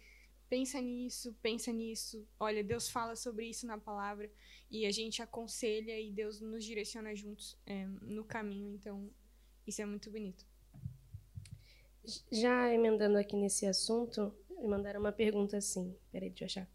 pensa 0.52 0.82
nisso, 0.82 1.34
pensa 1.40 1.72
nisso, 1.72 2.28
olha, 2.38 2.62
Deus 2.62 2.90
fala 2.90 3.16
sobre 3.16 3.46
isso 3.46 3.66
na 3.66 3.78
palavra, 3.78 4.30
e 4.70 4.84
a 4.84 4.90
gente 4.90 5.22
aconselha 5.22 5.98
e 5.98 6.12
Deus 6.12 6.42
nos 6.42 6.62
direciona 6.62 7.14
juntos 7.14 7.56
é, 7.64 7.86
no 8.02 8.22
caminho, 8.22 8.74
então 8.74 9.10
isso 9.66 9.80
é 9.80 9.86
muito 9.86 10.10
bonito. 10.10 10.44
Já 12.30 12.70
emendando 12.70 13.16
aqui 13.16 13.34
nesse 13.34 13.64
assunto, 13.64 14.30
me 14.50 14.68
mandaram 14.68 15.00
uma 15.00 15.10
pergunta 15.10 15.56
assim, 15.56 15.96
peraí, 16.10 16.28
deixa 16.28 16.44
eu 16.44 16.46
achar. 16.46 16.70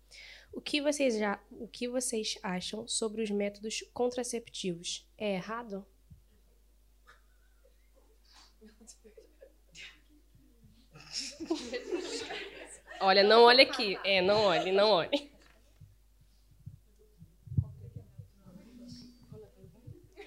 O 0.51 0.59
que 0.59 0.81
vocês 0.81 1.15
já, 1.15 1.39
o 1.51 1.67
que 1.67 1.87
vocês 1.87 2.39
acham 2.41 2.87
sobre 2.87 3.21
os 3.21 3.29
métodos 3.29 3.83
contraceptivos? 3.93 5.07
É 5.15 5.35
errado? 5.35 5.85
Olha, 12.99 13.23
não 13.23 13.43
olhe 13.43 13.61
aqui. 13.61 13.97
É, 14.03 14.21
não 14.21 14.41
olhe, 14.41 14.71
não 14.71 14.89
olhe. 14.89 15.31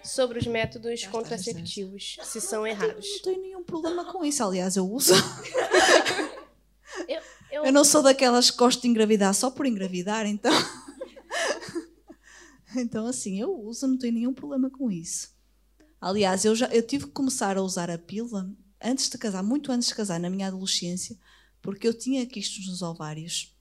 Sobre 0.03 0.39
os 0.39 0.47
métodos 0.47 1.07
contraceptivos, 1.07 2.17
se 2.23 2.41
são 2.41 2.67
errados. 2.67 3.07
Eu 3.07 3.13
não 3.13 3.23
tenho 3.23 3.41
nenhum 3.43 3.63
problema 3.63 4.05
com 4.13 4.25
isso. 4.25 4.43
Aliás, 4.43 4.77
eu 4.77 4.91
uso. 4.91 5.13
eu, 7.09 7.21
eu... 7.53 7.65
eu 7.67 7.73
não 7.73 7.85
sou 7.85 8.03
daquelas 8.03 8.51
que 8.51 8.57
gosto 8.57 8.83
de 8.83 8.89
engravidar 8.89 9.33
só 9.35 9.51
por 9.51 9.67
engravidar, 9.67 10.27
então. 10.27 10.53
então, 12.77 13.07
assim, 13.07 13.41
eu 13.41 13.53
uso, 13.53 13.87
não 13.87 13.99
tenho 13.99 14.15
nenhum 14.15 14.35
problema 14.35 14.69
com 14.69 14.91
isso. 14.91 15.33
Aliás, 16.01 16.45
eu, 16.45 16.57
já, 16.57 16.67
eu 16.69 16.83
tive 16.85 17.07
que 17.07 17.13
começar 17.13 17.57
a 17.57 17.63
usar 17.63 17.91
a 17.91 17.99
pílula 17.99 18.51
antes 18.83 19.09
de 19.09 19.19
casar, 19.19 19.43
muito 19.43 19.71
antes 19.71 19.89
de 19.89 19.95
casar, 19.95 20.19
na 20.19 20.31
minha 20.31 20.49
adolescência, 20.49 21.17
porque 21.63 21.87
eu 21.87 21.95
tinha 21.95 22.27
quistos 22.27 22.67
nos 22.67 22.83
ovários, 22.83 23.57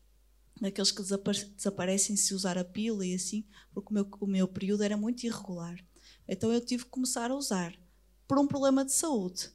daqueles 0.59 0.91
que 0.91 1.01
desaparecem 1.55 2.15
se 2.15 2.33
usar 2.33 2.57
a 2.57 2.63
pílula 2.63 3.05
e 3.05 3.13
assim, 3.13 3.45
porque 3.73 3.89
o 3.91 3.93
meu, 3.93 4.07
o 4.19 4.27
meu 4.27 4.47
período 4.47 4.83
era 4.83 4.97
muito 4.97 5.23
irregular. 5.23 5.77
Então 6.27 6.51
eu 6.51 6.63
tive 6.63 6.83
que 6.83 6.89
começar 6.89 7.31
a 7.31 7.35
usar, 7.35 7.73
por 8.27 8.37
um 8.37 8.47
problema 8.47 8.85
de 8.85 8.91
saúde. 8.91 9.49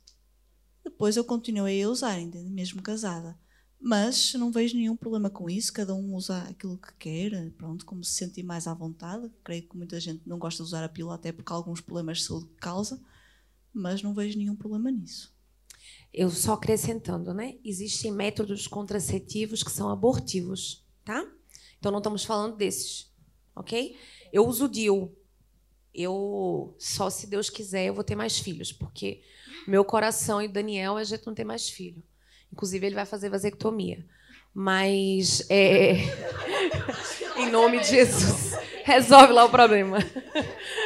Depois 0.82 1.16
eu 1.16 1.24
continuei 1.24 1.82
a 1.82 1.88
usar, 1.88 2.12
ainda 2.12 2.42
mesmo 2.42 2.82
casada. 2.82 3.38
Mas 3.80 4.32
não 4.34 4.50
vejo 4.50 4.76
nenhum 4.76 4.96
problema 4.96 5.28
com 5.28 5.48
isso, 5.50 5.72
cada 5.72 5.94
um 5.94 6.14
usa 6.14 6.38
aquilo 6.44 6.78
que 6.78 6.94
quer, 6.94 7.50
pronto, 7.52 7.84
como 7.84 8.02
se 8.02 8.14
sentir 8.14 8.42
mais 8.42 8.66
à 8.66 8.72
vontade. 8.72 9.30
Creio 9.44 9.68
que 9.68 9.76
muita 9.76 10.00
gente 10.00 10.26
não 10.26 10.38
gosta 10.38 10.62
de 10.62 10.68
usar 10.68 10.82
a 10.82 10.88
pílula 10.88 11.16
até 11.16 11.32
porque 11.32 11.52
alguns 11.52 11.82
problemas 11.82 12.18
de 12.18 12.24
saúde 12.24 12.48
causa, 12.56 12.98
mas 13.72 14.02
não 14.02 14.14
vejo 14.14 14.38
nenhum 14.38 14.56
problema 14.56 14.90
nisso. 14.90 15.33
Eu 16.12 16.30
só 16.30 16.54
acrescentando, 16.54 17.34
né? 17.34 17.56
Existem 17.64 18.12
métodos 18.12 18.66
contraceptivos 18.66 19.62
que 19.62 19.70
são 19.70 19.90
abortivos, 19.90 20.84
tá? 21.04 21.26
Então 21.78 21.90
não 21.90 21.98
estamos 21.98 22.24
falando 22.24 22.56
desses, 22.56 23.12
ok? 23.54 23.96
Eu 24.32 24.46
uso 24.46 24.68
DIU. 24.68 25.14
Eu 25.94 26.74
só 26.78 27.08
se 27.08 27.26
Deus 27.26 27.48
quiser 27.48 27.86
eu 27.86 27.94
vou 27.94 28.02
ter 28.02 28.16
mais 28.16 28.38
filhos, 28.38 28.72
porque 28.72 29.22
meu 29.66 29.84
coração 29.84 30.42
e 30.42 30.48
Daniel 30.48 30.96
a 30.96 31.04
gente 31.04 31.26
não 31.26 31.34
tem 31.34 31.44
mais 31.44 31.68
filho. 31.68 32.02
Inclusive 32.52 32.86
ele 32.86 32.94
vai 32.94 33.06
fazer 33.06 33.28
vasectomia. 33.28 34.04
Mas 34.52 35.48
é... 35.50 35.94
em 37.36 37.50
nome 37.50 37.80
de 37.80 37.88
Jesus 37.88 38.54
resolve 38.84 39.32
lá 39.32 39.44
o 39.44 39.50
problema. 39.50 39.98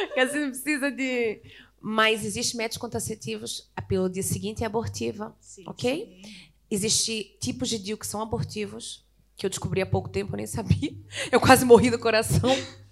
Porque 0.07 0.19
assim 0.19 0.39
não 0.39 0.49
precisa 0.49 0.89
de 0.89 1.41
mas 1.81 2.25
existem 2.25 2.57
métodos 2.57 2.77
contraceptivos, 2.77 3.69
a 3.75 3.81
pílula 3.81 4.09
dia 4.09 4.23
seguinte 4.23 4.63
é 4.63 4.67
abortiva, 4.67 5.35
sim, 5.39 5.63
ok? 5.65 6.21
Sim. 6.23 6.31
Existem 6.71 7.35
tipos 7.39 7.69
de 7.69 7.79
DIU 7.79 7.97
que 7.97 8.05
são 8.05 8.21
abortivos, 8.21 9.05
que 9.35 9.45
eu 9.45 9.49
descobri 9.49 9.81
há 9.81 9.85
pouco 9.85 10.09
tempo, 10.09 10.33
eu 10.33 10.37
nem 10.37 10.45
sabia. 10.45 10.93
Eu 11.31 11.39
quase 11.39 11.65
morri 11.65 11.89
do 11.89 11.97
coração, 11.97 12.49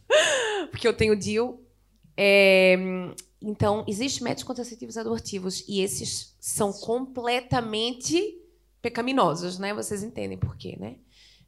porque 0.72 0.88
eu 0.88 0.94
tenho 0.94 1.16
DIU. 1.16 1.62
É, 2.16 2.76
então, 3.42 3.84
existem 3.88 4.24
métodos 4.24 4.46
contraceptivos 4.46 4.98
abortivos, 4.98 5.64
e 5.68 5.82
esses 5.82 6.36
são 6.40 6.72
completamente 6.74 8.42
pecaminosos, 8.82 9.60
né? 9.60 9.74
Vocês 9.74 10.02
entendem 10.02 10.38
por 10.38 10.56
quê, 10.56 10.78
né? 10.80 10.96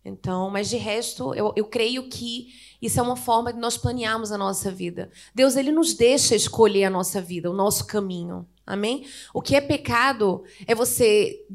Então, 0.04 0.50
mas 0.50 0.70
de 0.70 0.78
resto, 0.78 1.34
eu, 1.34 1.54
eu 1.56 1.66
creio 1.66 2.08
que 2.10 2.54
isso 2.82 3.00
é 3.00 3.04
uma 3.04 3.18
forma 3.18 3.52
de 3.52 3.60
nós 3.60 3.78
planearmos 3.78 4.32
a 4.32 4.38
nossa 4.38 4.72
vida. 4.72 5.12
Deus 5.36 5.56
ele 5.56 5.72
nos 5.72 5.94
deixa 5.94 6.36
escolher 6.36 6.86
a 6.86 6.90
nossa 6.90 7.22
vida, 7.22 7.50
o 7.52 7.54
nosso 7.54 7.86
caminho. 7.86 8.48
Amém? 8.66 9.06
O 9.34 9.42
que 9.42 9.56
é 9.56 9.62
pecado 9.62 10.44
é 10.66 10.74
você 10.74 11.46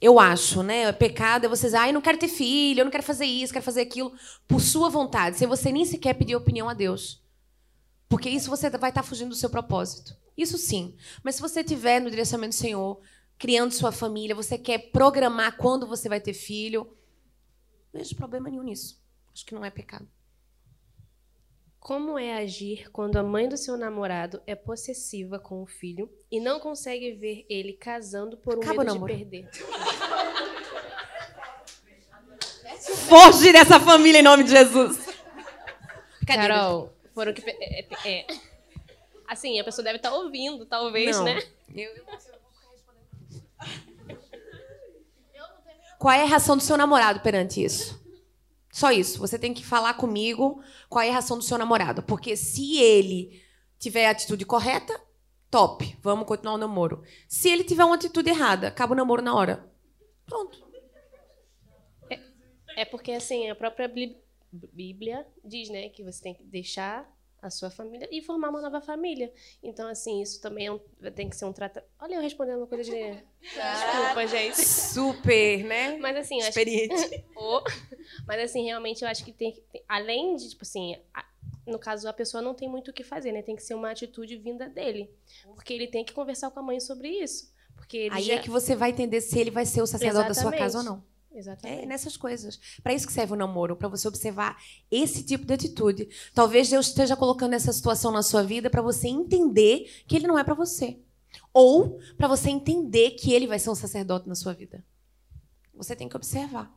eu 0.00 0.20
acho, 0.20 0.62
né? 0.62 0.92
Pecado 0.92 1.46
é 1.46 1.48
você 1.48 1.66
dizer, 1.66 1.78
ah, 1.78 1.88
eu 1.88 1.94
não 1.94 2.02
quero 2.02 2.18
ter 2.18 2.28
filho, 2.28 2.80
eu 2.80 2.84
não 2.84 2.92
quero 2.92 3.02
fazer 3.02 3.24
isso, 3.24 3.54
quero 3.54 3.64
fazer 3.64 3.80
aquilo, 3.80 4.12
por 4.46 4.60
sua 4.60 4.90
vontade, 4.90 5.38
sem 5.38 5.48
você 5.48 5.72
nem 5.72 5.86
sequer 5.86 6.12
pedir 6.12 6.36
opinião 6.36 6.68
a 6.68 6.74
Deus. 6.74 7.22
Porque 8.06 8.28
isso 8.28 8.50
você 8.50 8.68
vai 8.68 8.90
estar 8.90 9.02
fugindo 9.02 9.30
do 9.30 9.34
seu 9.34 9.48
propósito. 9.48 10.14
Isso 10.36 10.58
sim. 10.58 10.94
Mas 11.22 11.36
se 11.36 11.40
você 11.40 11.60
estiver 11.60 12.00
no 12.00 12.10
direcionamento 12.10 12.54
do 12.54 12.60
Senhor, 12.60 13.00
criando 13.38 13.72
sua 13.72 13.92
família, 13.92 14.34
você 14.34 14.58
quer 14.58 14.90
programar 14.90 15.56
quando 15.56 15.86
você 15.86 16.06
vai 16.06 16.20
ter 16.20 16.34
filho, 16.34 16.86
não 17.94 18.00
vejo 18.00 18.16
problema 18.16 18.50
nenhum 18.50 18.64
nisso. 18.64 19.00
Acho 19.32 19.46
que 19.46 19.54
não 19.54 19.64
é 19.64 19.70
pecado. 19.70 20.08
Como 21.78 22.18
é 22.18 22.34
agir 22.38 22.90
quando 22.90 23.16
a 23.16 23.22
mãe 23.22 23.48
do 23.48 23.56
seu 23.56 23.76
namorado 23.76 24.42
é 24.46 24.54
possessiva 24.54 25.38
com 25.38 25.62
o 25.62 25.66
filho 25.66 26.10
e 26.30 26.40
não 26.40 26.58
consegue 26.58 27.12
ver 27.12 27.46
ele 27.48 27.74
casando 27.74 28.36
por 28.36 28.58
um 28.58 28.62
Acaba 28.62 28.84
medo 28.84 28.98
de 28.98 29.04
perder? 29.04 29.48
Foge 33.08 33.52
dessa 33.52 33.78
família 33.78 34.18
em 34.18 34.22
nome 34.22 34.44
de 34.44 34.50
Jesus. 34.50 35.06
Carol, 36.26 36.92
foram 37.14 37.32
que. 37.32 37.48
É, 37.48 37.80
é, 37.80 38.20
é. 38.20 38.26
Assim, 39.28 39.60
a 39.60 39.64
pessoa 39.64 39.84
deve 39.84 39.96
estar 39.96 40.10
tá 40.10 40.16
ouvindo, 40.16 40.66
talvez, 40.66 41.16
não. 41.18 41.24
né? 41.24 41.42
Eu, 41.74 41.90
eu 41.94 42.04
Qual 46.04 46.12
é 46.12 46.20
a 46.20 46.26
reação 46.26 46.54
do 46.54 46.62
seu 46.62 46.76
namorado 46.76 47.20
perante 47.20 47.64
isso? 47.64 47.98
Só 48.70 48.92
isso. 48.92 49.18
Você 49.20 49.38
tem 49.38 49.54
que 49.54 49.64
falar 49.64 49.94
comigo 49.94 50.62
qual 50.86 51.02
é 51.02 51.08
a 51.08 51.12
reação 51.12 51.38
do 51.38 51.42
seu 51.42 51.56
namorado. 51.56 52.02
Porque 52.02 52.36
se 52.36 52.76
ele 52.76 53.42
tiver 53.78 54.04
a 54.04 54.10
atitude 54.10 54.44
correta, 54.44 55.00
top, 55.50 55.96
vamos 56.02 56.26
continuar 56.26 56.56
o 56.56 56.58
namoro. 56.58 57.02
Se 57.26 57.48
ele 57.48 57.64
tiver 57.64 57.86
uma 57.86 57.94
atitude 57.94 58.28
errada, 58.28 58.68
acaba 58.68 58.92
o 58.92 58.94
namoro 58.94 59.22
na 59.22 59.34
hora. 59.34 59.66
Pronto. 60.26 60.62
É, 62.10 62.20
é 62.82 62.84
porque, 62.84 63.12
assim, 63.12 63.48
a 63.48 63.54
própria 63.54 63.90
Bíblia 64.52 65.26
diz, 65.42 65.70
né, 65.70 65.88
que 65.88 66.04
você 66.04 66.22
tem 66.22 66.34
que 66.34 66.42
deixar 66.42 67.10
a 67.44 67.50
sua 67.50 67.70
família 67.70 68.08
e 68.10 68.22
formar 68.22 68.48
uma 68.48 68.60
nova 68.62 68.80
família. 68.80 69.32
Então, 69.62 69.88
assim, 69.88 70.22
isso 70.22 70.40
também 70.40 70.66
é 70.66 70.72
um, 70.72 70.78
tem 71.14 71.28
que 71.28 71.36
ser 71.36 71.44
um 71.44 71.52
tratamento. 71.52 71.90
Olha, 72.00 72.14
eu 72.14 72.22
respondendo 72.22 72.58
uma 72.58 72.66
coisa 72.66 72.84
de. 72.84 72.90
Desculpa, 73.42 74.26
gente. 74.26 74.64
Super, 74.64 75.64
né? 75.64 75.98
Mas 75.98 76.16
assim, 76.16 76.36
eu 76.36 76.40
acho 76.40 76.48
Experiente. 76.48 77.24
Oh. 77.36 77.62
Mas 78.26 78.40
assim, 78.40 78.64
realmente 78.64 79.02
eu 79.02 79.08
acho 79.08 79.24
que 79.24 79.32
tem 79.32 79.52
que. 79.52 79.62
Além 79.86 80.36
de, 80.36 80.48
tipo 80.50 80.62
assim, 80.62 80.96
a- 81.12 81.26
no 81.66 81.78
caso, 81.78 82.08
a 82.08 82.12
pessoa 82.12 82.42
não 82.42 82.54
tem 82.54 82.68
muito 82.68 82.90
o 82.90 82.94
que 82.94 83.02
fazer, 83.04 83.32
né? 83.32 83.42
Tem 83.42 83.56
que 83.56 83.62
ser 83.62 83.74
uma 83.74 83.90
atitude 83.90 84.36
vinda 84.36 84.68
dele. 84.68 85.10
Porque 85.54 85.72
ele 85.72 85.86
tem 85.86 86.04
que 86.04 86.12
conversar 86.12 86.50
com 86.50 86.60
a 86.60 86.62
mãe 86.62 86.80
sobre 86.80 87.08
isso. 87.08 87.52
Porque 87.76 87.96
ele 87.96 88.14
Aí 88.14 88.22
já... 88.22 88.34
é 88.34 88.38
que 88.38 88.50
você 88.50 88.74
vai 88.74 88.90
entender 88.90 89.20
se 89.20 89.38
ele 89.38 89.50
vai 89.50 89.66
ser 89.66 89.82
o 89.82 89.86
sacerdote 89.86 90.28
da 90.28 90.34
sua 90.34 90.42
Exatamente. 90.54 90.60
casa 90.60 90.78
ou 90.78 90.84
não. 90.84 91.04
É 91.34 91.38
Exatamente. 91.38 91.86
nessas 91.86 92.16
coisas. 92.16 92.60
Para 92.82 92.94
isso 92.94 93.06
que 93.06 93.12
serve 93.12 93.32
o 93.32 93.36
namoro, 93.36 93.76
para 93.76 93.88
você 93.88 94.06
observar 94.06 94.56
esse 94.88 95.24
tipo 95.24 95.44
de 95.44 95.52
atitude. 95.52 96.08
Talvez 96.32 96.70
Deus 96.70 96.86
esteja 96.86 97.16
colocando 97.16 97.54
essa 97.54 97.72
situação 97.72 98.12
na 98.12 98.22
sua 98.22 98.44
vida 98.44 98.70
para 98.70 98.80
você 98.80 99.08
entender 99.08 100.04
que 100.06 100.14
ele 100.14 100.28
não 100.28 100.38
é 100.38 100.44
para 100.44 100.54
você. 100.54 101.00
Ou 101.52 101.98
para 102.16 102.28
você 102.28 102.50
entender 102.50 103.12
que 103.12 103.32
ele 103.32 103.48
vai 103.48 103.58
ser 103.58 103.70
um 103.70 103.74
sacerdote 103.74 104.28
na 104.28 104.36
sua 104.36 104.52
vida. 104.54 104.84
Você 105.74 105.96
tem 105.96 106.08
que 106.08 106.16
observar. 106.16 106.72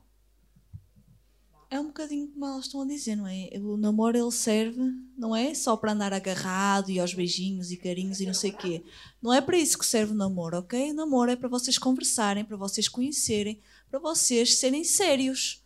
É 1.69 1.79
um 1.79 1.87
bocadinho 1.87 2.29
como 2.29 2.45
elas 2.45 2.65
estão 2.65 2.81
a 2.81 2.85
dizer, 2.85 3.17
não 3.17 3.27
é? 3.27 3.49
O 3.59 3.75
namoro 3.75 4.17
ele 4.17 4.31
serve, 4.31 4.79
não 5.17 5.35
é 5.35 5.53
só 5.53 5.75
para 5.75 5.91
andar 5.91 6.13
agarrado 6.13 6.89
e 6.89 6.97
aos 6.97 7.13
beijinhos 7.13 7.71
e 7.71 7.77
carinhos 7.77 8.21
e 8.21 8.25
não 8.25 8.33
sei 8.33 8.51
o 8.51 8.57
quê. 8.57 8.83
Não 9.21 9.33
é 9.33 9.41
para 9.41 9.57
isso 9.57 9.77
que 9.77 9.85
serve 9.85 10.13
o 10.13 10.15
namoro, 10.15 10.59
ok? 10.59 10.91
O 10.91 10.93
namoro 10.93 11.29
é 11.29 11.35
para 11.35 11.49
vocês 11.49 11.77
conversarem, 11.77 12.45
para 12.45 12.55
vocês 12.55 12.87
conhecerem, 12.87 13.61
para 13.89 13.99
vocês 13.99 14.59
serem 14.59 14.83
sérios. 14.83 15.63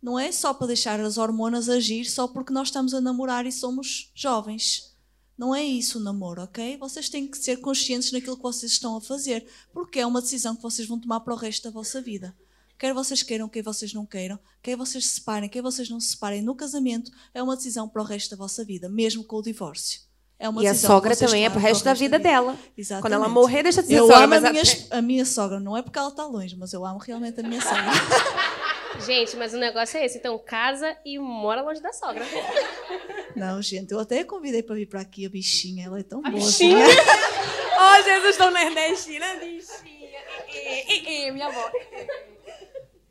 Não 0.00 0.18
é 0.18 0.30
só 0.30 0.52
para 0.52 0.68
deixar 0.68 1.00
as 1.00 1.16
hormonas 1.18 1.68
agir 1.68 2.04
só 2.04 2.28
porque 2.28 2.52
nós 2.52 2.68
estamos 2.68 2.94
a 2.94 3.00
namorar 3.00 3.46
e 3.46 3.52
somos 3.52 4.10
jovens. 4.14 4.94
Não 5.36 5.54
é 5.54 5.64
isso 5.64 5.98
o 5.98 6.02
namoro, 6.02 6.42
ok? 6.42 6.76
Vocês 6.76 7.08
têm 7.08 7.26
que 7.26 7.36
ser 7.36 7.56
conscientes 7.56 8.12
naquilo 8.12 8.36
que 8.36 8.42
vocês 8.42 8.72
estão 8.72 8.96
a 8.96 9.00
fazer, 9.00 9.48
porque 9.72 9.98
é 9.98 10.06
uma 10.06 10.20
decisão 10.20 10.54
que 10.54 10.62
vocês 10.62 10.86
vão 10.86 11.00
tomar 11.00 11.20
para 11.20 11.34
o 11.34 11.36
resto 11.36 11.64
da 11.64 11.70
vossa 11.70 12.00
vida. 12.00 12.36
Quer 12.78 12.94
vocês 12.94 13.22
queiram, 13.22 13.48
quer 13.48 13.62
vocês 13.62 13.92
não 13.92 14.06
queiram, 14.06 14.38
quer 14.62 14.76
vocês 14.76 15.06
se 15.06 15.14
separem, 15.16 15.48
quer 15.48 15.62
vocês 15.62 15.88
não 15.88 15.98
se 15.98 16.08
separem, 16.08 16.42
no 16.42 16.54
casamento 16.54 17.10
é 17.32 17.42
uma 17.42 17.56
decisão 17.56 17.88
para 17.88 18.02
o 18.02 18.04
resto 18.04 18.30
da 18.30 18.36
vossa 18.36 18.64
vida, 18.64 18.88
mesmo 18.88 19.24
com 19.24 19.36
o 19.36 19.42
divórcio. 19.42 20.00
É 20.44 20.48
uma 20.50 20.62
e 20.62 20.66
a 20.66 20.74
sogra 20.74 21.16
também 21.16 21.46
é 21.46 21.48
pro 21.48 21.58
resto 21.58 21.82
da 21.84 21.94
vida 21.94 22.18
dela. 22.18 22.54
Exatamente. 22.76 23.00
Quando 23.02 23.12
ela 23.14 23.28
morrer, 23.30 23.62
deixa 23.62 23.80
de 23.80 23.88
ser 23.88 23.94
Eu 23.94 24.06
sogra. 24.06 24.24
amo 24.24 24.34
a 24.34 24.40
Mas 24.40 24.50
minha, 24.50 24.62
até- 24.62 24.96
a 24.98 25.00
minha 25.00 25.24
sogra, 25.24 25.58
não 25.58 25.74
é 25.74 25.80
porque 25.80 25.98
ela 25.98 26.08
está 26.08 26.26
longe, 26.26 26.54
mas 26.54 26.70
eu 26.74 26.84
amo 26.84 26.98
realmente 26.98 27.40
a 27.40 27.42
minha 27.42 27.62
sogra. 27.62 27.80
Gente, 29.06 29.36
mas 29.38 29.54
o 29.54 29.56
negócio 29.56 29.96
é 29.96 30.04
esse. 30.04 30.18
Então, 30.18 30.38
casa 30.38 30.94
e 31.04 31.18
mora 31.18 31.62
longe 31.62 31.80
da 31.80 31.92
sogra. 31.94 32.22
não, 33.34 33.60
gente, 33.62 33.90
eu 33.90 33.98
até 33.98 34.20
a 34.20 34.24
convidei 34.26 34.62
para 34.62 34.74
vir 34.76 34.86
para 34.86 35.00
aqui 35.00 35.24
a 35.26 35.30
bichinha, 35.30 35.86
ela 35.86 35.98
é 35.98 36.02
tão 36.02 36.20
boa. 36.20 36.32
bichinha? 36.34 36.84
assim. 36.86 36.94
Oh, 37.76 38.02
Jesus, 38.04 38.36
tão 38.36 38.50
nordestina, 38.52 39.26
bichinha. 39.36 40.18
Eh, 40.48 40.92
eh, 40.94 41.26
eh, 41.26 41.30
minha 41.32 41.46
avó. 41.48 41.70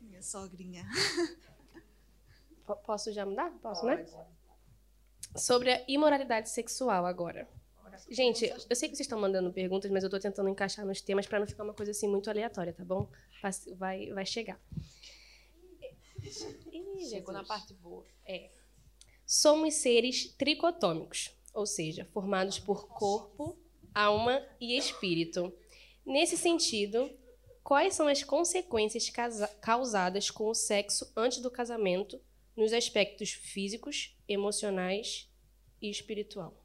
Minha 0.00 0.22
sogrinha. 0.22 0.86
Po- 2.64 2.76
Posso 2.76 3.12
já 3.12 3.26
mudar? 3.26 3.50
Posso, 3.62 3.84
né? 3.84 4.04
Sobre 5.36 5.72
a 5.72 5.84
imoralidade 5.88 6.48
sexual 6.48 7.04
agora. 7.06 7.48
Gente, 8.08 8.44
eu 8.46 8.76
sei 8.76 8.88
que 8.88 8.96
vocês 8.96 9.00
estão 9.00 9.18
mandando 9.18 9.52
perguntas, 9.52 9.90
mas 9.90 10.04
eu 10.04 10.10
tô 10.10 10.18
tentando 10.18 10.48
encaixar 10.48 10.84
nos 10.84 11.00
temas 11.00 11.26
para 11.26 11.40
não 11.40 11.46
ficar 11.46 11.64
uma 11.64 11.74
coisa 11.74 11.92
assim 11.92 12.08
muito 12.08 12.28
aleatória, 12.28 12.72
tá 12.72 12.84
bom? 12.84 13.08
Vai, 13.76 14.10
vai 14.12 14.26
chegar. 14.26 14.60
Ih, 16.72 17.08
Chegou 17.08 17.32
na 17.32 17.44
parte 17.44 17.74
boa. 17.74 18.04
Somos 19.26 19.74
seres 19.74 20.32
tricotômicos, 20.34 21.30
ou 21.52 21.66
seja, 21.66 22.04
formados 22.12 22.58
por 22.58 22.88
corpo, 22.88 23.58
alma 23.94 24.42
e 24.60 24.76
espírito. 24.76 25.52
Nesse 26.04 26.36
sentido, 26.36 27.10
quais 27.62 27.94
são 27.94 28.06
as 28.06 28.22
consequências 28.22 29.10
causadas 29.60 30.30
com 30.30 30.48
o 30.48 30.54
sexo 30.54 31.10
antes 31.16 31.38
do 31.40 31.50
casamento 31.50 32.20
nos 32.56 32.72
aspectos 32.72 33.32
físicos, 33.32 34.16
emocionais 34.28 35.30
e 35.80 35.90
espiritual? 35.90 36.64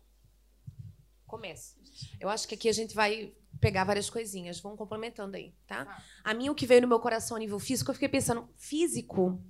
Começa. 1.26 1.76
Eu 2.20 2.30
acho 2.30 2.48
que 2.48 2.56
aqui 2.56 2.70
a 2.70 2.74
gente 2.74 2.96
vai 2.96 3.34
pegar 3.60 3.84
várias 3.84 4.10
coisinhas, 4.10 4.60
vão 4.60 4.78
complementando 4.78 5.36
aí, 5.36 5.54
tá? 5.68 6.04
A 6.24 6.34
minha, 6.34 6.52
o 6.52 6.56
que 6.56 6.66
veio 6.66 6.82
no 6.82 6.88
meu 6.88 7.00
coração 7.00 7.36
a 7.36 7.40
nível 7.40 7.60
físico, 7.60 7.92
eu 7.92 7.94
fiquei 7.94 8.10
pensando, 8.10 8.48
físico 8.56 9.42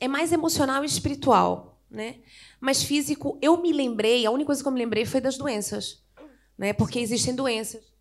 é 0.00 0.08
mais 0.08 0.32
emocional 0.32 0.82
e 0.82 0.86
espiritual, 0.86 1.80
né? 1.88 2.20
Mas 2.60 2.82
físico, 2.82 3.38
eu 3.40 3.56
me 3.62 3.72
lembrei, 3.72 4.26
a 4.26 4.30
única 4.30 4.46
coisa 4.46 4.60
que 4.60 4.68
eu 4.68 4.72
me 4.72 4.78
lembrei 4.78 5.04
foi 5.04 5.20
das 5.20 5.38
doenças, 5.38 6.04
né? 6.58 6.72
Porque 6.72 6.98
existem 6.98 7.34
doenças. 7.34 7.92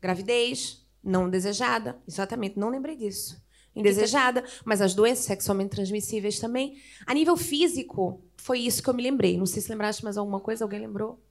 Gravidez, 0.00 0.86
não 1.02 1.28
desejada, 1.28 2.00
exatamente, 2.06 2.58
não 2.58 2.68
lembrei 2.68 2.96
disso. 2.96 3.42
Indesejada, 3.74 4.44
mas 4.64 4.80
as 4.80 4.94
doenças 4.94 5.24
sexualmente 5.24 5.70
transmissíveis 5.70 6.38
também. 6.38 6.80
A 7.06 7.14
nível 7.14 7.36
físico, 7.36 8.20
foi 8.36 8.58
isso 8.60 8.82
que 8.82 8.90
eu 8.90 8.94
me 8.94 9.02
lembrei. 9.02 9.38
Não 9.38 9.46
sei 9.46 9.62
se 9.62 9.70
lembraste 9.70 10.02
mais 10.02 10.16
alguma 10.16 10.40
coisa, 10.40 10.64
alguém 10.64 10.80
lembrou? 10.80 11.22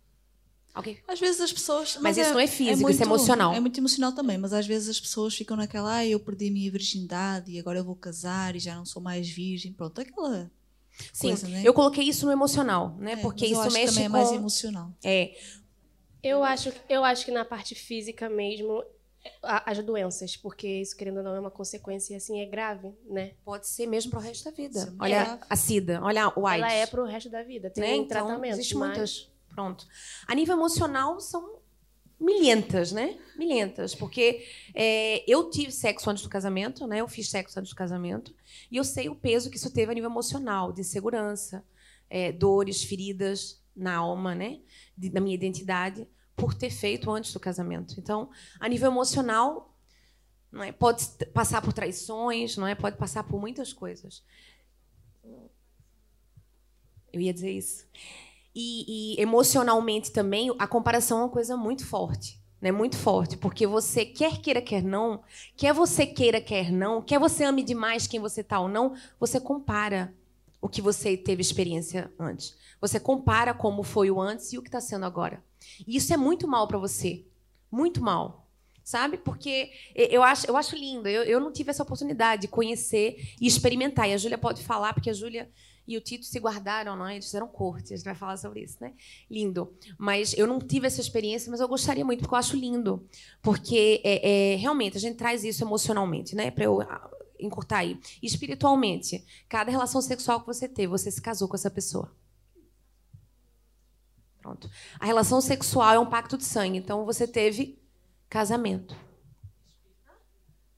Alguém? 0.73 0.97
Às 1.07 1.19
vezes 1.19 1.41
as 1.41 1.51
pessoas. 1.51 1.97
Mas 1.99 2.17
isso 2.17 2.31
não 2.31 2.39
é 2.39 2.47
físico, 2.47 2.89
isso 2.89 3.01
é 3.01 3.05
emocional. 3.05 3.53
É 3.53 3.59
muito 3.59 3.77
emocional 3.79 4.13
também, 4.13 4.37
mas 4.37 4.53
às 4.53 4.65
vezes 4.65 4.87
as 4.89 4.99
pessoas 4.99 5.35
ficam 5.35 5.57
naquela, 5.57 5.97
ah, 5.97 6.05
eu 6.05 6.19
perdi 6.19 6.47
a 6.47 6.51
minha 6.51 6.71
virgindade 6.71 7.51
e 7.51 7.59
agora 7.59 7.79
eu 7.79 7.83
vou 7.83 7.95
casar 7.95 8.55
e 8.55 8.59
já 8.59 8.75
não 8.75 8.85
sou 8.85 9.01
mais 9.01 9.27
virgem. 9.29 9.73
Pronto, 9.73 9.99
aquela 9.99 10.49
Sim, 11.11 11.29
coisa, 11.29 11.47
né? 11.47 11.61
eu 11.65 11.73
coloquei 11.73 12.07
isso 12.07 12.25
no 12.25 12.31
emocional, 12.31 12.95
né? 12.99 13.13
É, 13.13 13.15
Porque 13.17 13.45
mas 13.45 13.51
eu 13.51 13.57
isso 13.57 13.67
acho 13.67 13.75
que 13.75 13.81
mexe 13.81 13.93
também 13.93 14.05
é 14.05 14.09
com... 14.09 14.17
mais 14.17 14.31
emocional. 14.31 14.93
É, 15.03 15.35
Eu 16.21 16.43
acho, 16.43 16.71
eu 16.87 17.03
acho 17.03 17.25
que 17.25 17.31
na 17.31 17.45
parte 17.45 17.73
física 17.75 18.29
mesmo, 18.29 18.83
as 19.43 19.83
doenças, 19.83 20.35
porque 20.37 20.67
isso, 20.67 20.95
querendo 20.95 21.17
ou 21.17 21.23
não, 21.23 21.35
é 21.35 21.39
uma 21.39 21.51
consequência 21.51 22.15
assim, 22.15 22.41
é 22.41 22.45
grave, 22.45 22.93
né? 23.05 23.33
pode 23.43 23.67
ser 23.67 23.85
mesmo 23.85 24.11
pro 24.11 24.19
resto 24.19 24.45
da 24.45 24.51
vida. 24.51 24.79
É 24.79 25.03
Olha 25.03 25.23
grave. 25.23 25.43
a 25.49 25.55
SIDA, 25.55 26.01
olha 26.01 26.33
o 26.35 26.47
AIDS. 26.47 26.65
Ela 26.65 26.73
é 26.73 26.85
pro 26.85 27.05
resto 27.05 27.29
da 27.29 27.43
vida. 27.43 27.69
Tem 27.69 27.83
né? 27.83 27.95
Então, 27.95 28.27
tratamento. 28.27 28.53
existe 28.53 28.75
mas... 28.75 28.87
muitas. 28.89 29.31
Pronto. 29.49 29.85
A 30.27 30.35
nível 30.35 30.55
emocional 30.55 31.19
são 31.19 31.59
milhentas, 32.19 32.91
né? 32.91 33.17
Milhentas, 33.37 33.95
porque 33.95 34.45
é, 34.73 35.23
eu 35.29 35.49
tive 35.49 35.71
sexo 35.71 36.09
antes 36.09 36.23
do 36.23 36.29
casamento, 36.29 36.85
né? 36.85 37.01
Eu 37.01 37.07
fiz 37.07 37.29
sexo 37.29 37.59
antes 37.59 37.71
do 37.71 37.75
casamento 37.75 38.33
e 38.69 38.77
eu 38.77 38.83
sei 38.83 39.09
o 39.09 39.15
peso 39.15 39.49
que 39.49 39.57
isso 39.57 39.71
teve 39.71 39.91
a 39.91 39.95
nível 39.95 40.09
emocional, 40.09 40.71
de 40.71 40.81
insegurança, 40.81 41.63
é, 42.09 42.31
dores, 42.31 42.83
feridas 42.83 43.61
na 43.75 43.95
alma, 43.95 44.35
né? 44.35 44.59
De- 44.97 45.09
da 45.09 45.21
minha 45.21 45.35
identidade 45.35 46.07
por 46.39 46.53
ter 46.53 46.69
feito 46.69 47.11
antes 47.11 47.33
do 47.33 47.39
casamento. 47.39 47.95
Então, 47.99 48.29
a 48.59 48.67
nível 48.67 48.89
emocional, 48.89 49.75
não 50.51 50.63
é? 50.63 50.71
Pode 50.71 51.05
passar 51.33 51.61
por 51.61 51.73
traições, 51.73 52.57
não 52.57 52.65
é? 52.65 52.73
Pode 52.73 52.97
passar 52.97 53.23
por 53.23 53.39
muitas 53.39 53.73
coisas. 53.73 54.23
Eu 57.11 57.21
ia 57.21 57.33
dizer 57.33 57.51
isso. 57.51 57.87
E, 58.55 59.15
e 59.17 59.21
emocionalmente 59.21 60.11
também, 60.11 60.53
a 60.57 60.67
comparação 60.67 61.19
é 61.19 61.21
uma 61.23 61.29
coisa 61.29 61.55
muito 61.55 61.85
forte. 61.85 62.39
Né? 62.61 62.71
Muito 62.71 62.97
forte. 62.97 63.37
Porque 63.37 63.67
você 63.67 64.05
quer 64.05 64.39
queira, 64.41 64.61
quer 64.61 64.83
não, 64.83 65.23
quer 65.55 65.73
você 65.73 66.05
queira, 66.05 66.41
quer 66.41 66.71
não, 66.71 67.01
quer 67.01 67.19
você 67.19 67.43
ame 67.43 67.63
demais 67.63 68.07
quem 68.07 68.19
você 68.19 68.43
tá 68.43 68.59
ou 68.59 68.67
não, 68.67 68.95
você 69.19 69.39
compara 69.39 70.13
o 70.61 70.67
que 70.67 70.81
você 70.81 71.15
teve 71.15 71.41
experiência 71.41 72.11
antes. 72.19 72.57
Você 72.81 72.99
compara 72.99 73.53
como 73.53 73.83
foi 73.83 74.11
o 74.11 74.19
antes 74.19 74.51
e 74.51 74.57
o 74.57 74.61
que 74.61 74.67
está 74.67 74.81
sendo 74.81 75.05
agora. 75.05 75.43
E 75.87 75.95
isso 75.95 76.13
é 76.13 76.17
muito 76.17 76.47
mal 76.47 76.67
para 76.67 76.77
você. 76.77 77.25
Muito 77.71 78.01
mal. 78.01 78.47
Sabe? 78.83 79.17
Porque 79.17 79.71
eu 79.95 80.23
acho, 80.23 80.47
eu 80.47 80.57
acho 80.57 80.75
lindo. 80.75 81.07
Eu, 81.07 81.23
eu 81.23 81.39
não 81.39 81.51
tive 81.51 81.69
essa 81.69 81.83
oportunidade 81.83 82.43
de 82.43 82.47
conhecer 82.47 83.35
e 83.39 83.45
experimentar. 83.45 84.09
E 84.09 84.13
a 84.13 84.17
Júlia 84.17 84.37
pode 84.37 84.63
falar, 84.63 84.93
porque 84.93 85.09
a 85.09 85.13
Júlia 85.13 85.49
e 85.89 85.97
o 85.97 86.01
Tito 86.01 86.23
se 86.23 86.39
guardaram, 86.39 86.95
não 86.95 87.07
é? 87.07 87.15
Eles 87.15 87.25
fizeram 87.25 87.47
corte, 87.47 87.93
a 87.93 87.97
gente 87.97 88.05
vai 88.05 88.13
falar 88.13 88.37
sobre 88.37 88.61
isso, 88.61 88.77
né? 88.79 88.93
Lindo. 89.27 89.73
Mas 89.97 90.37
eu 90.37 90.45
não 90.45 90.59
tive 90.59 90.85
essa 90.85 91.01
experiência, 91.01 91.49
mas 91.49 91.59
eu 91.59 91.67
gostaria 91.67 92.05
muito, 92.05 92.19
porque 92.19 92.35
eu 92.35 92.37
acho 92.37 92.55
lindo. 92.55 93.03
Porque 93.41 93.99
é, 94.03 94.53
é, 94.53 94.55
realmente 94.57 94.97
a 94.97 94.99
gente 94.99 95.15
traz 95.15 95.43
isso 95.43 95.63
emocionalmente, 95.63 96.35
né? 96.35 96.51
Para 96.51 96.65
eu 96.65 96.81
ah, 96.81 97.09
encurtar 97.39 97.79
aí. 97.79 97.99
Espiritualmente, 98.21 99.25
cada 99.49 99.71
relação 99.71 99.99
sexual 99.99 100.41
que 100.41 100.45
você 100.45 100.67
teve, 100.67 100.85
você 100.85 101.09
se 101.09 101.19
casou 101.19 101.47
com 101.47 101.55
essa 101.55 101.71
pessoa. 101.71 102.11
Pronto. 104.41 104.69
A 104.99 105.05
relação 105.05 105.41
sexual 105.41 105.93
é 105.93 105.99
um 105.99 106.05
pacto 106.05 106.37
de 106.37 106.43
sangue, 106.45 106.77
então 106.77 107.05
você 107.05 107.27
teve 107.27 107.77
casamento. 108.29 108.95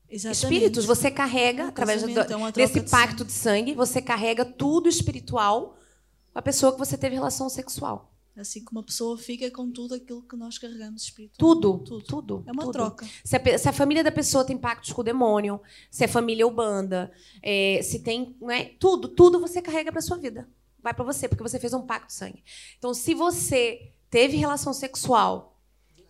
Exatamente. 0.10 0.44
Espíritos, 0.44 0.86
você 0.86 1.10
carrega, 1.10 1.64
É, 1.64 1.66
o 1.66 1.70
através 1.70 2.02
do- 2.04 2.10
é 2.20 2.52
desse 2.52 2.82
de 2.82 2.90
pacto 2.90 3.24
de 3.24 3.32
sangue, 3.32 3.74
você 3.74 4.02
carrega 4.02 4.44
tudo 4.44 4.90
espiritual 4.90 5.78
com 6.34 6.40
a 6.40 6.42
pessoa 6.42 6.74
que 6.74 6.80
você 6.80 6.98
teve 6.98 7.16
relação 7.16 7.50
sexual. 7.50 8.10
Assim 8.36 8.64
como 8.64 8.80
a 8.80 8.84
pessoa 8.84 9.18
fica 9.18 9.50
com 9.52 9.70
tudo 9.72 9.94
aquilo 9.96 10.22
que 10.24 10.36
nós 10.38 10.58
carregamos 10.58 11.04
espiritual. 11.04 11.38
Tudo, 11.38 11.78
Tudo. 11.84 12.04
tudo. 12.06 12.44
É 12.48 12.52
uma 12.52 12.64
tudo. 12.64 12.72
troca. 12.74 13.06
Se 13.24 13.36
a, 13.36 13.58
se 13.58 13.70
a 13.70 13.74
família 13.74 14.04
da 14.04 14.12
pessoa 14.12 14.44
tem 14.46 14.58
pactos 14.58 14.92
com 14.94 15.02
o 15.02 15.04
demônio, 15.04 15.62
se 15.90 16.04
é 16.06 16.08
família 16.08 16.46
ou 16.46 16.52
banda, 16.52 17.12
é, 17.42 17.82
se 17.84 18.00
tem. 18.00 18.36
Né, 18.42 18.66
tudo, 18.80 19.10
tudo 19.10 19.40
você 19.40 19.62
carrega 19.62 19.92
para 19.92 20.02
sua 20.02 20.18
vida. 20.18 20.50
Vai 20.84 20.94
para 20.94 21.04
você, 21.04 21.28
porque 21.28 21.44
você 21.44 21.60
fez 21.60 21.74
um 21.74 21.86
pacto 21.86 22.08
de 22.08 22.14
sangue. 22.14 22.44
Então, 22.78 22.94
se 22.94 23.14
você 23.14 23.94
teve 24.10 24.38
relação 24.38 24.74
sexual 24.74 25.60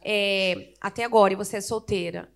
é, 0.03 0.73
até 0.81 1.03
agora 1.03 1.33
e 1.33 1.35
você 1.35 1.57
é 1.57 1.61
solteira, 1.61 2.31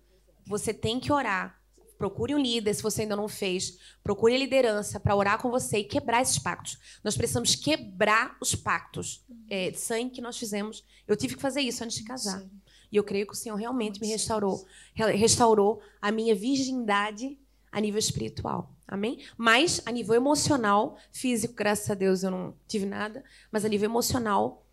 você 0.46 0.72
tem 0.72 1.00
que 1.00 1.12
orar. 1.12 1.60
Procure 1.98 2.34
um 2.34 2.38
líder, 2.38 2.74
se 2.74 2.82
você 2.82 3.02
ainda 3.02 3.16
não 3.16 3.26
fez. 3.26 3.78
Procure 4.02 4.34
a 4.34 4.38
liderança 4.38 5.00
para 5.00 5.16
orar 5.16 5.40
com 5.40 5.50
você 5.50 5.78
e 5.78 5.84
quebrar 5.84 6.20
esses 6.20 6.38
pactos. 6.38 6.78
Nós 7.02 7.16
precisamos 7.16 7.54
quebrar 7.54 8.36
os 8.40 8.54
pactos 8.54 9.24
é, 9.48 9.70
de 9.70 9.80
sangue 9.80 10.10
que 10.10 10.20
nós 10.20 10.36
fizemos. 10.36 10.84
Eu 11.08 11.16
tive 11.16 11.36
que 11.36 11.40
fazer 11.40 11.62
isso 11.62 11.82
antes 11.82 11.96
de 11.96 12.04
casar. 12.04 12.44
E 12.92 12.96
eu 12.96 13.02
creio 13.02 13.26
que 13.26 13.32
o 13.32 13.36
Senhor 13.36 13.56
realmente 13.56 14.00
me 14.00 14.06
restaurou. 14.06 14.64
Restaurou 14.94 15.80
a 16.00 16.12
minha 16.12 16.34
virgindade 16.34 17.38
a 17.72 17.80
nível 17.80 17.98
espiritual. 17.98 18.75
Amém? 18.88 19.24
Mas 19.36 19.82
a 19.84 19.90
nível 19.90 20.14
emocional, 20.14 20.96
físico, 21.10 21.54
graças 21.54 21.90
a 21.90 21.94
Deus 21.94 22.22
eu 22.22 22.30
não 22.30 22.54
tive 22.68 22.86
nada, 22.86 23.24
mas 23.50 23.64
a 23.64 23.68
nível 23.68 23.90
emocional 23.90 24.64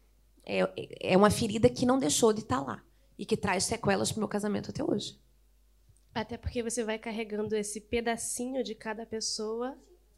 é, 0.45 0.59
é 0.99 1.17
uma 1.17 1.31
ferida 1.31 1.69
que 1.69 1.85
não 1.85 1.97
deixou 1.97 2.31
de 2.31 2.41
estar 2.41 2.61
lá 2.61 2.83
e 3.17 3.25
que 3.25 3.35
traz 3.35 3.63
sequelas 3.63 4.11
para 4.11 4.17
o 4.17 4.21
meu 4.21 4.27
casamento 4.27 4.69
até 4.69 4.83
hoje. 4.83 5.19
Até 6.13 6.37
porque 6.37 6.61
você 6.61 6.83
vai 6.83 6.99
carregando 6.99 7.55
esse 7.55 7.81
pedacinho 7.81 8.63
de 8.63 8.75
cada 8.75 9.05
pessoa 9.05 9.75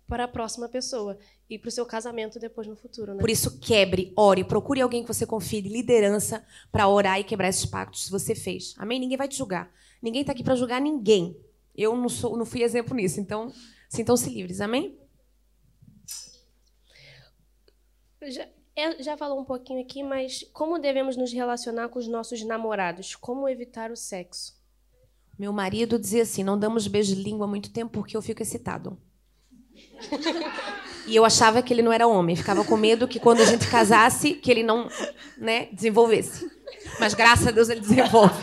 para 0.07 0.25
a 0.25 0.27
próxima 0.27 0.67
pessoa 0.67 1.17
e 1.49 1.57
para 1.57 1.69
o 1.69 1.71
seu 1.71 1.85
casamento 1.85 2.37
depois 2.37 2.67
no 2.67 2.75
futuro. 2.75 3.13
Né? 3.13 3.19
Por 3.19 3.29
isso, 3.29 3.59
quebre, 3.59 4.11
ore, 4.15 4.43
procure 4.43 4.81
alguém 4.81 5.03
que 5.03 5.07
você 5.07 5.25
confie, 5.25 5.61
liderança, 5.61 6.45
para 6.71 6.87
orar 6.87 7.19
e 7.19 7.23
quebrar 7.23 7.47
esses 7.47 7.65
pactos 7.65 8.05
se 8.05 8.11
você 8.11 8.35
fez. 8.35 8.75
Amém? 8.77 8.99
Ninguém 8.99 9.17
vai 9.17 9.27
te 9.27 9.37
julgar. 9.37 9.71
Ninguém 10.01 10.21
está 10.21 10.33
aqui 10.33 10.43
para 10.43 10.55
julgar 10.55 10.81
ninguém. 10.81 11.37
Eu 11.75 11.95
não, 11.95 12.09
sou, 12.09 12.37
não 12.37 12.45
fui 12.45 12.61
exemplo 12.61 12.95
nisso, 12.95 13.19
então 13.19 13.51
sintam-se 13.95 14.29
livres. 14.29 14.61
Amém? 14.61 14.97
Já, 18.21 18.47
já 18.99 19.17
falou 19.17 19.39
um 19.39 19.45
pouquinho 19.45 19.81
aqui, 19.81 20.03
mas 20.03 20.43
como 20.51 20.79
devemos 20.79 21.15
nos 21.15 21.31
relacionar 21.31 21.89
com 21.89 21.99
os 21.99 22.07
nossos 22.07 22.43
namorados? 22.43 23.15
Como 23.15 23.47
evitar 23.47 23.91
o 23.91 23.95
sexo? 23.95 24.53
Meu 25.37 25.53
marido 25.53 25.99
dizia 25.99 26.23
assim: 26.23 26.43
não 26.43 26.57
damos 26.57 26.87
beijo 26.87 27.15
de 27.15 27.21
língua 27.21 27.45
há 27.45 27.49
muito 27.49 27.71
tempo 27.71 27.91
porque 27.91 28.15
eu 28.15 28.21
fico 28.21 28.41
excitado. 28.41 28.99
E 31.07 31.15
eu 31.15 31.23
achava 31.23 31.61
que 31.61 31.71
ele 31.71 31.83
não 31.83 31.93
era 31.93 32.07
homem. 32.07 32.35
Ficava 32.35 32.63
com 32.63 32.75
medo 32.75 33.07
que 33.07 33.19
quando 33.19 33.41
a 33.41 33.45
gente 33.45 33.69
casasse, 33.69 34.33
que 34.33 34.49
ele 34.49 34.63
não 34.63 34.89
né, 35.37 35.67
desenvolvesse. 35.71 36.49
Mas 36.99 37.13
graças 37.13 37.47
a 37.47 37.51
Deus 37.51 37.69
ele 37.69 37.79
desenvolve. 37.79 38.41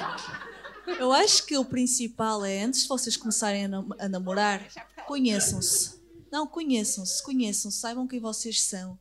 Eu 0.86 1.12
acho 1.12 1.46
que 1.46 1.56
o 1.56 1.64
principal 1.64 2.44
é, 2.44 2.62
antes 2.62 2.82
de 2.82 2.88
vocês 2.88 3.16
começarem 3.16 3.66
a 3.98 4.08
namorar, 4.08 4.66
conheçam-se. 5.06 6.00
Não, 6.30 6.46
conheçam-se, 6.46 7.22
conheçam-se, 7.22 7.78
saibam 7.78 8.06
quem 8.06 8.20
vocês 8.20 8.62
são, 8.62 8.98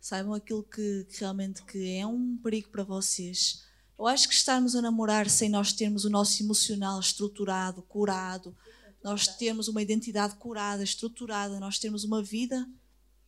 saibam 0.00 0.34
aquilo 0.34 0.62
que, 0.62 1.06
que 1.10 1.20
realmente 1.20 1.62
que 1.62 1.96
é 1.96 2.06
um 2.06 2.36
perigo 2.36 2.70
para 2.70 2.84
vocês. 2.84 3.62
Eu 3.98 4.06
acho 4.06 4.28
que 4.28 4.34
estarmos 4.34 4.74
a 4.74 4.82
namorar 4.82 5.30
sem 5.30 5.48
nós 5.48 5.72
termos 5.72 6.04
o 6.04 6.10
nosso 6.10 6.42
emocional 6.42 6.98
estruturado, 6.98 7.82
curado, 7.82 8.56
nós 9.02 9.26
termos 9.26 9.68
uma 9.68 9.82
identidade 9.82 10.34
curada, 10.36 10.82
estruturada, 10.82 11.58
nós 11.60 11.78
termos 11.78 12.04
uma 12.04 12.22
vida 12.22 12.68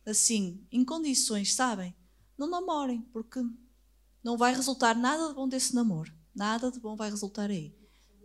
assim, 0.05 0.65
em 0.71 0.85
condições, 0.85 1.53
sabem? 1.53 1.95
Não 2.37 2.49
namorem, 2.49 3.01
porque 3.13 3.41
não 4.23 4.37
vai 4.37 4.53
resultar 4.53 4.95
nada 4.95 5.29
de 5.29 5.33
bom 5.33 5.47
desse 5.47 5.73
namoro. 5.73 6.13
Nada 6.35 6.69
de 6.69 6.79
bom 6.79 6.95
vai 6.95 7.09
resultar 7.09 7.49
aí. 7.49 7.73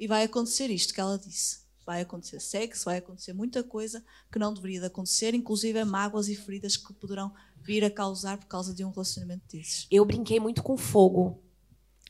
E 0.01 0.07
vai 0.09 0.24
acontecer 0.24 0.70
isto 0.70 0.94
que 0.94 1.01
ela 1.01 1.18
disse. 1.18 1.61
Vai 1.86 2.01
acontecer 2.01 2.40
sexo, 2.40 2.86
vai 2.86 2.98
acontecer 2.98 3.32
muita 3.32 3.62
coisa 3.62 4.05
que 4.32 4.38
não 4.38 4.55
deveria 4.55 4.80
de 4.80 4.86
acontecer, 4.86 5.34
inclusive 5.34 5.84
mágoas 5.84 6.28
e 6.28 6.34
feridas 6.34 6.76
que 6.76 6.92
poderão 6.94 7.32
vir 7.57 7.84
a 7.84 7.90
causar 7.90 8.38
por 8.38 8.46
causa 8.46 8.74
de 8.74 8.84
um 8.84 8.90
relacionamento 8.90 9.42
desses. 9.48 9.86
Eu 9.90 10.05
brinquei 10.05 10.40
muito 10.40 10.62
com 10.62 10.76
fogo 10.76 11.42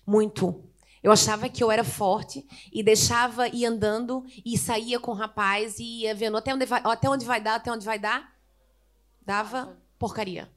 muito. 0.07 0.65
Eu 1.03 1.13
achava 1.13 1.49
que 1.49 1.63
eu 1.63 1.71
era 1.71 1.85
forte 1.85 2.47
e 2.73 2.83
deixava 2.83 3.49
ir 3.49 3.65
andando 3.65 4.25
e 4.45 4.59
saía 4.59 5.01
com 5.01 5.13
o 5.13 5.15
rapaz 5.15 5.79
e 5.79 6.03
ia 6.03 6.15
vendo 6.15 6.37
até 6.37 6.55
onde 6.55 6.67
vai, 6.67 6.83
até 6.85 7.09
onde 7.09 7.25
vai 7.25 7.41
dar, 7.41 7.55
até 7.55 7.73
onde 7.73 7.87
vai 7.87 7.99
dar. 7.99 8.37
Dava 9.25 9.79
porcaria. 9.99 10.51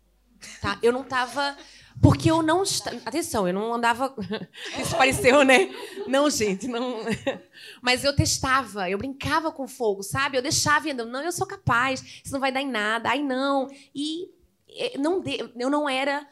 Tá? 0.62 0.78
Eu 0.82 0.92
não 0.92 1.04
tava. 1.04 1.56
Porque 2.04 2.30
eu 2.30 2.44
não. 2.44 2.64
Atenção, 3.06 3.48
eu 3.48 3.54
não 3.54 3.74
andava. 3.74 4.14
Isso 4.78 4.98
pareceu, 4.98 5.46
né? 5.46 5.74
Não, 6.06 6.30
gente, 6.30 6.68
não. 6.68 6.98
Mas 7.82 8.04
eu 8.04 8.14
testava, 8.14 8.90
eu 8.90 8.98
brincava 8.98 9.54
com 9.54 9.66
fogo, 9.70 10.04
sabe? 10.04 10.38
Eu 10.38 10.42
deixava 10.42 10.90
ir 10.90 10.92
andando. 10.92 11.10
Não, 11.10 11.24
eu 11.24 11.32
sou 11.32 11.48
capaz, 11.48 12.22
isso 12.22 12.34
não 12.34 12.42
vai 12.42 12.52
dar 12.52 12.62
em 12.62 12.70
nada. 12.70 13.10
Ai, 13.10 13.22
não. 13.22 13.70
E 13.96 14.30
eh, 14.68 14.98
não 14.98 15.24
eu 15.56 15.70
não 15.70 15.88
era 15.88 16.28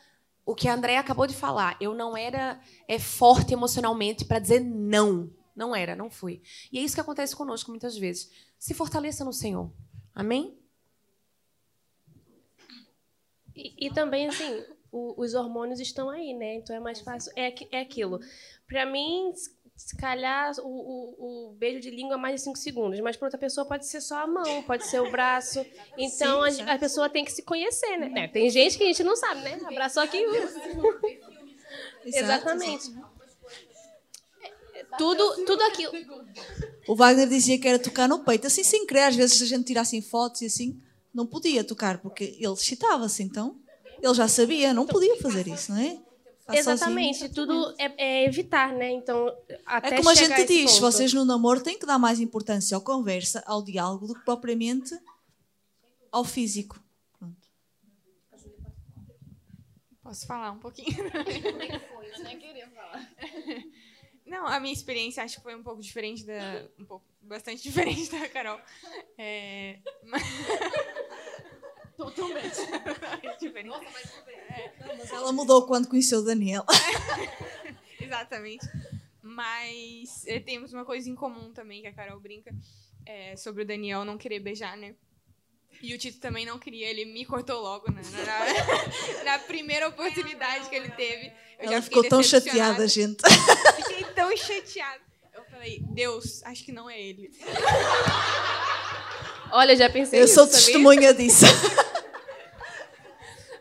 o 0.45 0.53
que 0.53 0.67
a 0.67 0.73
Andréia 0.73 0.99
acabou 0.99 1.25
de 1.25 1.33
falar. 1.33 1.77
Eu 1.79 1.93
não 1.93 2.17
era 2.17 2.59
é, 2.85 2.99
forte 2.99 3.53
emocionalmente 3.53 4.25
para 4.25 4.39
dizer 4.39 4.59
não. 4.59 5.31
Não 5.55 5.73
era, 5.73 5.95
não 5.95 6.09
fui. 6.09 6.41
E 6.69 6.79
é 6.79 6.81
isso 6.81 6.95
que 6.95 7.01
acontece 7.01 7.33
conosco 7.33 7.71
muitas 7.71 7.97
vezes. 7.97 8.29
Se 8.59 8.73
fortaleça 8.73 9.23
no 9.23 9.31
Senhor. 9.31 9.71
Amém? 10.13 10.57
E, 13.55 13.87
e 13.87 13.93
também, 13.93 14.27
assim, 14.27 14.65
o, 14.91 15.21
os 15.21 15.33
hormônios 15.33 15.79
estão 15.79 16.09
aí, 16.09 16.33
né? 16.33 16.55
Então 16.55 16.75
é 16.75 16.79
mais 16.79 16.99
fácil. 16.99 17.31
É, 17.35 17.53
é 17.71 17.81
aquilo. 17.81 18.19
Para 18.67 18.85
mim, 18.85 19.31
se 19.75 19.95
calhar 19.95 20.53
o, 20.59 20.67
o, 20.67 21.49
o, 21.49 21.53
beijo 21.53 21.79
de 21.79 21.89
língua 21.89 22.15
é 22.15 22.17
mais 22.17 22.35
de 22.35 22.41
5 22.41 22.57
segundos, 22.57 22.99
mas 22.99 23.15
para 23.15 23.27
outra 23.27 23.39
pessoa 23.39 23.65
pode 23.65 23.87
ser 23.87 24.01
só 24.01 24.23
a 24.23 24.27
mão, 24.27 24.63
pode 24.63 24.85
ser 24.85 24.99
o 24.99 25.09
braço. 25.09 25.65
Então 25.97 26.49
Sim, 26.49 26.61
a, 26.63 26.75
a, 26.75 26.79
pessoa 26.79 27.09
tem 27.09 27.23
que 27.23 27.31
se 27.31 27.43
conhecer, 27.43 27.97
né? 27.97 28.11
É, 28.15 28.27
tem 28.27 28.49
gente 28.49 28.77
que 28.77 28.83
a 28.83 28.87
gente 28.87 29.03
não 29.03 29.15
sabe, 29.15 29.41
né? 29.41 29.59
Abraçou 29.65 30.01
aqui. 30.03 30.23
Exatamente. 32.05 32.93
Tudo, 34.97 35.45
tudo 35.45 35.61
aquilo. 35.63 35.91
O 36.87 36.95
Wagner 36.95 37.27
dizia 37.27 37.59
que 37.59 37.67
era 37.67 37.79
tocar 37.79 38.07
no 38.07 38.19
peito, 38.19 38.47
assim 38.47 38.63
sem 38.63 38.85
querer. 38.85 39.03
Às 39.03 39.15
vezes 39.15 39.41
a 39.41 39.45
gente 39.45 39.65
tirasse 39.65 40.01
fotos 40.01 40.41
e 40.41 40.45
assim, 40.47 40.81
não 41.13 41.25
podia 41.25 41.63
tocar, 41.63 41.99
porque 41.99 42.35
ele 42.39 42.53
excitava-se, 42.53 43.21
então 43.21 43.60
ele 44.01 44.13
já 44.13 44.27
sabia, 44.27 44.73
não 44.73 44.85
podia 44.85 45.17
fazer 45.17 45.47
isso, 45.47 45.71
não 45.71 45.79
é? 45.79 45.99
Exatamente, 46.53 47.19
sozinho, 47.19 47.33
tudo 47.33 47.75
é, 47.77 47.93
é, 47.97 48.25
evitar, 48.25 48.73
né? 48.73 48.91
Então, 48.91 49.33
até 49.65 49.95
É 49.95 49.97
como 49.97 50.09
a 50.09 50.15
gente 50.15 50.43
diz, 50.45 50.71
ponto. 50.71 50.81
vocês 50.81 51.13
no 51.13 51.23
namoro 51.23 51.61
têm 51.61 51.77
que 51.77 51.85
dar 51.85 51.99
mais 51.99 52.19
importância 52.19 52.75
à 52.75 52.81
conversa, 52.81 53.43
ao 53.45 53.63
diálogo, 53.63 54.07
do 54.07 54.15
que 54.15 54.25
propriamente 54.25 54.97
ao 56.11 56.25
físico. 56.25 56.81
Pronto. 57.17 57.47
Posso 60.03 60.27
falar 60.27 60.51
um 60.51 60.59
pouquinho? 60.59 60.97
Como 61.09 61.61
é 61.61 61.67
que 61.67 61.79
foi? 61.87 62.11
Eu 62.11 62.23
nem 62.23 62.37
queria 62.37 62.67
falar. 62.69 63.09
Não, 64.25 64.47
a 64.47 64.59
minha 64.59 64.73
experiência 64.73 65.23
acho 65.23 65.37
que 65.37 65.43
foi 65.43 65.55
um 65.55 65.63
pouco 65.63 65.81
diferente 65.81 66.25
da. 66.25 66.65
Um 66.79 66.85
pouco, 66.85 67.05
bastante 67.21 67.63
diferente 67.63 68.09
da 68.11 68.29
Carol. 68.29 68.59
É, 69.17 69.79
mas... 70.03 70.23
Totalmente. 72.01 72.57
Nossa, 73.65 73.85
mas, 73.93 74.11
é. 74.49 74.73
Não, 74.79 74.97
mas 74.97 75.11
ela 75.11 75.31
mudou 75.31 75.67
quando 75.67 75.87
conheceu 75.87 76.19
o 76.19 76.23
Daniel. 76.23 76.65
Exatamente. 78.01 78.67
Mas 79.21 80.25
é, 80.25 80.39
temos 80.39 80.73
uma 80.73 80.83
coisa 80.83 81.07
em 81.09 81.15
comum 81.15 81.53
também, 81.53 81.81
que 81.81 81.87
a 81.87 81.93
Carol 81.93 82.19
brinca, 82.19 82.51
é, 83.05 83.35
sobre 83.35 83.61
o 83.61 83.65
Daniel 83.65 84.03
não 84.03 84.17
querer 84.17 84.39
beijar, 84.39 84.75
né? 84.75 84.95
E 85.79 85.93
o 85.93 85.97
Tito 85.97 86.19
também 86.19 86.45
não 86.45 86.57
queria, 86.57 86.87
ele 86.89 87.05
me 87.05 87.23
cortou 87.23 87.61
logo 87.61 87.91
né? 87.91 88.01
na, 89.23 89.23
na, 89.23 89.39
primeira 89.45 89.87
oportunidade 89.87 90.69
que 90.69 90.75
ele 90.75 90.89
teve. 90.89 91.31
Eu 91.59 91.71
Ela 91.71 91.81
ficou 91.81 92.03
tão 92.07 92.23
chateada, 92.23 92.87
gente. 92.87 93.21
Fiquei 93.75 94.03
tão 94.13 94.35
chateada. 94.35 95.01
Eu 95.33 95.43
falei, 95.45 95.83
Deus, 95.93 96.43
acho 96.43 96.65
que 96.65 96.71
não 96.71 96.89
é 96.89 96.99
ele. 96.99 97.31
Olha, 99.51 99.75
já 99.75 99.89
pensei 99.89 100.21
Eu 100.21 100.27
sou 100.27 100.47
testemunha 100.47 101.13
disso. 101.13 101.45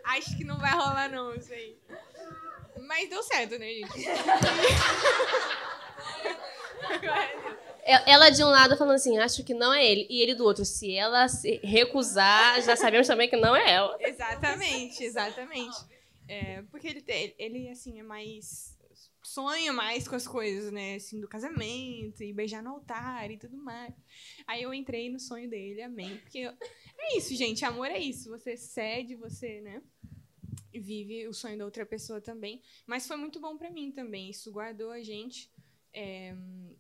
Acho 0.05 0.37
que 0.37 0.45
não 0.45 0.59
vai 0.59 0.73
rolar, 0.73 1.09
não, 1.09 1.35
isso 1.35 1.53
aí. 1.53 1.77
Mas 2.87 3.09
deu 3.09 3.23
certo, 3.23 3.59
né, 3.59 3.67
gente? 3.67 4.09
Ela 7.85 8.31
de 8.31 8.43
um 8.43 8.49
lado 8.49 8.77
falando 8.77 8.97
assim, 8.97 9.19
acho 9.19 9.45
que 9.45 9.55
não 9.55 9.73
é 9.73 9.85
ele. 9.87 10.07
E 10.11 10.21
ele 10.23 10.35
do 10.35 10.45
outro, 10.45 10.65
se 10.65 10.95
ela 10.95 11.29
se 11.29 11.61
recusar, 11.63 12.61
já 12.63 12.77
sabemos 12.77 13.07
também 13.07 13.29
que 13.29 13.37
não 13.37 13.55
é 13.55 13.73
ela. 13.73 13.97
Exatamente, 14.01 15.05
exatamente. 15.05 15.77
É, 16.29 16.63
porque 16.71 16.87
ele, 16.89 17.35
ele, 17.39 17.69
assim, 17.71 17.99
é 17.99 18.03
mais. 18.03 18.77
Sonha 19.31 19.73
mais 19.73 20.09
com 20.09 20.17
as 20.17 20.27
coisas, 20.27 20.73
né? 20.73 20.97
Assim, 20.97 21.21
do 21.21 21.29
casamento 21.29 22.23
e 22.23 22.33
beijar 22.33 22.63
no 22.63 22.71
altar 22.71 23.31
e 23.31 23.39
tudo 23.39 23.57
mais. 23.57 23.95
Aí 24.47 24.63
eu 24.63 24.75
entrei 24.75 25.09
no 25.09 25.21
sonho 25.21 25.49
dele, 25.49 25.83
amém. 25.83 26.19
Porque 26.19 26.39
é 26.39 27.17
isso, 27.17 27.35
gente. 27.35 27.65
Amor 27.65 27.87
é 27.87 27.99
isso. 27.99 28.29
Você 28.31 28.57
cede, 28.57 29.15
você, 29.15 29.61
né? 29.61 29.83
vive 30.73 31.27
o 31.27 31.35
sonho 31.35 31.59
da 31.59 31.65
outra 31.65 31.85
pessoa 31.85 32.21
também. 32.21 32.63
Mas 32.87 33.07
foi 33.07 33.17
muito 33.17 33.41
bom 33.41 33.57
para 33.57 33.71
mim 33.71 33.91
também. 33.91 34.31
Isso 34.31 34.53
guardou 34.53 34.91
a 34.91 35.03
gente 35.03 35.51
é, 35.93 36.35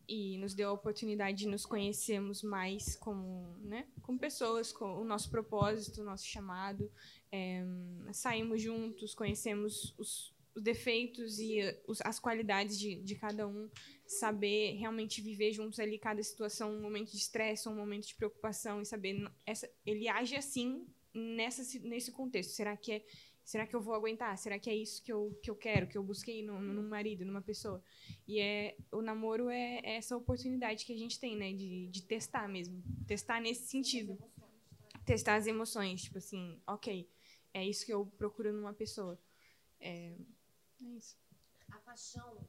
e 0.08 0.38
nos 0.38 0.54
deu 0.54 0.68
a 0.68 0.72
oportunidade 0.72 1.38
de 1.38 1.48
nos 1.48 1.66
conhecermos 1.66 2.42
mais 2.42 2.94
como, 2.96 3.56
né, 3.60 3.86
como 4.02 4.18
pessoas, 4.18 4.72
com 4.72 5.00
o 5.00 5.04
nosso 5.04 5.30
propósito, 5.30 6.00
o 6.00 6.04
nosso 6.04 6.26
chamado, 6.26 6.90
é, 7.32 7.64
saímos 8.12 8.62
juntos, 8.62 9.14
conhecemos 9.14 9.94
os, 9.98 10.32
os 10.54 10.62
defeitos 10.62 11.38
e 11.38 11.60
os, 11.86 12.00
as 12.02 12.18
qualidades 12.18 12.78
de, 12.78 12.96
de 12.96 13.14
cada 13.14 13.46
um, 13.46 13.68
saber 14.06 14.76
realmente 14.76 15.20
viver 15.20 15.52
juntos 15.52 15.78
ali 15.78 15.98
cada 15.98 16.22
situação, 16.22 16.72
um 16.72 16.80
momento 16.80 17.10
de 17.12 17.18
estresse, 17.18 17.68
um 17.68 17.76
momento 17.76 18.08
de 18.08 18.14
preocupação 18.14 18.80
e 18.82 18.86
saber 18.86 19.30
essa, 19.46 19.70
ele 19.86 20.08
age 20.08 20.36
assim 20.36 20.86
nessa, 21.14 21.62
nesse 21.80 22.10
contexto. 22.10 22.50
Será 22.50 22.76
que 22.76 22.92
é 22.92 23.04
será 23.44 23.66
que 23.66 23.74
eu 23.74 23.80
vou 23.80 23.94
aguentar? 23.94 24.36
Será 24.38 24.58
que 24.60 24.70
é 24.70 24.74
isso 24.74 25.02
que 25.02 25.12
eu, 25.12 25.36
que 25.42 25.50
eu 25.50 25.56
quero, 25.56 25.88
que 25.88 25.98
eu 25.98 26.04
busquei 26.04 26.40
num, 26.40 26.60
num 26.60 26.88
marido, 26.88 27.24
numa 27.24 27.42
pessoa? 27.42 27.82
E 28.26 28.38
é 28.38 28.76
o 28.92 29.02
namoro 29.02 29.48
é, 29.48 29.80
é 29.82 29.96
essa 29.96 30.16
oportunidade 30.16 30.86
que 30.86 30.92
a 30.92 30.96
gente 30.96 31.18
tem, 31.18 31.36
né, 31.36 31.52
de, 31.52 31.88
de 31.88 32.02
testar 32.02 32.48
mesmo, 32.48 32.80
testar 33.08 33.40
nesse 33.40 33.66
sentido, 33.66 34.16
testar 35.04 35.34
as 35.34 35.48
emoções, 35.48 36.02
tipo 36.02 36.18
assim, 36.18 36.60
ok, 36.64 37.08
é 37.52 37.66
isso 37.66 37.84
que 37.84 37.92
eu 37.92 38.06
procuro 38.06 38.52
numa 38.52 38.72
pessoa. 38.72 39.18
É, 39.80 40.14
é 40.84 40.96
isso. 40.96 41.16
A 41.70 41.78
paixão. 41.78 42.46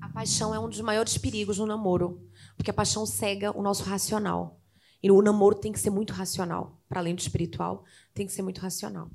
A 0.00 0.08
paixão 0.08 0.54
é 0.54 0.58
um 0.58 0.68
dos 0.68 0.80
maiores 0.80 1.16
perigos 1.16 1.58
no 1.58 1.66
namoro, 1.66 2.28
porque 2.56 2.70
a 2.70 2.74
paixão 2.74 3.06
cega 3.06 3.56
o 3.56 3.62
nosso 3.62 3.84
racional. 3.84 4.60
E 5.02 5.10
o 5.10 5.20
namoro 5.20 5.54
tem 5.54 5.72
que 5.72 5.78
ser 5.78 5.90
muito 5.90 6.12
racional, 6.12 6.80
para 6.88 7.00
além 7.00 7.14
do 7.14 7.20
espiritual, 7.20 7.84
tem 8.12 8.26
que 8.26 8.32
ser 8.32 8.42
muito 8.42 8.60
racional. 8.60 9.10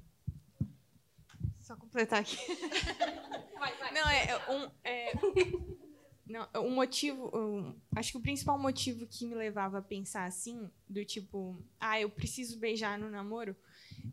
Só 1.59 1.75
completar 1.75 2.19
aqui. 2.19 2.37
Vai, 3.59 3.75
vai. 3.77 3.91
Não, 3.91 4.09
é, 4.09 4.25
é 4.29 4.51
um. 4.51 4.71
É, 4.85 5.11
não, 6.25 6.47
um 6.63 6.73
motivo. 6.73 7.29
Um, 7.35 7.75
acho 7.93 8.13
que 8.13 8.17
o 8.17 8.21
principal 8.21 8.57
motivo 8.57 9.05
que 9.05 9.25
me 9.25 9.35
levava 9.35 9.79
a 9.79 9.81
pensar 9.81 10.23
assim, 10.23 10.69
do 10.87 11.03
tipo, 11.03 11.61
ah, 11.77 11.99
eu 11.99 12.09
preciso 12.09 12.57
beijar 12.57 12.97
no 12.97 13.09
namoro, 13.09 13.53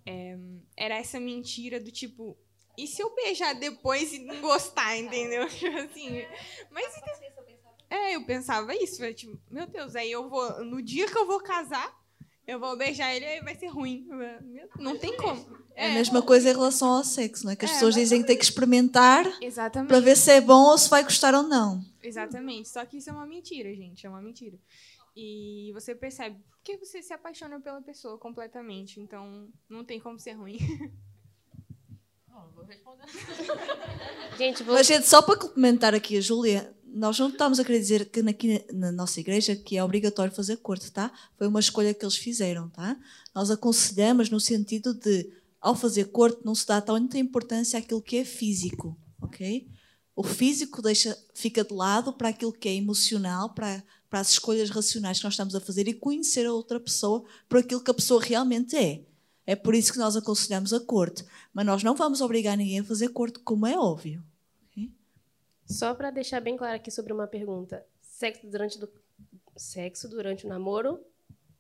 é, 0.05 0.37
era 0.77 0.97
essa 0.97 1.21
mentira 1.21 1.79
do 1.79 1.93
tipo, 1.93 2.37
e 2.77 2.87
se 2.87 3.03
eu 3.03 3.15
beijar 3.15 3.55
depois 3.55 4.13
e 4.13 4.19
não 4.21 4.41
gostar, 4.41 4.97
entendeu? 4.97 5.49
Tipo 5.51 5.79
assim. 5.79 6.25
Mas. 6.71 6.87
É, 7.89 8.17
eu 8.17 8.25
pensava 8.25 8.75
isso. 8.75 9.05
Eu, 9.05 9.15
tipo, 9.15 9.39
meu 9.51 9.67
Deus, 9.67 9.95
aí 9.95 10.11
eu 10.11 10.29
vou. 10.29 10.65
No 10.65 10.83
dia 10.83 11.07
que 11.07 11.17
eu 11.17 11.27
vou 11.27 11.41
casar, 11.41 11.97
eu 12.47 12.61
vou 12.61 12.77
beijar 12.77 13.15
ele 13.15 13.25
e 13.25 13.41
vai 13.41 13.55
ser 13.55 13.69
ruim. 13.69 14.09
Não 14.79 14.99
tem 14.99 15.17
como. 15.17 15.67
É 15.75 15.91
a 15.91 15.95
mesma 15.95 16.23
coisa 16.23 16.49
em 16.49 16.53
relação 16.53 16.89
ao 16.89 17.05
sexo, 17.05 17.45
não 17.45 17.53
é? 17.53 17.57
Que 17.57 17.65
as 17.65 17.71
é, 17.71 17.75
pessoas 17.75 17.95
dizem 17.95 18.23
que 18.23 18.27
tem 18.27 18.39
que 18.39 18.45
experimentar 18.45 19.27
Exatamente. 19.43 19.89
para 19.89 20.01
ver 20.01 20.17
se 20.17 20.31
é 20.31 20.41
bom 20.41 20.71
ou 20.71 20.79
se 20.79 20.89
vai 20.89 21.03
gostar 21.03 21.35
ou 21.35 21.43
não. 21.43 21.85
Exatamente. 22.03 22.69
Só 22.69 22.85
que 22.87 22.97
isso 22.97 23.11
é 23.11 23.13
uma 23.13 23.27
mentira, 23.27 23.75
gente. 23.75 24.07
É 24.07 24.09
uma 24.09 24.23
mentira. 24.23 24.59
E 25.15 25.71
você 25.75 25.95
percebe 25.95 26.39
que 26.65 26.77
você 26.79 27.03
se 27.03 27.13
apaixona 27.13 27.61
pela 27.61 27.83
pessoa 27.83 28.17
completamente. 28.19 29.01
Então, 29.01 29.49
não 29.69 29.85
tem 29.85 30.01
como 30.01 30.19
ser 30.19 30.33
ruim. 30.33 30.59
vou 32.55 32.65
responder. 32.65 33.05
gente, 34.39 34.63
vou... 34.63 34.75
Mas, 34.75 34.87
gente, 34.87 35.07
só 35.07 35.23
para 35.23 35.39
complementar 35.39 35.95
aqui 35.95 36.17
a 36.17 36.21
Júlia, 36.21 36.75
nós 36.97 37.19
não 37.19 37.29
estamos 37.29 37.61
a 37.61 37.65
querer 37.65 37.79
dizer 37.79 38.07
que 38.07 38.21
aqui 38.21 38.65
na 38.73 38.91
nossa 38.91 39.21
igreja 39.21 39.55
que 39.55 39.77
é 39.77 39.85
obrigatório 39.85 40.35
fazer 40.35 40.57
corte, 40.57 40.91
tá? 40.91 41.13
Foi 41.37 41.47
uma 41.47 41.61
escolha 41.61 41.93
que 41.93 42.05
eles 42.05 42.17
fizeram, 42.17 42.69
tá? 42.71 42.97
Nós 43.35 43.51
aconselhamos 43.51 44.31
no 44.31 44.41
sentido 44.41 44.95
de, 44.95 45.31
ao 45.61 45.75
fazer 45.75 46.07
corte, 46.07 46.41
não 46.45 46.55
se 46.55 46.67
dá 46.67 46.81
tanta 46.81 47.19
importância 47.19 47.79
àquilo 47.79 48.01
que 48.01 48.17
é 48.17 48.25
físico, 48.25 48.97
ok? 49.21 49.69
O 50.15 50.23
físico 50.23 50.81
deixa, 50.81 51.17
fica 51.35 51.63
de 51.63 51.75
lado 51.75 52.15
para 52.15 52.31
aquilo 52.31 52.53
que 52.53 52.69
é 52.69 52.75
emocional, 52.75 53.53
para, 53.53 53.85
para 54.09 54.21
as 54.21 54.31
escolhas 54.31 54.71
racionais 54.71 55.19
que 55.19 55.25
nós 55.25 55.35
estamos 55.35 55.55
a 55.55 55.61
fazer 55.61 55.87
e 55.89 55.93
conhecer 55.93 56.47
a 56.47 56.53
outra 56.53 56.81
pessoa 56.81 57.23
por 57.47 57.59
aquilo 57.59 57.83
que 57.83 57.91
a 57.91 57.95
pessoa 57.95 58.23
realmente 58.23 58.75
é. 58.75 59.03
É 59.47 59.55
por 59.55 59.75
isso 59.75 59.93
que 59.93 59.99
nós 59.99 60.17
aconselhamos 60.17 60.73
a 60.73 60.81
corte. 60.81 61.25
Mas 61.53 61.65
nós 61.65 61.83
não 61.83 61.95
vamos 61.95 62.21
obrigar 62.21 62.57
ninguém 62.57 62.81
a 62.81 62.85
fazer 62.85 63.11
corte, 63.11 63.39
como 63.39 63.67
é 63.67 63.79
óbvio. 63.79 64.23
Só 65.67 65.95
para 65.95 66.11
deixar 66.11 66.41
bem 66.41 66.57
claro 66.57 66.77
aqui 66.77 66.91
sobre 66.91 67.13
uma 67.13 67.27
pergunta: 67.27 67.85
sexo 68.01 68.47
durante, 68.47 68.79
do... 68.79 68.89
sexo 69.57 70.09
durante 70.09 70.47
o 70.47 70.49
namoro? 70.49 71.01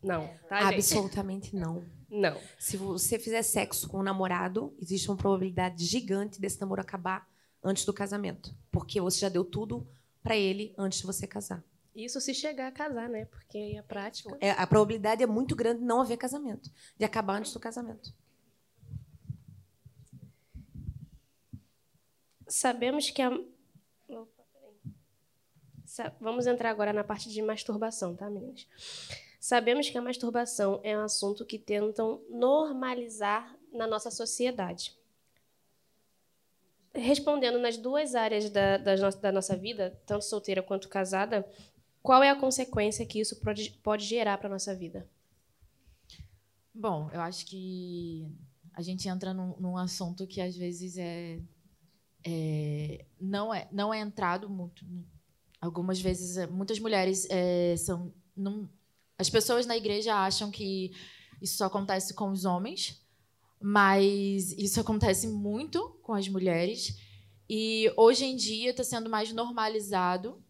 Não, 0.03 0.29
tá, 0.49 0.69
Absolutamente 0.69 1.51
gente? 1.51 1.57
não. 1.57 1.85
Não. 2.09 2.41
Se 2.57 2.77
você 2.77 3.19
fizer 3.19 3.43
sexo 3.43 3.89
com 3.89 3.99
um 3.99 4.03
namorado, 4.03 4.73
existe 4.81 5.09
uma 5.09 5.17
probabilidade 5.17 5.85
gigante 5.85 6.41
desse 6.41 6.61
namoro 6.61 6.81
acabar 6.81 7.29
antes 7.63 7.85
do 7.85 7.93
casamento. 7.93 8.55
Porque 8.71 9.01
você 9.01 9.19
já 9.19 9.29
deu 9.29 9.45
tudo 9.45 9.85
para 10.23 10.37
ele 10.37 10.73
antes 10.79 11.01
de 11.01 11.07
você 11.07 11.27
casar. 11.27 11.65
Isso 11.97 12.21
se 12.21 12.35
chegar 12.35 12.69
a 12.69 12.73
casar, 12.73 13.09
né? 13.09 13.25
Porque 13.25 13.75
a 13.79 13.83
prática. 13.83 14.37
É, 14.39 14.51
a 14.51 14.67
probabilidade 14.67 15.23
é 15.23 15.27
muito 15.27 15.57
grande 15.57 15.81
de 15.81 15.87
não 15.87 16.03
haver 16.03 16.19
casamento, 16.19 16.71
de 16.99 17.05
acabar 17.07 17.39
antes 17.39 17.55
do 17.55 17.59
casamento. 17.59 18.15
Sabemos 22.47 23.09
que 23.09 23.23
a. 23.23 23.31
Vamos 26.21 26.47
entrar 26.47 26.69
agora 26.69 26.93
na 26.93 27.03
parte 27.03 27.31
de 27.31 27.41
masturbação, 27.41 28.15
tá, 28.15 28.29
meninas? 28.29 28.69
Sabemos 29.41 29.89
que 29.89 29.97
a 29.97 30.03
masturbação 30.03 30.81
é 30.83 30.99
um 30.99 31.03
assunto 31.03 31.47
que 31.47 31.59
tentam 31.59 32.21
normalizar 32.29 33.57
na 33.73 33.87
nossa 33.87 34.11
sociedade. 34.11 34.95
Respondendo 36.93 37.59
nas 37.59 37.79
duas 37.79 38.15
áreas 38.15 38.51
da, 38.51 38.77
da, 38.77 38.95
da 38.95 39.33
nossa 39.33 39.57
vida, 39.57 39.99
tanto 40.05 40.25
solteira 40.27 40.63
quanto 40.63 40.89
casada, 40.89 41.49
qual 42.07 42.23
é 42.23 42.31
a 42.31 42.37
consequência 42.37 43.05
que 43.05 43.19
isso 43.19 43.35
pode, 43.83 44.05
gerar 44.07 44.39
para 44.39 44.47
a 44.47 44.51
nossa 44.53 44.73
vida? 44.77 45.11
Bom, 46.73 47.11
eu 47.13 47.21
acho 47.21 47.45
que 47.45 48.31
a 48.73 48.81
gente 48.81 49.09
entra 49.09 49.35
num, 49.35 49.57
num 49.59 49.77
assunto 49.77 50.25
que 50.25 50.41
às 50.41 50.57
vezes 50.57 50.97
é, 50.97 51.41
é, 52.25 53.05
não 53.21 53.53
é 53.53 53.67
não 53.73 53.93
é 53.93 53.99
entrado 53.99 54.49
muito. 54.49 54.87
Algumas 55.61 56.01
vezes, 56.01 56.37
é, 56.37 56.47
muitas 56.47 56.79
mulheres 56.79 57.27
é, 57.29 57.77
são. 57.77 58.15
Não, 58.37 58.71
as 59.19 59.29
pessoas 59.29 59.67
na 59.67 59.77
igreja 59.77 60.15
acham 60.15 60.49
que 60.49 60.93
isso 61.43 61.57
só 61.57 61.65
acontece 61.65 62.15
com 62.15 62.31
os 62.31 62.45
homens, 62.45 63.05
mas 63.61 64.53
isso 64.53 64.81
acontece 64.81 65.27
muito 65.27 65.99
com 66.05 66.13
as 66.15 66.29
mulheres. 66.29 67.01
E 67.51 67.93
hoje 67.97 68.25
em 68.25 68.37
dia 68.37 68.71
está 68.71 68.85
sendo 68.85 69.11
mais 69.11 69.33
normalizado 69.33 70.41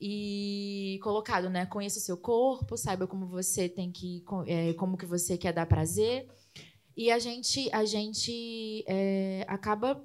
e 0.00 0.98
colocado, 1.02 1.48
né? 1.48 1.66
Conheça 1.66 1.98
o 1.98 2.02
seu 2.02 2.16
corpo, 2.16 2.76
saiba 2.76 3.06
como 3.06 3.26
você 3.26 3.68
tem 3.68 3.90
que, 3.90 4.22
é, 4.46 4.72
como 4.74 4.96
que 4.96 5.06
você 5.06 5.38
quer 5.38 5.52
dar 5.52 5.66
prazer. 5.66 6.28
E 6.96 7.10
a 7.10 7.18
gente, 7.18 7.70
a 7.72 7.84
gente 7.84 8.84
é, 8.86 9.44
acaba 9.48 10.02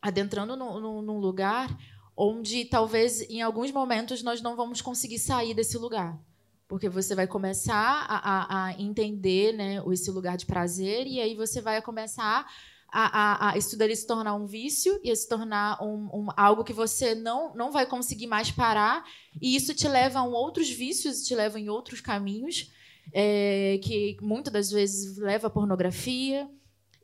adentrando 0.00 0.56
no, 0.56 0.80
no, 0.80 1.02
num 1.02 1.18
lugar 1.18 1.76
onde 2.16 2.64
talvez 2.64 3.20
em 3.30 3.42
alguns 3.42 3.70
momentos 3.70 4.22
nós 4.22 4.42
não 4.42 4.56
vamos 4.56 4.80
conseguir 4.80 5.18
sair 5.18 5.54
desse 5.54 5.78
lugar. 5.78 6.18
Porque 6.66 6.88
você 6.88 7.14
vai 7.14 7.26
começar 7.26 8.04
a, 8.08 8.16
a, 8.16 8.64
a 8.66 8.72
entender 8.80 9.54
né, 9.54 9.82
esse 9.90 10.10
lugar 10.10 10.36
de 10.36 10.44
prazer 10.44 11.06
e 11.06 11.20
aí 11.20 11.34
você 11.34 11.60
vai 11.60 11.80
começar 11.80 12.46
a, 12.90 13.48
a, 13.48 13.50
a, 13.50 13.58
isso 13.58 13.76
dele 13.76 13.94
se 13.94 14.06
tornar 14.06 14.34
um 14.34 14.46
vício 14.46 14.98
e 15.04 15.14
se 15.14 15.28
tornar 15.28 15.82
um, 15.82 16.08
um, 16.12 16.26
algo 16.36 16.64
que 16.64 16.72
você 16.72 17.14
não, 17.14 17.54
não 17.54 17.70
vai 17.70 17.86
conseguir 17.86 18.26
mais 18.26 18.50
parar. 18.50 19.04
E 19.40 19.54
isso 19.54 19.74
te 19.74 19.86
leva 19.86 20.20
a 20.20 20.22
um 20.22 20.32
outros 20.32 20.70
vícios, 20.70 21.22
te 21.22 21.34
leva 21.34 21.60
em 21.60 21.68
outros 21.68 22.00
caminhos, 22.00 22.72
é, 23.12 23.78
que 23.82 24.16
muitas 24.22 24.52
das 24.52 24.70
vezes 24.70 25.18
leva 25.18 25.48
à 25.48 25.50
pornografia. 25.50 26.48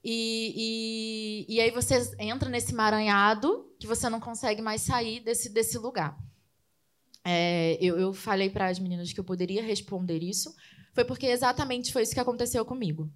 E, 0.03 1.47
e, 1.49 1.55
e 1.55 1.61
aí 1.61 1.71
você 1.71 1.95
entra 2.19 2.49
nesse 2.49 2.75
maranhado 2.75 3.71
que 3.79 3.87
você 3.87 4.09
não 4.09 4.21
consegue 4.21 4.63
mais 4.63 4.83
sair 4.83 5.21
desse, 5.21 5.49
desse 5.51 5.79
lugar. 5.79 6.19
É, 7.25 7.79
eu, 7.81 7.99
eu 7.99 8.13
falei 8.13 8.51
para 8.51 8.69
as 8.69 8.79
meninas 8.79 9.13
que 9.13 9.21
eu 9.21 9.25
poderia 9.25 9.63
responder 9.63 10.23
isso, 10.23 10.55
foi 10.93 11.05
porque 11.05 11.27
exatamente 11.27 11.91
foi 11.93 12.03
isso 12.03 12.13
que 12.13 12.21
aconteceu 12.21 12.65
comigo. 12.65 13.11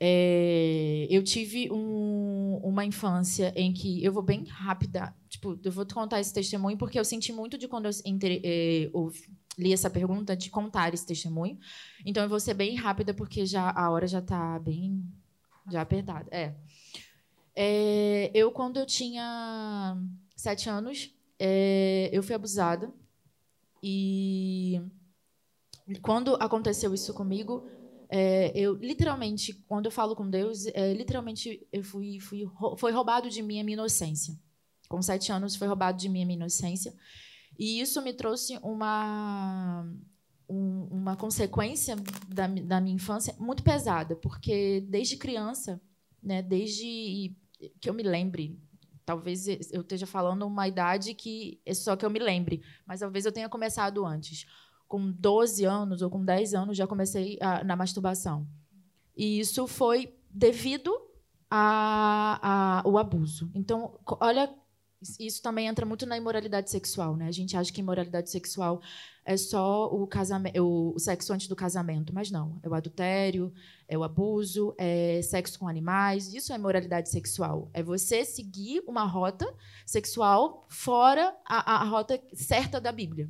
É, 0.00 1.06
eu 1.08 1.22
tive 1.22 1.70
um, 1.70 2.60
uma 2.62 2.84
infância 2.84 3.52
em 3.56 3.72
que 3.72 4.04
eu 4.04 4.12
vou 4.12 4.22
bem 4.22 4.44
rápida, 4.44 5.14
tipo, 5.28 5.58
eu 5.62 5.72
vou 5.72 5.84
te 5.84 5.94
contar 5.94 6.20
esse 6.20 6.32
testemunho 6.32 6.76
porque 6.76 6.98
eu 6.98 7.04
senti 7.04 7.32
muito 7.32 7.56
de 7.56 7.68
quando 7.68 7.86
eu, 7.86 7.92
entre, 8.04 8.40
é, 8.44 8.90
eu 8.92 9.12
li 9.58 9.72
essa 9.72 9.88
pergunta 9.88 10.36
de 10.36 10.50
contar 10.50 10.92
esse 10.92 11.06
testemunho. 11.06 11.58
Então 12.04 12.22
eu 12.22 12.28
vou 12.28 12.40
ser 12.40 12.54
bem 12.54 12.74
rápida 12.76 13.14
porque 13.14 13.46
já 13.46 13.70
a 13.70 13.90
hora 13.90 14.06
já 14.06 14.18
está 14.18 14.58
bem 14.58 15.04
já 15.70 15.80
apertada. 15.80 16.28
É. 16.30 16.54
é. 17.54 18.30
eu 18.34 18.50
quando 18.50 18.78
eu 18.78 18.86
tinha 18.86 19.96
sete 20.36 20.68
anos, 20.68 21.14
é, 21.38 22.10
eu 22.12 22.22
fui 22.22 22.34
abusada 22.34 22.92
e 23.82 24.80
quando 26.00 26.34
aconteceu 26.36 26.94
isso 26.94 27.12
comigo 27.12 27.68
é, 28.08 28.52
eu 28.54 28.74
literalmente, 28.74 29.54
quando 29.66 29.86
eu 29.86 29.90
falo 29.90 30.14
com 30.14 30.28
Deus, 30.28 30.66
é, 30.66 30.92
literalmente 30.92 31.66
eu 31.72 31.82
fui, 31.82 32.20
fui, 32.20 32.44
foi 32.78 32.92
roubado 32.92 33.28
de 33.28 33.42
mim 33.42 33.60
a 33.60 33.64
minha 33.64 33.74
inocência. 33.74 34.34
Com 34.88 35.00
sete 35.02 35.32
anos 35.32 35.56
foi 35.56 35.66
roubado 35.66 35.98
de 35.98 36.08
mim 36.08 36.22
a 36.22 36.26
minha 36.26 36.36
inocência. 36.36 36.94
E 37.58 37.80
isso 37.80 38.02
me 38.02 38.12
trouxe 38.12 38.58
uma 38.62 39.86
um, 40.48 40.88
uma 40.90 41.16
consequência 41.16 41.96
da, 42.28 42.46
da 42.46 42.80
minha 42.80 42.96
infância 42.96 43.34
muito 43.38 43.62
pesada, 43.62 44.16
porque 44.16 44.80
desde 44.88 45.16
criança, 45.16 45.80
né, 46.22 46.42
desde 46.42 47.34
que 47.80 47.88
eu 47.88 47.94
me 47.94 48.02
lembre, 48.02 48.58
talvez 49.04 49.46
eu 49.48 49.80
esteja 49.80 50.06
falando 50.06 50.46
uma 50.46 50.68
idade 50.68 51.14
que 51.14 51.60
é 51.64 51.74
só 51.74 51.96
que 51.96 52.04
eu 52.04 52.10
me 52.10 52.18
lembre, 52.18 52.62
mas 52.86 53.00
talvez 53.00 53.24
eu 53.24 53.32
tenha 53.32 53.48
começado 53.48 54.04
antes. 54.04 54.46
Com 54.94 55.10
12 55.10 55.64
anos 55.64 56.02
ou 56.02 56.08
com 56.08 56.24
10 56.24 56.54
anos 56.54 56.76
já 56.76 56.86
comecei 56.86 57.36
a, 57.40 57.64
na 57.64 57.74
masturbação. 57.74 58.46
E 59.16 59.40
isso 59.40 59.66
foi 59.66 60.14
devido 60.30 60.92
ao 61.50 62.96
abuso. 62.96 63.50
Então, 63.54 63.98
olha 64.20 64.48
isso 65.20 65.42
também 65.42 65.66
entra 65.66 65.84
muito 65.84 66.06
na 66.06 66.16
imoralidade 66.16 66.70
sexual, 66.70 67.16
né? 67.16 67.26
A 67.26 67.32
gente 67.32 67.56
acha 67.56 67.72
que 67.72 67.80
imoralidade 67.80 68.30
sexual 68.30 68.80
é 69.24 69.36
só 69.36 69.92
o 69.92 70.08
o 70.62 70.98
sexo 70.98 71.32
antes 71.32 71.48
do 71.48 71.56
casamento, 71.56 72.14
mas 72.14 72.30
não. 72.30 72.58
É 72.62 72.68
o 72.68 72.74
adultério, 72.74 73.52
é 73.88 73.98
o 73.98 74.02
abuso, 74.02 74.74
é 74.78 75.20
sexo 75.22 75.58
com 75.58 75.68
animais. 75.68 76.32
Isso 76.32 76.52
é 76.52 76.56
imoralidade 76.56 77.10
sexual. 77.10 77.68
É 77.74 77.82
você 77.82 78.24
seguir 78.24 78.82
uma 78.86 79.04
rota 79.04 79.52
sexual 79.84 80.64
fora 80.68 81.36
a, 81.44 81.82
a 81.82 81.84
rota 81.84 82.18
certa 82.32 82.80
da 82.80 82.92
Bíblia. 82.92 83.28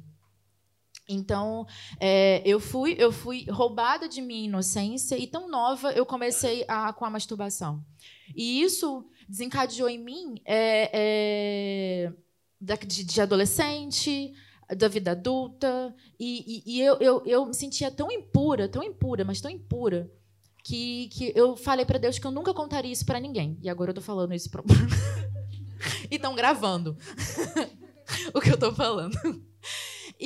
Então, 1.08 1.66
é, 2.00 2.42
eu 2.46 2.58
fui 2.58 2.96
eu 2.98 3.12
fui 3.12 3.44
roubada 3.50 4.08
de 4.08 4.22
minha 4.22 4.46
inocência 4.46 5.18
e 5.18 5.26
tão 5.26 5.48
nova 5.48 5.92
eu 5.92 6.06
comecei 6.06 6.64
a, 6.66 6.92
com 6.92 7.04
a 7.04 7.10
masturbação. 7.10 7.84
E 8.34 8.62
isso 8.62 9.04
desencadeou 9.28 9.88
em 9.88 9.98
mim 9.98 10.34
é, 10.44 10.90
é, 10.92 12.12
de, 12.86 13.04
de, 13.04 13.20
adolescente, 13.20 14.32
da 14.76 14.88
vida 14.88 15.12
adulta. 15.12 15.94
E, 16.18 16.62
e, 16.66 16.76
e 16.76 16.80
eu, 16.80 16.96
eu, 16.96 17.22
eu, 17.26 17.46
me 17.46 17.54
sentia 17.54 17.90
tão 17.90 18.10
impura, 18.10 18.68
tão 18.68 18.82
impura, 18.82 19.24
mas 19.24 19.40
tão 19.40 19.50
impura, 19.50 20.10
que, 20.62 21.08
que 21.08 21.32
eu 21.36 21.54
falei 21.56 21.84
para 21.84 21.98
Deus 21.98 22.18
que 22.18 22.26
eu 22.26 22.30
nunca 22.30 22.54
contaria 22.54 22.90
isso 22.90 23.04
para 23.04 23.20
ninguém. 23.20 23.58
E 23.62 23.68
agora 23.68 23.90
eu 23.90 23.94
tô 23.94 24.00
falando 24.00 24.32
isso 24.32 24.50
para. 24.50 24.62
e 26.10 26.16
estão 26.16 26.34
gravando 26.34 26.96
o 28.32 28.40
que 28.40 28.50
eu 28.50 28.58
tô 28.58 28.72
falando. 28.72 29.14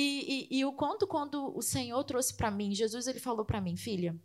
E, 0.01 0.47
e, 0.49 0.63
o 0.63 0.71
quanto 0.71 1.05
quando 1.05 1.53
o 1.53 1.61
Senhor 1.61 2.01
trouxe 2.05 2.33
para 2.33 2.49
mim, 2.49 2.73
Jesus 2.73 3.05
ele 3.05 3.19
falou 3.19 3.43
para 3.43 3.59
mim, 3.59 3.75
filha, 3.75 4.17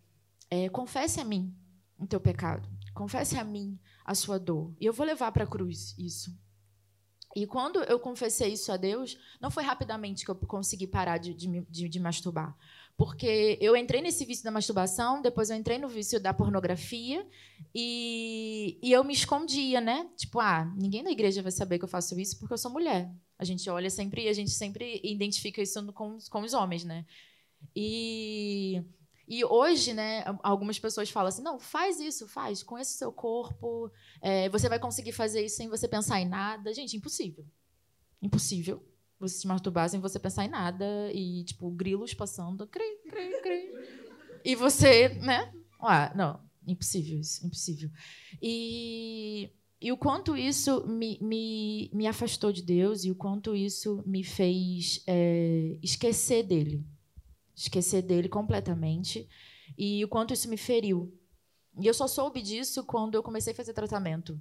é, 0.48 0.68
confesse 0.68 1.20
a 1.20 1.24
mim 1.24 1.52
o 1.98 2.06
teu 2.06 2.20
pecado, 2.20 2.68
confesse 2.94 3.36
a 3.36 3.42
mim 3.42 3.76
a 4.04 4.14
sua 4.14 4.38
dor. 4.38 4.72
E 4.80 4.86
eu 4.86 4.92
vou 4.92 5.04
levar 5.04 5.32
para 5.32 5.42
a 5.42 5.46
cruz 5.48 5.92
isso. 5.98 6.32
E 7.34 7.44
quando 7.44 7.82
eu 7.82 7.98
confessei 7.98 8.52
isso 8.52 8.70
a 8.70 8.76
Deus, 8.76 9.18
não 9.40 9.50
foi 9.50 9.64
rapidamente 9.64 10.24
que 10.24 10.30
eu 10.30 10.36
consegui 10.36 10.86
parar 10.86 11.18
de, 11.18 11.34
de, 11.34 11.66
de, 11.68 11.88
de, 11.88 11.98
masturbar. 11.98 12.56
Porque 12.96 13.58
eu 13.60 13.76
entrei 13.76 14.00
nesse 14.00 14.24
vício 14.24 14.44
da 14.44 14.52
masturbação, 14.52 15.20
depois 15.20 15.50
eu 15.50 15.56
entrei 15.56 15.78
no 15.78 15.88
vício 15.88 16.20
da 16.20 16.32
pornografia 16.32 17.26
e, 17.74 18.78
e 18.80 18.92
eu 18.92 19.02
me 19.02 19.12
escondia, 19.12 19.80
né? 19.80 20.08
Tipo, 20.16 20.38
ah, 20.38 20.72
ninguém 20.76 21.02
da 21.02 21.10
igreja 21.10 21.42
vai 21.42 21.50
saber 21.50 21.80
que 21.80 21.84
eu 21.84 21.88
faço 21.88 22.16
isso 22.20 22.38
porque 22.38 22.54
eu 22.54 22.58
sou 22.58 22.70
mulher. 22.70 23.12
A 23.38 23.44
gente 23.44 23.68
olha 23.68 23.90
sempre, 23.90 24.28
a 24.28 24.32
gente 24.32 24.50
sempre 24.50 25.00
identifica 25.02 25.60
isso 25.60 25.92
com, 25.92 26.18
com 26.30 26.40
os 26.42 26.54
homens, 26.54 26.84
né? 26.84 27.04
E 27.74 28.82
e 29.26 29.42
hoje, 29.42 29.94
né, 29.94 30.22
algumas 30.42 30.78
pessoas 30.78 31.08
falam 31.10 31.28
assim: 31.28 31.42
não, 31.42 31.58
faz 31.58 31.98
isso, 31.98 32.28
faz, 32.28 32.62
conheça 32.62 32.94
o 32.94 32.98
seu 32.98 33.12
corpo, 33.12 33.90
é, 34.20 34.48
você 34.50 34.68
vai 34.68 34.78
conseguir 34.78 35.12
fazer 35.12 35.44
isso 35.44 35.56
sem 35.56 35.68
você 35.68 35.88
pensar 35.88 36.20
em 36.20 36.28
nada. 36.28 36.72
Gente, 36.74 36.96
impossível. 36.96 37.44
Impossível 38.20 38.84
você 39.18 39.38
se 39.38 39.46
masturbar 39.46 39.88
sem 39.88 40.00
você 40.00 40.18
pensar 40.18 40.44
em 40.44 40.48
nada 40.48 40.84
e, 41.12 41.44
tipo, 41.44 41.70
grilos 41.70 42.12
passando, 42.12 42.66
cri, 42.66 42.98
cri, 43.08 43.40
cri. 43.42 43.72
E 44.44 44.54
você, 44.54 45.08
né? 45.08 45.52
Ah, 45.80 46.12
não, 46.14 46.40
impossível 46.66 47.18
isso, 47.18 47.46
impossível. 47.46 47.90
E, 48.42 49.50
e 49.84 49.92
o 49.92 49.96
quanto 49.96 50.36
isso 50.36 50.86
me, 50.86 51.18
me, 51.20 51.90
me 51.92 52.06
afastou 52.06 52.50
de 52.50 52.62
Deus 52.62 53.04
e 53.04 53.10
o 53.10 53.14
quanto 53.14 53.54
isso 53.54 54.02
me 54.06 54.24
fez 54.24 55.02
é, 55.06 55.78
esquecer 55.82 56.42
dele 56.42 56.84
esquecer 57.56 58.02
dele 58.02 58.28
completamente 58.28 59.28
e 59.78 60.04
o 60.04 60.08
quanto 60.08 60.34
isso 60.34 60.48
me 60.48 60.56
feriu. 60.56 61.12
E 61.80 61.86
eu 61.86 61.94
só 61.94 62.06
soube 62.06 62.42
disso 62.42 62.84
quando 62.84 63.14
eu 63.14 63.22
comecei 63.22 63.52
a 63.52 63.56
fazer 63.56 63.72
tratamento, 63.72 64.40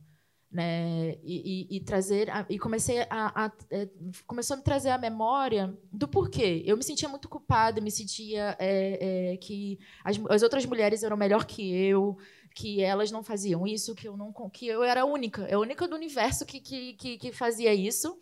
né? 0.51 1.15
E, 1.23 1.67
e, 1.71 1.77
e 1.77 1.79
trazer 1.79 2.29
a, 2.29 2.45
e 2.47 2.59
comecei 2.59 3.01
a, 3.09 3.45
a, 3.45 3.51
é, 3.71 3.89
começou 4.27 4.53
a 4.53 4.57
me 4.57 4.63
trazer 4.63 4.89
a 4.89 4.97
memória 4.97 5.75
do 5.91 6.07
porquê. 6.07 6.61
Eu 6.65 6.77
me 6.77 6.83
sentia 6.83 7.09
muito 7.09 7.27
culpada, 7.27 7.81
me 7.81 7.89
sentia 7.89 8.55
é, 8.59 9.31
é, 9.33 9.37
que 9.37 9.79
as, 10.03 10.19
as 10.29 10.43
outras 10.43 10.65
mulheres 10.65 11.01
eram 11.01 11.17
melhor 11.17 11.45
que 11.45 11.73
eu, 11.73 12.17
que 12.55 12.81
elas 12.81 13.11
não 13.11 13.23
faziam 13.23 13.65
isso, 13.65 13.95
que 13.95 14.07
eu 14.07 14.15
não 14.15 14.31
que 14.49 14.67
eu 14.67 14.83
era 14.83 15.01
a 15.01 15.05
única, 15.05 15.43
é 15.43 15.53
a 15.53 15.59
única 15.59 15.87
do 15.87 15.95
universo 15.95 16.45
que, 16.45 16.59
que, 16.59 16.93
que, 16.93 17.17
que 17.17 17.31
fazia 17.31 17.73
isso. 17.73 18.17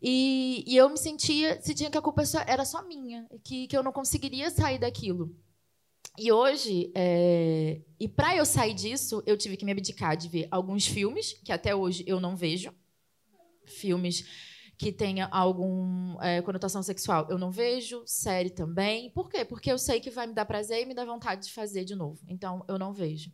E, 0.00 0.64
e 0.66 0.76
eu 0.76 0.88
me 0.88 0.96
sentia, 0.96 1.60
sentia 1.60 1.90
que 1.90 1.98
a 1.98 2.02
culpa 2.02 2.22
era 2.46 2.64
só 2.64 2.82
minha, 2.82 3.28
que, 3.44 3.66
que 3.66 3.76
eu 3.76 3.82
não 3.82 3.92
conseguiria 3.92 4.50
sair 4.50 4.78
daquilo. 4.78 5.36
E 6.18 6.30
hoje, 6.30 6.92
é... 6.94 7.80
e 7.98 8.08
para 8.08 8.36
eu 8.36 8.44
sair 8.44 8.74
disso, 8.74 9.22
eu 9.26 9.36
tive 9.36 9.56
que 9.56 9.64
me 9.64 9.72
abdicar 9.72 10.16
de 10.16 10.28
ver 10.28 10.48
alguns 10.50 10.86
filmes, 10.86 11.32
que 11.44 11.52
até 11.52 11.74
hoje 11.74 12.04
eu 12.06 12.20
não 12.20 12.36
vejo. 12.36 12.72
Filmes 13.66 14.24
que 14.76 14.90
tenha 14.90 15.26
alguma 15.26 16.18
é, 16.26 16.42
conotação 16.42 16.82
sexual, 16.82 17.28
eu 17.30 17.38
não 17.38 17.50
vejo. 17.50 18.02
Série 18.04 18.50
também. 18.50 19.10
Por 19.10 19.30
quê? 19.30 19.44
Porque 19.44 19.70
eu 19.70 19.78
sei 19.78 20.00
que 20.00 20.10
vai 20.10 20.26
me 20.26 20.34
dar 20.34 20.44
prazer 20.44 20.82
e 20.82 20.86
me 20.86 20.94
dá 20.94 21.04
vontade 21.04 21.46
de 21.46 21.52
fazer 21.52 21.84
de 21.84 21.94
novo. 21.94 22.20
Então, 22.26 22.64
eu 22.68 22.78
não 22.78 22.92
vejo. 22.92 23.30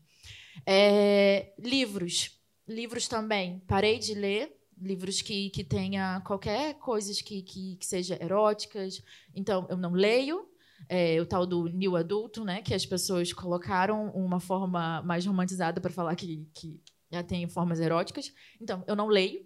É... 0.66 1.52
livros. 1.58 2.38
Livros 2.66 3.08
também. 3.08 3.60
Parei 3.66 3.98
de 3.98 4.14
ler 4.14 4.54
livros 4.80 5.20
que, 5.22 5.50
que 5.50 5.64
tenha 5.64 6.20
qualquer 6.20 6.74
coisas 6.74 7.20
que, 7.20 7.42
que, 7.42 7.76
que 7.76 7.86
seja 7.86 8.18
eróticas. 8.22 9.02
Então, 9.34 9.66
eu 9.68 9.76
não 9.76 9.92
leio. 9.92 10.48
É, 10.88 11.20
o 11.20 11.26
tal 11.26 11.44
do 11.44 11.68
new 11.68 11.96
adulto, 11.96 12.44
né, 12.44 12.62
que 12.62 12.72
as 12.72 12.86
pessoas 12.86 13.32
colocaram 13.32 14.10
uma 14.10 14.38
forma 14.38 15.02
mais 15.02 15.26
romantizada 15.26 15.80
para 15.80 15.90
falar 15.90 16.14
que, 16.14 16.48
que 16.54 16.80
já 17.10 17.20
tem 17.22 17.48
formas 17.48 17.80
eróticas. 17.80 18.32
Então, 18.60 18.84
eu 18.86 18.94
não 18.94 19.08
leio, 19.08 19.44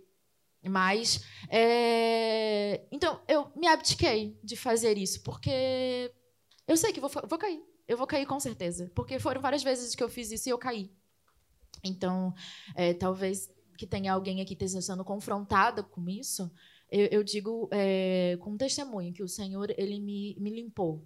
mas 0.62 1.24
é... 1.48 2.86
então 2.92 3.20
eu 3.26 3.50
me 3.56 3.66
abdiquei 3.66 4.38
de 4.44 4.56
fazer 4.56 4.98
isso 4.98 5.22
porque 5.22 6.12
eu 6.68 6.76
sei 6.76 6.92
que 6.92 7.00
vou, 7.00 7.10
vou 7.10 7.38
cair, 7.38 7.60
eu 7.88 7.96
vou 7.96 8.06
cair 8.06 8.26
com 8.26 8.38
certeza, 8.38 8.90
porque 8.94 9.18
foram 9.18 9.40
várias 9.40 9.62
vezes 9.62 9.94
que 9.94 10.02
eu 10.02 10.08
fiz 10.08 10.30
isso 10.30 10.48
e 10.48 10.52
eu 10.52 10.58
caí. 10.58 10.90
Então, 11.84 12.34
é, 12.74 12.94
talvez 12.94 13.50
que 13.76 13.86
tenha 13.86 14.12
alguém 14.12 14.40
aqui 14.40 14.56
sendo 14.68 15.04
confrontada 15.04 15.82
com 15.82 16.08
isso, 16.08 16.50
eu, 16.90 17.06
eu 17.06 17.24
digo 17.24 17.68
é, 17.72 18.36
com 18.40 18.56
testemunho 18.56 19.12
que 19.12 19.22
o 19.22 19.28
Senhor 19.28 19.72
ele 19.76 19.98
me, 19.98 20.36
me 20.38 20.50
limpou, 20.50 21.04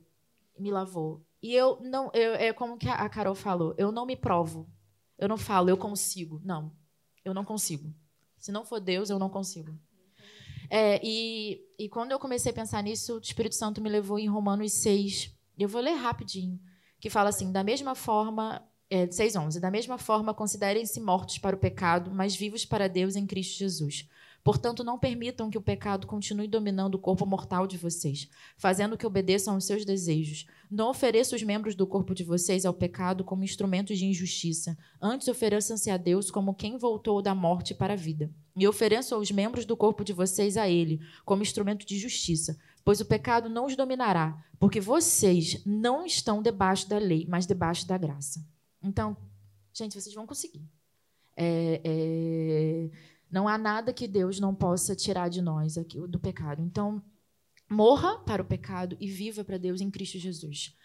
me 0.58 0.70
lavou. 0.70 1.24
E 1.42 1.54
eu 1.54 1.78
não, 1.80 2.10
eu, 2.12 2.34
é 2.34 2.52
como 2.52 2.76
que 2.76 2.88
a 2.88 3.08
Carol 3.08 3.34
falou, 3.34 3.74
eu 3.78 3.90
não 3.92 4.04
me 4.04 4.16
provo. 4.16 4.68
Eu 5.18 5.28
não 5.28 5.38
falo, 5.38 5.70
eu 5.70 5.78
consigo. 5.78 6.40
Não, 6.44 6.72
eu 7.24 7.32
não 7.32 7.44
consigo. 7.44 7.94
Se 8.38 8.52
não 8.52 8.64
for 8.64 8.80
Deus, 8.80 9.08
eu 9.08 9.18
não 9.18 9.30
consigo. 9.30 9.78
É, 10.68 11.00
e, 11.02 11.64
e 11.78 11.88
quando 11.88 12.12
eu 12.12 12.18
comecei 12.18 12.50
a 12.50 12.54
pensar 12.54 12.82
nisso, 12.82 13.16
o 13.16 13.20
Espírito 13.20 13.54
Santo 13.54 13.80
me 13.80 13.88
levou 13.88 14.18
em 14.18 14.28
Romanos 14.28 14.72
6. 14.72 15.34
Eu 15.58 15.68
vou 15.68 15.80
ler 15.80 15.94
rapidinho. 15.94 16.60
Que 17.00 17.08
fala 17.08 17.30
assim: 17.30 17.52
da 17.52 17.62
mesma 17.62 17.94
forma, 17.94 18.62
é, 18.90 19.06
6,11. 19.06 19.60
Da 19.60 19.70
mesma 19.70 19.98
forma, 19.98 20.34
considerem-se 20.34 21.00
mortos 21.00 21.38
para 21.38 21.56
o 21.56 21.58
pecado, 21.58 22.10
mas 22.12 22.36
vivos 22.36 22.64
para 22.64 22.88
Deus 22.88 23.16
em 23.16 23.26
Cristo 23.26 23.58
Jesus. 23.58 24.08
Portanto, 24.46 24.84
não 24.84 24.96
permitam 24.96 25.50
que 25.50 25.58
o 25.58 25.60
pecado 25.60 26.06
continue 26.06 26.46
dominando 26.46 26.94
o 26.94 27.00
corpo 27.00 27.26
mortal 27.26 27.66
de 27.66 27.76
vocês, 27.76 28.28
fazendo 28.56 28.96
que 28.96 29.04
obedeçam 29.04 29.54
aos 29.54 29.64
seus 29.64 29.84
desejos. 29.84 30.46
Não 30.70 30.88
ofereça 30.88 31.34
os 31.34 31.42
membros 31.42 31.74
do 31.74 31.84
corpo 31.84 32.14
de 32.14 32.22
vocês 32.22 32.64
ao 32.64 32.72
pecado 32.72 33.24
como 33.24 33.42
instrumentos 33.42 33.98
de 33.98 34.06
injustiça. 34.06 34.78
Antes, 35.02 35.26
ofereçam-se 35.26 35.90
a 35.90 35.96
Deus 35.96 36.30
como 36.30 36.54
quem 36.54 36.78
voltou 36.78 37.20
da 37.20 37.34
morte 37.34 37.74
para 37.74 37.94
a 37.94 37.96
vida. 37.96 38.30
E 38.56 38.68
ofereçam 38.68 39.18
os 39.18 39.32
membros 39.32 39.64
do 39.64 39.76
corpo 39.76 40.04
de 40.04 40.12
vocês 40.12 40.56
a 40.56 40.68
Ele, 40.68 41.00
como 41.24 41.42
instrumento 41.42 41.84
de 41.84 41.98
justiça. 41.98 42.56
Pois 42.84 43.00
o 43.00 43.04
pecado 43.04 43.48
não 43.48 43.66
os 43.66 43.74
dominará, 43.74 44.40
porque 44.60 44.80
vocês 44.80 45.60
não 45.66 46.06
estão 46.06 46.40
debaixo 46.40 46.88
da 46.88 46.98
lei, 46.98 47.26
mas 47.28 47.48
debaixo 47.48 47.84
da 47.84 47.98
graça. 47.98 48.46
Então, 48.86 49.16
gente, 49.72 50.00
vocês 50.00 50.14
vão 50.14 50.26
conseguir. 50.26 50.68
É, 51.36 51.80
é, 51.84 52.90
não 53.30 53.48
há 53.48 53.58
nada 53.58 53.92
que 53.92 54.06
Deus 54.06 54.40
não 54.40 54.54
possa 54.54 54.94
tirar 54.94 55.28
de 55.28 55.42
nós 55.42 55.76
aqui, 55.76 55.98
do 56.06 56.18
pecado. 56.18 56.62
Então, 56.62 57.02
morra 57.68 58.18
para 58.20 58.42
o 58.42 58.46
pecado 58.46 58.96
e 59.00 59.10
viva 59.10 59.44
para 59.44 59.58
Deus 59.58 59.80
em 59.80 59.90
Cristo 59.90 60.18
Jesus. 60.18 60.76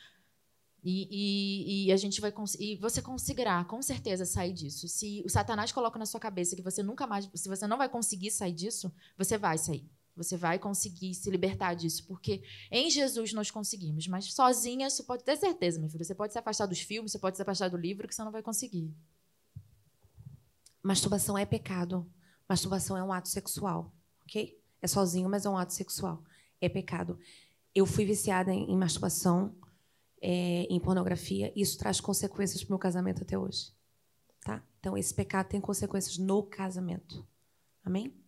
E, 0.83 1.07
e, 1.11 1.85
e, 1.87 1.91
a 1.91 1.97
gente 1.97 2.19
vai 2.19 2.33
e 2.59 2.75
você 2.77 3.03
conseguirá 3.03 3.63
com 3.65 3.81
certeza 3.83 4.25
sair 4.25 4.51
disso. 4.51 4.87
Se 4.87 5.21
o 5.23 5.29
Satanás 5.29 5.71
coloca 5.71 5.99
na 5.99 6.07
sua 6.07 6.19
cabeça 6.19 6.55
que 6.55 6.61
você 6.61 6.81
nunca 6.81 7.05
mais, 7.05 7.29
se 7.35 7.47
você 7.47 7.67
não 7.67 7.77
vai 7.77 7.87
conseguir 7.87 8.31
sair 8.31 8.51
disso, 8.51 8.91
você 9.15 9.37
vai 9.37 9.59
sair. 9.59 9.87
Você 10.15 10.35
vai 10.35 10.59
conseguir 10.59 11.13
se 11.13 11.29
libertar 11.29 11.73
disso, 11.73 12.05
porque 12.05 12.43
em 12.69 12.89
Jesus 12.89 13.33
nós 13.33 13.49
conseguimos, 13.49 14.07
mas 14.07 14.33
sozinha 14.33 14.89
você 14.89 15.03
pode 15.03 15.23
ter 15.23 15.37
certeza, 15.37 15.79
meu 15.79 15.89
filho. 15.89 16.03
Você 16.03 16.15
pode 16.15 16.33
se 16.33 16.39
afastar 16.39 16.65
dos 16.65 16.81
filmes, 16.81 17.11
você 17.11 17.19
pode 17.19 17.37
se 17.37 17.41
afastar 17.41 17.69
do 17.69 17.77
livro, 17.77 18.07
que 18.07 18.13
você 18.13 18.23
não 18.23 18.31
vai 18.31 18.41
conseguir. 18.41 18.93
Masturbação 20.83 21.37
é 21.37 21.45
pecado. 21.45 22.05
Masturbação 22.47 22.97
é 22.97 23.03
um 23.03 23.13
ato 23.13 23.29
sexual, 23.29 23.93
ok? 24.23 24.59
É 24.81 24.87
sozinho, 24.87 25.29
mas 25.29 25.45
é 25.45 25.49
um 25.49 25.57
ato 25.57 25.73
sexual. 25.73 26.23
É 26.59 26.67
pecado. 26.67 27.17
Eu 27.73 27.85
fui 27.85 28.03
viciada 28.03 28.51
em, 28.51 28.75
masturbação, 28.75 29.55
é, 30.21 30.63
em 30.63 30.79
pornografia. 30.79 31.53
E 31.55 31.61
isso 31.61 31.77
traz 31.77 32.01
consequências 32.01 32.61
para 32.63 32.71
o 32.71 32.73
meu 32.73 32.79
casamento 32.79 33.21
até 33.21 33.37
hoje. 33.37 33.71
Tá? 34.41 34.61
Então, 34.79 34.97
esse 34.97 35.13
pecado 35.13 35.47
tem 35.47 35.61
consequências 35.61 36.17
no 36.17 36.43
casamento. 36.43 37.25
Amém? 37.83 38.20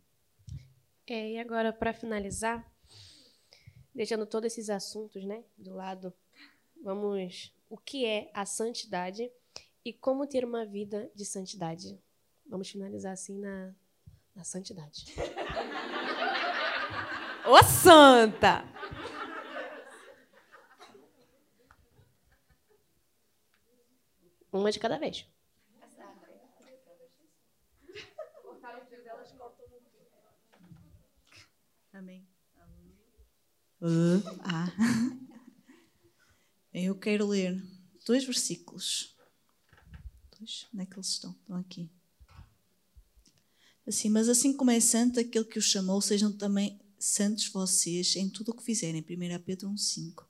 É, 1.05 1.31
e 1.31 1.39
agora, 1.39 1.73
para 1.73 1.93
finalizar, 1.93 2.65
deixando 3.93 4.25
todos 4.25 4.47
esses 4.47 4.69
assuntos 4.69 5.25
né, 5.25 5.43
do 5.57 5.73
lado, 5.73 6.13
vamos. 6.81 7.53
O 7.69 7.77
que 7.77 8.05
é 8.05 8.31
a 8.33 8.45
santidade 8.45 9.29
e 9.83 9.91
como 9.91 10.25
ter 10.27 10.45
uma 10.45 10.65
vida 10.65 11.11
de 11.13 11.25
santidade? 11.25 11.99
Vamos 12.45 12.69
finalizar 12.69 13.11
assim 13.13 13.37
na, 13.37 13.73
na 14.35 14.43
santidade. 14.43 15.13
Ô 17.45 17.61
santa! 17.63 18.63
Uma 24.51 24.71
de 24.71 24.79
cada 24.79 24.99
vez. 24.99 25.27
Amém. 31.93 32.27
Uh, 33.79 34.23
ah. 34.39 34.67
Eu 36.73 36.97
quero 36.97 37.27
ler 37.27 37.63
dois 38.03 38.25
versículos. 38.25 39.15
Dois? 40.37 40.67
Onde 40.73 40.83
é 40.83 40.85
que 40.87 40.95
eles 40.95 41.09
estão? 41.09 41.31
Estão 41.31 41.55
aqui. 41.57 41.91
Assim, 43.85 44.09
mas 44.09 44.27
assim 44.27 44.57
como 44.57 44.71
é 44.71 44.79
santo 44.79 45.19
aquele 45.19 45.45
que 45.45 45.59
os 45.59 45.65
chamou, 45.65 46.01
sejam 46.01 46.35
também 46.35 46.81
santos 46.97 47.47
vocês 47.49 48.15
em 48.15 48.27
tudo 48.27 48.51
o 48.51 48.55
que 48.55 48.63
fizerem. 48.63 49.01
1 49.01 49.43
Pedro 49.43 49.69
1,5. 49.69 50.25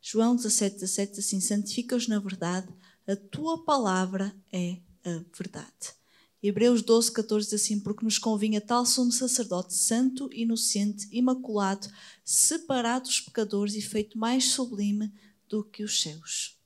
João 0.00 0.36
17, 0.36 0.76
17, 0.76 1.18
assim, 1.18 1.40
santifica-os 1.40 2.06
na 2.06 2.20
verdade, 2.20 2.72
a 3.08 3.16
tua 3.16 3.64
palavra 3.64 4.32
é 4.52 4.80
a 5.04 5.24
verdade. 5.36 5.96
Hebreus 6.42 6.82
12, 6.82 7.12
14 7.12 7.50
diz 7.50 7.62
assim: 7.62 7.78
Porque 7.78 8.04
nos 8.04 8.18
convinha 8.18 8.60
tal 8.60 8.84
sumo 8.84 9.12
sacerdote, 9.12 9.74
santo, 9.74 10.28
inocente, 10.32 11.06
imaculado, 11.12 11.88
separado 12.24 13.04
dos 13.04 13.20
pecadores 13.20 13.74
e 13.76 13.80
feito 13.80 14.18
mais 14.18 14.46
sublime 14.46 15.12
do 15.48 15.62
que 15.62 15.84
os 15.84 16.02
céus. 16.02 16.58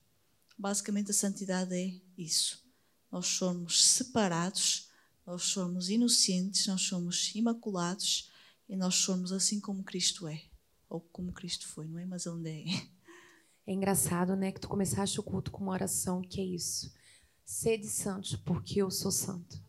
Basicamente, 0.56 1.10
a 1.10 1.14
santidade 1.14 1.74
é 1.74 2.00
isso. 2.16 2.64
Nós 3.12 3.26
somos 3.26 3.84
separados, 3.84 4.88
nós 5.26 5.42
somos 5.42 5.90
inocentes, 5.90 6.66
nós 6.66 6.80
somos 6.80 7.34
imaculados 7.34 8.30
e 8.66 8.76
nós 8.76 8.94
somos 8.94 9.30
assim 9.30 9.60
como 9.60 9.84
Cristo 9.84 10.26
é. 10.26 10.42
Ou 10.88 11.00
como 11.00 11.32
Cristo 11.32 11.66
foi, 11.68 11.86
não 11.86 11.98
é? 11.98 12.06
Mas 12.06 12.26
onde 12.26 12.48
é? 12.48 12.64
É 13.66 13.72
engraçado, 13.72 14.36
né, 14.36 14.52
que 14.52 14.60
tu 14.60 14.68
começaste 14.68 15.18
o 15.18 15.24
culto 15.24 15.50
com 15.50 15.64
uma 15.64 15.72
oração 15.72 16.22
que 16.22 16.40
é 16.40 16.44
isso. 16.44 16.94
Sede 17.44 17.88
santos, 17.88 18.36
porque 18.36 18.80
eu 18.80 18.88
sou 18.92 19.10
santo. 19.10 19.65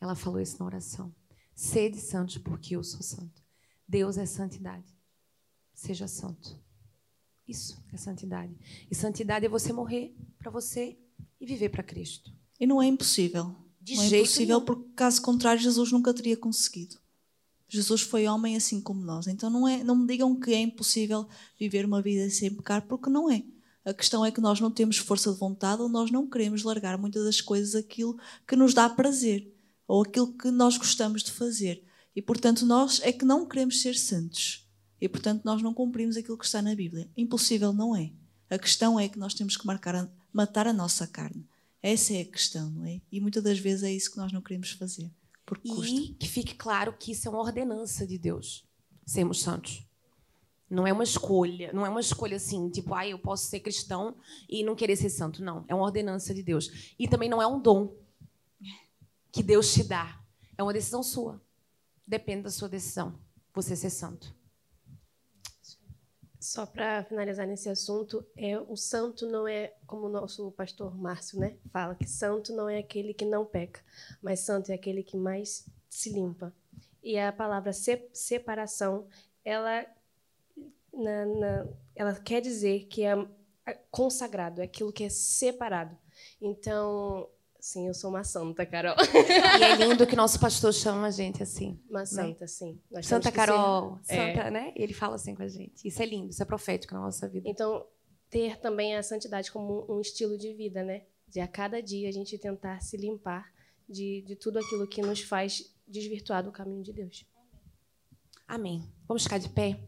Ela 0.00 0.14
falou 0.14 0.40
isso 0.40 0.56
na 0.58 0.66
oração. 0.66 1.14
Sede 1.54 1.98
santos, 1.98 2.38
porque 2.38 2.76
eu 2.76 2.84
sou 2.84 3.02
santo. 3.02 3.42
Deus 3.88 4.18
é 4.18 4.26
santidade. 4.26 4.84
Seja 5.74 6.06
santo. 6.06 6.58
Isso 7.46 7.82
é 7.92 7.96
santidade. 7.96 8.54
E 8.90 8.94
santidade 8.94 9.46
é 9.46 9.48
você 9.48 9.72
morrer 9.72 10.14
para 10.38 10.50
você 10.50 10.98
e 11.40 11.46
viver 11.46 11.68
para 11.68 11.82
Cristo. 11.82 12.32
E 12.58 12.66
não 12.66 12.82
é 12.82 12.86
impossível. 12.86 13.54
De 13.80 13.94
não 13.94 14.02
é 14.02 14.08
jeito 14.08 14.24
impossível, 14.24 14.56
nenhum. 14.56 14.66
porque 14.66 14.90
caso 14.94 15.22
contrário, 15.22 15.62
Jesus 15.62 15.92
nunca 15.92 16.12
teria 16.12 16.36
conseguido. 16.36 16.98
Jesus 17.68 18.02
foi 18.02 18.26
homem 18.26 18.56
assim 18.56 18.80
como 18.80 19.00
nós. 19.00 19.26
Então 19.26 19.48
não, 19.48 19.66
é, 19.66 19.82
não 19.82 19.96
me 19.96 20.06
digam 20.06 20.38
que 20.38 20.52
é 20.52 20.60
impossível 20.60 21.26
viver 21.58 21.84
uma 21.84 22.02
vida 22.02 22.28
sem 22.30 22.52
pecar, 22.52 22.86
porque 22.86 23.08
não 23.08 23.30
é. 23.30 23.44
A 23.84 23.94
questão 23.94 24.24
é 24.24 24.32
que 24.32 24.40
nós 24.40 24.60
não 24.60 24.70
temos 24.70 24.98
força 24.98 25.32
de 25.32 25.38
vontade 25.38 25.80
ou 25.80 25.88
nós 25.88 26.10
não 26.10 26.28
queremos 26.28 26.64
largar 26.64 26.98
muitas 26.98 27.24
das 27.24 27.40
coisas 27.40 27.74
aquilo 27.74 28.18
que 28.46 28.56
nos 28.56 28.74
dá 28.74 28.88
prazer 28.88 29.55
ou 29.86 30.02
aquilo 30.02 30.32
que 30.32 30.50
nós 30.50 30.76
gostamos 30.76 31.22
de 31.22 31.32
fazer. 31.32 31.84
E 32.14 32.22
portanto 32.22 32.64
nós 32.64 33.00
é 33.02 33.12
que 33.12 33.24
não 33.24 33.46
queremos 33.46 33.80
ser 33.80 33.94
santos. 33.94 34.66
E 35.00 35.08
portanto 35.08 35.44
nós 35.44 35.62
não 35.62 35.74
cumprimos 35.74 36.16
aquilo 36.16 36.38
que 36.38 36.44
está 36.44 36.62
na 36.62 36.74
Bíblia. 36.74 37.10
Impossível 37.16 37.72
não 37.72 37.94
é. 37.94 38.12
A 38.48 38.58
questão 38.58 38.98
é 38.98 39.08
que 39.08 39.18
nós 39.18 39.34
temos 39.34 39.56
que 39.56 39.66
marcar 39.66 40.08
matar 40.32 40.66
a 40.66 40.72
nossa 40.72 41.06
carne. 41.06 41.46
Essa 41.82 42.14
é 42.14 42.20
a 42.22 42.24
questão, 42.24 42.70
não 42.70 42.84
é? 42.84 43.00
E 43.10 43.20
muitas 43.20 43.42
das 43.42 43.58
vezes 43.58 43.82
é 43.84 43.92
isso 43.92 44.10
que 44.10 44.16
nós 44.16 44.32
não 44.32 44.42
queremos 44.42 44.70
fazer. 44.72 45.10
Porque 45.44 45.68
custa. 45.68 45.94
E 45.94 46.14
que 46.14 46.28
fique 46.28 46.54
claro 46.54 46.92
que 46.98 47.12
isso 47.12 47.28
é 47.28 47.30
uma 47.30 47.40
ordenança 47.40 48.06
de 48.06 48.18
Deus, 48.18 48.64
sermos 49.06 49.40
santos. 49.40 49.86
Não 50.68 50.84
é 50.84 50.92
uma 50.92 51.04
escolha, 51.04 51.72
não 51.72 51.86
é 51.86 51.88
uma 51.88 52.00
escolha 52.00 52.36
assim, 52.36 52.68
tipo, 52.68 52.92
ah, 52.92 53.06
eu 53.06 53.18
posso 53.18 53.46
ser 53.46 53.60
cristão 53.60 54.16
e 54.48 54.64
não 54.64 54.74
querer 54.74 54.96
ser 54.96 55.10
santo. 55.10 55.42
Não, 55.42 55.64
é 55.68 55.74
uma 55.74 55.84
ordenança 55.84 56.34
de 56.34 56.42
Deus. 56.42 56.94
E 56.98 57.06
também 57.06 57.28
não 57.28 57.40
é 57.40 57.46
um 57.46 57.60
dom 57.60 57.94
que 59.36 59.42
Deus 59.42 59.74
te 59.74 59.84
dá. 59.84 60.18
É 60.56 60.62
uma 60.62 60.72
decisão 60.72 61.02
sua. 61.02 61.38
Depende 62.06 62.44
da 62.44 62.50
sua 62.50 62.70
decisão, 62.70 63.20
você 63.52 63.76
ser 63.76 63.90
santo. 63.90 64.34
Só 66.40 66.64
para 66.64 67.04
finalizar 67.04 67.46
nesse 67.46 67.68
assunto, 67.68 68.24
é 68.34 68.58
o 68.58 68.76
santo 68.76 69.26
não 69.26 69.46
é 69.46 69.74
como 69.86 70.06
o 70.06 70.08
nosso 70.08 70.50
pastor 70.52 70.96
Márcio, 70.96 71.38
né? 71.38 71.58
Fala 71.70 71.94
que 71.94 72.06
santo 72.08 72.54
não 72.54 72.66
é 72.66 72.78
aquele 72.78 73.12
que 73.12 73.26
não 73.26 73.44
peca, 73.44 73.80
mas 74.22 74.40
santo 74.40 74.70
é 74.70 74.74
aquele 74.74 75.02
que 75.02 75.18
mais 75.18 75.66
se 75.90 76.10
limpa. 76.10 76.54
E 77.02 77.18
a 77.18 77.30
palavra 77.32 77.72
se- 77.74 78.08
separação, 78.14 79.06
ela 79.44 79.84
na- 80.94 81.26
na- 81.26 81.66
ela 81.94 82.14
quer 82.14 82.40
dizer 82.40 82.86
que 82.86 83.02
é 83.04 83.14
é 83.68 83.74
consagrado, 83.90 84.60
é 84.60 84.64
aquilo 84.64 84.92
que 84.92 85.02
é 85.02 85.08
separado. 85.08 85.98
Então, 86.40 87.28
sim, 87.66 87.86
eu 87.88 87.94
sou 87.94 88.10
uma 88.10 88.22
santa, 88.24 88.64
Carol. 88.64 88.94
E 89.58 89.62
é 89.64 89.76
lindo 89.76 90.06
que 90.06 90.14
nosso 90.16 90.38
pastor 90.38 90.72
chama 90.72 91.08
a 91.08 91.10
gente 91.10 91.42
assim. 91.42 91.78
Uma 91.90 92.06
santa, 92.06 92.46
sim. 92.46 92.80
Nós 92.90 93.06
Santa 93.06 93.30
ser- 93.30 93.34
Carol, 93.36 93.98
É. 94.08 94.34
Santa, 94.34 94.50
né? 94.50 94.72
Ele 94.76 94.92
fala 94.92 95.16
assim 95.16 95.34
com 95.34 95.42
a 95.42 95.48
gente. 95.48 95.86
Isso 95.86 96.02
é 96.02 96.06
lindo, 96.06 96.30
isso 96.30 96.42
é 96.42 96.46
profético 96.46 96.94
na 96.94 97.00
nossa 97.00 97.28
vida. 97.28 97.48
Então, 97.48 97.84
ter 98.30 98.58
também 98.60 98.96
a 98.96 99.02
santidade 99.02 99.50
como 99.50 99.84
um 99.88 100.00
estilo 100.00 100.38
de 100.38 100.52
vida, 100.54 100.82
né? 100.84 101.02
De 101.28 101.40
a 101.40 101.48
cada 101.48 101.82
dia 101.82 102.08
a 102.08 102.12
gente 102.12 102.38
tentar 102.38 102.80
se 102.80 102.96
limpar 102.96 103.52
de, 103.88 104.22
de 104.26 104.36
tudo 104.36 104.58
aquilo 104.58 104.86
que 104.86 105.02
nos 105.02 105.20
faz 105.22 105.74
desvirtuar 105.88 106.42
do 106.44 106.52
caminho 106.52 106.82
de 106.82 106.92
Deus. 106.92 107.26
Amém. 108.46 108.82
Vamos 109.08 109.24
ficar 109.24 109.38
de 109.38 109.48
pé? 109.48 109.80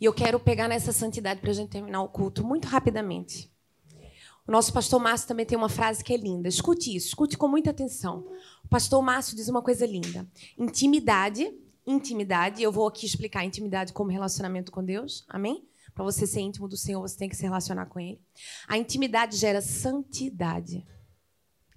E 0.00 0.04
eu 0.06 0.14
quero 0.14 0.40
pegar 0.40 0.66
nessa 0.66 0.92
santidade 0.92 1.40
para 1.40 1.50
a 1.50 1.54
gente 1.54 1.68
terminar 1.70 2.02
o 2.02 2.08
culto 2.08 2.42
muito 2.44 2.66
rapidamente. 2.66 3.50
O 4.48 4.50
nosso 4.50 4.72
pastor 4.72 4.98
Márcio 4.98 5.28
também 5.28 5.44
tem 5.44 5.58
uma 5.58 5.68
frase 5.68 6.02
que 6.02 6.12
é 6.12 6.16
linda. 6.16 6.48
Escute 6.48 6.96
isso, 6.96 7.08
escute 7.08 7.36
com 7.36 7.46
muita 7.46 7.70
atenção. 7.70 8.26
O 8.64 8.68
pastor 8.68 9.02
Márcio 9.02 9.36
diz 9.36 9.46
uma 9.48 9.60
coisa 9.60 9.86
linda. 9.86 10.26
Intimidade, 10.56 11.52
intimidade, 11.86 12.62
eu 12.62 12.72
vou 12.72 12.88
aqui 12.88 13.04
explicar 13.04 13.44
intimidade 13.44 13.92
como 13.92 14.10
relacionamento 14.10 14.72
com 14.72 14.82
Deus. 14.82 15.24
Amém? 15.28 15.68
Para 15.94 16.02
você 16.02 16.26
ser 16.26 16.40
íntimo 16.40 16.66
do 16.66 16.76
Senhor, 16.76 17.00
você 17.00 17.16
tem 17.16 17.28
que 17.28 17.36
se 17.36 17.42
relacionar 17.42 17.86
com 17.86 18.00
Ele. 18.00 18.20
A 18.66 18.78
intimidade 18.78 19.36
gera 19.36 19.60
santidade. 19.60 20.86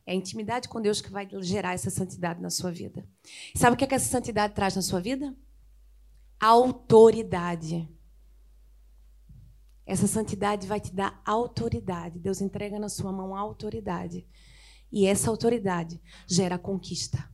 É 0.05 0.13
a 0.13 0.15
intimidade 0.15 0.69
com 0.69 0.81
Deus 0.81 1.01
que 1.01 1.11
vai 1.11 1.27
gerar 1.41 1.73
essa 1.73 1.89
santidade 1.89 2.41
na 2.41 2.49
sua 2.49 2.71
vida. 2.71 3.05
Sabe 3.53 3.73
o 3.75 3.77
que, 3.77 3.83
é 3.83 3.87
que 3.87 3.95
essa 3.95 4.09
santidade 4.09 4.55
traz 4.55 4.75
na 4.75 4.81
sua 4.81 5.01
vida? 5.01 5.35
autoridade. 6.41 7.87
Essa 9.85 10.07
santidade 10.07 10.67
vai 10.67 10.79
te 10.79 10.93
dar 10.93 11.21
autoridade. 11.25 12.19
Deus 12.19 12.41
entrega 12.41 12.79
na 12.79 12.89
sua 12.89 13.11
mão 13.11 13.35
a 13.35 13.39
autoridade. 13.39 14.25
E 14.91 15.05
essa 15.05 15.29
autoridade 15.29 16.01
gera 16.27 16.57
conquista. 16.57 17.29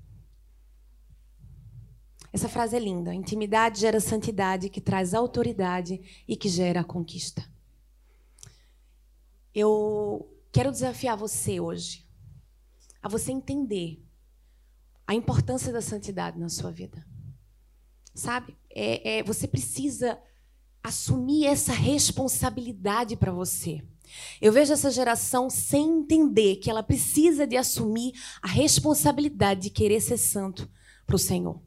Essa 2.31 2.47
frase 2.47 2.75
é 2.75 2.79
linda. 2.79 3.13
Intimidade 3.13 3.79
gera 3.79 3.99
santidade, 3.99 4.69
que 4.69 4.81
traz 4.81 5.13
autoridade 5.13 6.23
e 6.27 6.35
que 6.35 6.49
gera 6.49 6.83
conquista. 6.83 7.43
Eu 9.53 10.31
quero 10.51 10.71
desafiar 10.71 11.17
você 11.17 11.59
hoje 11.59 12.07
a 13.01 13.09
você 13.09 13.31
entender 13.31 14.03
a 15.05 15.15
importância 15.15 15.71
da 15.71 15.81
santidade 15.81 16.37
na 16.37 16.49
sua 16.49 16.71
vida. 16.71 17.05
Sabe? 18.13 18.57
É, 18.69 19.17
é, 19.17 19.23
você 19.23 19.47
precisa 19.47 20.19
assumir 20.87 21.45
essa 21.45 21.73
responsabilidade 21.73 23.15
para 23.15 23.31
você. 23.31 23.83
Eu 24.41 24.53
vejo 24.53 24.71
essa 24.71 24.89
geração 24.89 25.49
sem 25.49 25.99
entender 25.99 26.57
que 26.57 26.69
ela 26.69 26.81
precisa 26.81 27.45
de 27.45 27.57
assumir 27.57 28.13
a 28.41 28.47
responsabilidade 28.47 29.63
de 29.63 29.69
querer 29.69 29.99
ser 29.99 30.17
santo 30.17 30.69
para 31.05 31.15
o 31.15 31.19
Senhor. 31.19 31.61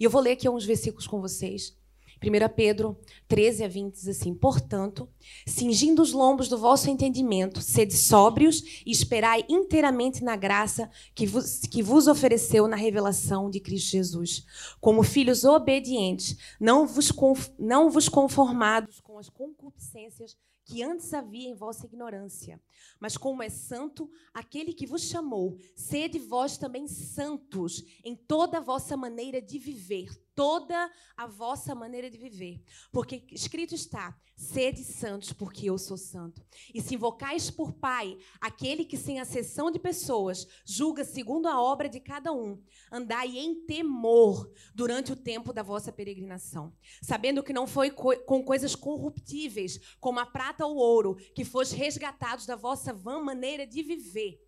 E 0.00 0.04
eu 0.04 0.10
vou 0.10 0.22
ler 0.22 0.32
aqui 0.32 0.46
alguns 0.46 0.64
versículos 0.64 1.06
com 1.06 1.20
vocês. 1.20 1.76
1 2.22 2.54
Pedro 2.54 2.96
13 3.26 3.64
a 3.64 3.68
20 3.68 3.94
diz 3.94 4.08
assim: 4.08 4.32
Portanto, 4.32 5.08
cingindo 5.46 6.00
os 6.00 6.12
lombos 6.12 6.48
do 6.48 6.56
vosso 6.56 6.88
entendimento, 6.88 7.60
sede 7.60 7.96
sóbrios 7.96 8.82
e 8.86 8.90
esperai 8.92 9.44
inteiramente 9.48 10.22
na 10.22 10.36
graça 10.36 10.88
que 11.14 11.26
vos, 11.26 11.60
que 11.60 11.82
vos 11.82 12.06
ofereceu 12.06 12.68
na 12.68 12.76
revelação 12.76 13.50
de 13.50 13.58
Cristo 13.58 13.90
Jesus. 13.90 14.44
Como 14.80 15.02
filhos 15.02 15.44
obedientes, 15.44 16.36
não 16.60 16.86
vos, 16.86 17.10
não 17.58 17.90
vos 17.90 18.08
conformados 18.08 19.00
com 19.00 19.18
as 19.18 19.28
concupiscências 19.28 20.36
que 20.64 20.82
antes 20.82 21.12
havia 21.12 21.48
em 21.48 21.54
vossa 21.54 21.86
ignorância. 21.86 22.60
Mas 23.00 23.16
como 23.16 23.42
é 23.42 23.48
santo 23.48 24.08
aquele 24.32 24.72
que 24.72 24.86
vos 24.86 25.02
chamou, 25.02 25.56
sede 25.74 26.18
vós 26.18 26.56
também 26.56 26.86
santos 26.86 27.84
em 28.04 28.14
toda 28.14 28.58
a 28.58 28.62
vossa 28.62 28.96
maneira 28.96 29.42
de 29.42 29.58
viver, 29.58 30.08
toda 30.34 30.90
a 31.16 31.26
vossa 31.26 31.74
maneira 31.74 32.10
de 32.10 32.18
viver. 32.18 32.62
Porque 32.90 33.24
escrito 33.30 33.74
está: 33.74 34.18
sede 34.36 34.82
santos, 34.84 35.32
porque 35.32 35.68
eu 35.68 35.78
sou 35.78 35.96
santo. 35.96 36.44
E 36.74 36.80
se 36.80 36.94
invocais 36.94 37.50
por 37.50 37.72
Pai 37.72 38.18
aquele 38.40 38.84
que, 38.84 38.96
sem 38.96 39.20
acessão 39.20 39.70
de 39.70 39.78
pessoas, 39.78 40.46
julga 40.64 41.04
segundo 41.04 41.46
a 41.46 41.60
obra 41.60 41.88
de 41.88 42.00
cada 42.00 42.32
um, 42.32 42.62
andai 42.90 43.38
em 43.38 43.64
temor 43.66 44.50
durante 44.74 45.12
o 45.12 45.16
tempo 45.16 45.52
da 45.52 45.62
vossa 45.62 45.92
peregrinação, 45.92 46.74
sabendo 47.02 47.42
que 47.42 47.52
não 47.52 47.66
foi 47.66 47.90
co 47.90 48.12
com 48.24 48.42
coisas 48.42 48.74
corruptíveis, 48.74 49.96
como 50.00 50.20
a 50.20 50.26
prata 50.26 50.66
ou 50.66 50.76
ouro, 50.76 51.16
que 51.34 51.44
foste 51.44 51.76
resgatados 51.76 52.46
da 52.46 52.56
vossa 52.56 52.92
vã 52.92 53.22
maneira 53.22 53.66
de 53.66 53.82
viver 53.82 54.40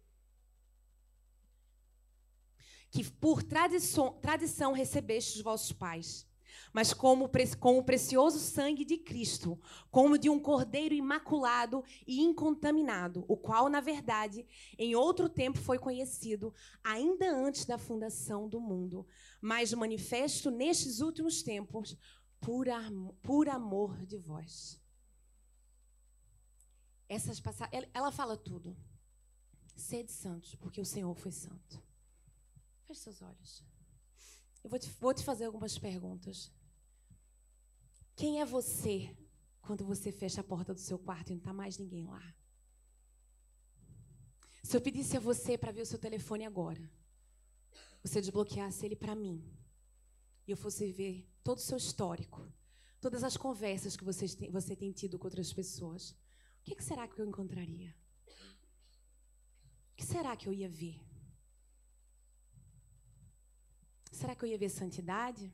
que 2.95 3.03
por 3.11 3.43
tradição, 3.43 4.13
tradição 4.21 4.73
recebeste 4.73 5.33
dos 5.33 5.43
vossos 5.43 5.73
pais, 5.73 6.25
mas 6.73 6.95
como 6.95 7.29
com 7.59 7.77
o 7.77 7.83
precioso 7.83 8.39
sangue 8.39 8.85
de 8.85 8.97
Cristo, 8.97 9.61
como 9.91 10.17
de 10.17 10.31
um 10.31 10.39
cordeiro 10.39 10.95
imaculado 10.95 11.83
e 12.07 12.21
incontaminado, 12.21 13.25
o 13.27 13.37
qual, 13.37 13.69
na 13.69 13.81
verdade, 13.81 14.47
em 14.79 14.95
outro 14.95 15.29
tempo 15.29 15.59
foi 15.59 15.77
conhecido, 15.77 16.55
ainda 16.85 17.35
antes 17.35 17.65
da 17.65 17.77
fundação 17.77 18.49
do 18.49 18.61
mundo, 18.61 19.05
mas 19.41 19.73
manifesto 19.73 20.49
nestes 20.49 21.01
últimos 21.01 21.43
tempos 21.43 21.99
por, 22.41 22.69
por 23.23 23.49
amor 23.49 24.07
de 24.07 24.19
vós. 24.19 24.81
Essas 27.09 27.41
passagens, 27.41 27.89
ela 27.93 28.13
fala 28.13 28.37
tudo. 28.37 28.77
Sede 29.75 30.13
santos, 30.13 30.55
porque 30.55 30.81
o 30.81 30.87
Senhor 30.87 31.13
foi 31.17 31.33
santo. 31.33 31.83
Feche 32.87 33.01
seus 33.01 33.23
olhos. 33.23 33.65
Eu 34.63 34.71
vou 34.71 34.79
te, 34.79 34.91
vou 35.01 35.15
te 35.15 35.25
fazer 35.25 35.45
algumas 35.45 35.79
perguntas. 35.79 36.53
Quem 38.17 38.41
é 38.41 38.45
você 38.45 39.15
quando 39.61 39.85
você 39.85 40.13
fecha 40.13 40.41
a 40.41 40.45
porta 40.45 40.73
do 40.73 40.81
seu 40.81 40.99
quarto 40.99 41.31
e 41.31 41.33
não 41.33 41.39
está 41.39 41.53
mais 41.53 41.79
ninguém 41.79 42.07
lá? 42.07 42.35
Se 44.63 44.77
eu 44.77 44.81
pedisse 44.81 45.17
a 45.17 45.21
você 45.21 45.59
para 45.59 45.73
ver 45.73 45.83
o 45.83 45.87
seu 45.87 45.99
telefone 45.99 46.45
agora, 46.45 46.91
você 48.03 48.21
desbloqueasse 48.21 48.85
ele 48.85 48.97
para 48.97 49.15
mim, 49.15 49.43
e 50.47 50.51
eu 50.51 50.57
fosse 50.57 50.91
ver 50.93 51.29
todo 51.43 51.59
o 51.59 51.61
seu 51.61 51.77
histórico, 51.77 52.51
todas 53.01 53.23
as 53.25 53.37
conversas 53.37 53.97
que 53.97 54.05
você 54.05 54.27
tem, 54.29 54.51
você 54.51 54.75
tem 54.75 54.93
tido 54.93 55.19
com 55.19 55.27
outras 55.27 55.53
pessoas, 55.53 56.11
o 56.11 56.65
que, 56.65 56.75
que 56.75 56.85
será 56.85 57.07
que 57.07 57.21
eu 57.21 57.27
encontraria? 57.27 57.95
O 59.93 59.97
que 59.97 60.05
será 60.05 60.35
que 60.37 60.49
eu 60.49 60.53
ia 60.53 60.69
ver? 60.69 60.99
Será 64.15 64.33
que 64.37 64.45
eu 64.45 64.49
ia 64.49 64.57
ver 64.57 64.69
santidade? 64.69 65.53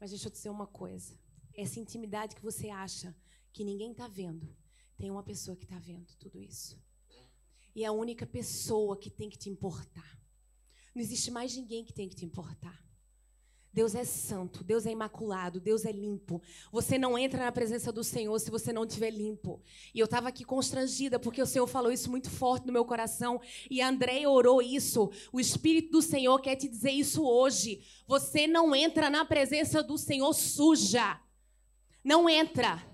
Mas 0.00 0.10
deixa 0.10 0.26
eu 0.26 0.30
te 0.32 0.34
dizer 0.34 0.50
uma 0.50 0.66
coisa. 0.66 1.16
Essa 1.54 1.78
intimidade 1.78 2.34
que 2.34 2.42
você 2.42 2.68
acha 2.68 3.14
que 3.52 3.62
ninguém 3.62 3.92
está 3.92 4.08
vendo, 4.08 4.52
tem 4.98 5.12
uma 5.12 5.22
pessoa 5.22 5.56
que 5.56 5.62
está 5.62 5.78
vendo 5.78 6.12
tudo 6.16 6.40
isso. 6.40 6.82
E 7.76 7.84
é 7.84 7.86
a 7.86 7.92
única 7.92 8.26
pessoa 8.26 8.98
que 8.98 9.08
tem 9.08 9.30
que 9.30 9.38
te 9.38 9.48
importar. 9.48 10.18
Não 10.92 11.00
existe 11.00 11.30
mais 11.30 11.56
ninguém 11.56 11.84
que 11.84 11.92
tem 11.92 12.08
que 12.08 12.16
te 12.16 12.24
importar. 12.24 12.84
Deus 13.74 13.96
é 13.96 14.04
santo, 14.04 14.62
Deus 14.62 14.86
é 14.86 14.92
imaculado, 14.92 15.58
Deus 15.58 15.84
é 15.84 15.90
limpo. 15.90 16.40
Você 16.70 16.96
não 16.96 17.18
entra 17.18 17.44
na 17.44 17.50
presença 17.50 17.90
do 17.90 18.04
Senhor 18.04 18.38
se 18.38 18.48
você 18.48 18.72
não 18.72 18.84
estiver 18.84 19.10
limpo. 19.10 19.60
E 19.92 19.98
eu 19.98 20.04
estava 20.04 20.28
aqui 20.28 20.44
constrangida 20.44 21.18
porque 21.18 21.42
o 21.42 21.46
Senhor 21.46 21.66
falou 21.66 21.90
isso 21.90 22.08
muito 22.08 22.30
forte 22.30 22.68
no 22.68 22.72
meu 22.72 22.84
coração 22.84 23.40
e 23.68 23.82
a 23.82 23.88
André 23.88 24.28
orou 24.28 24.62
isso. 24.62 25.10
O 25.32 25.40
Espírito 25.40 25.90
do 25.90 26.02
Senhor 26.02 26.40
quer 26.40 26.54
te 26.54 26.68
dizer 26.68 26.92
isso 26.92 27.26
hoje. 27.26 27.82
Você 28.06 28.46
não 28.46 28.76
entra 28.76 29.10
na 29.10 29.24
presença 29.24 29.82
do 29.82 29.98
Senhor 29.98 30.32
suja. 30.32 31.20
Não 32.04 32.28
entra. 32.28 32.93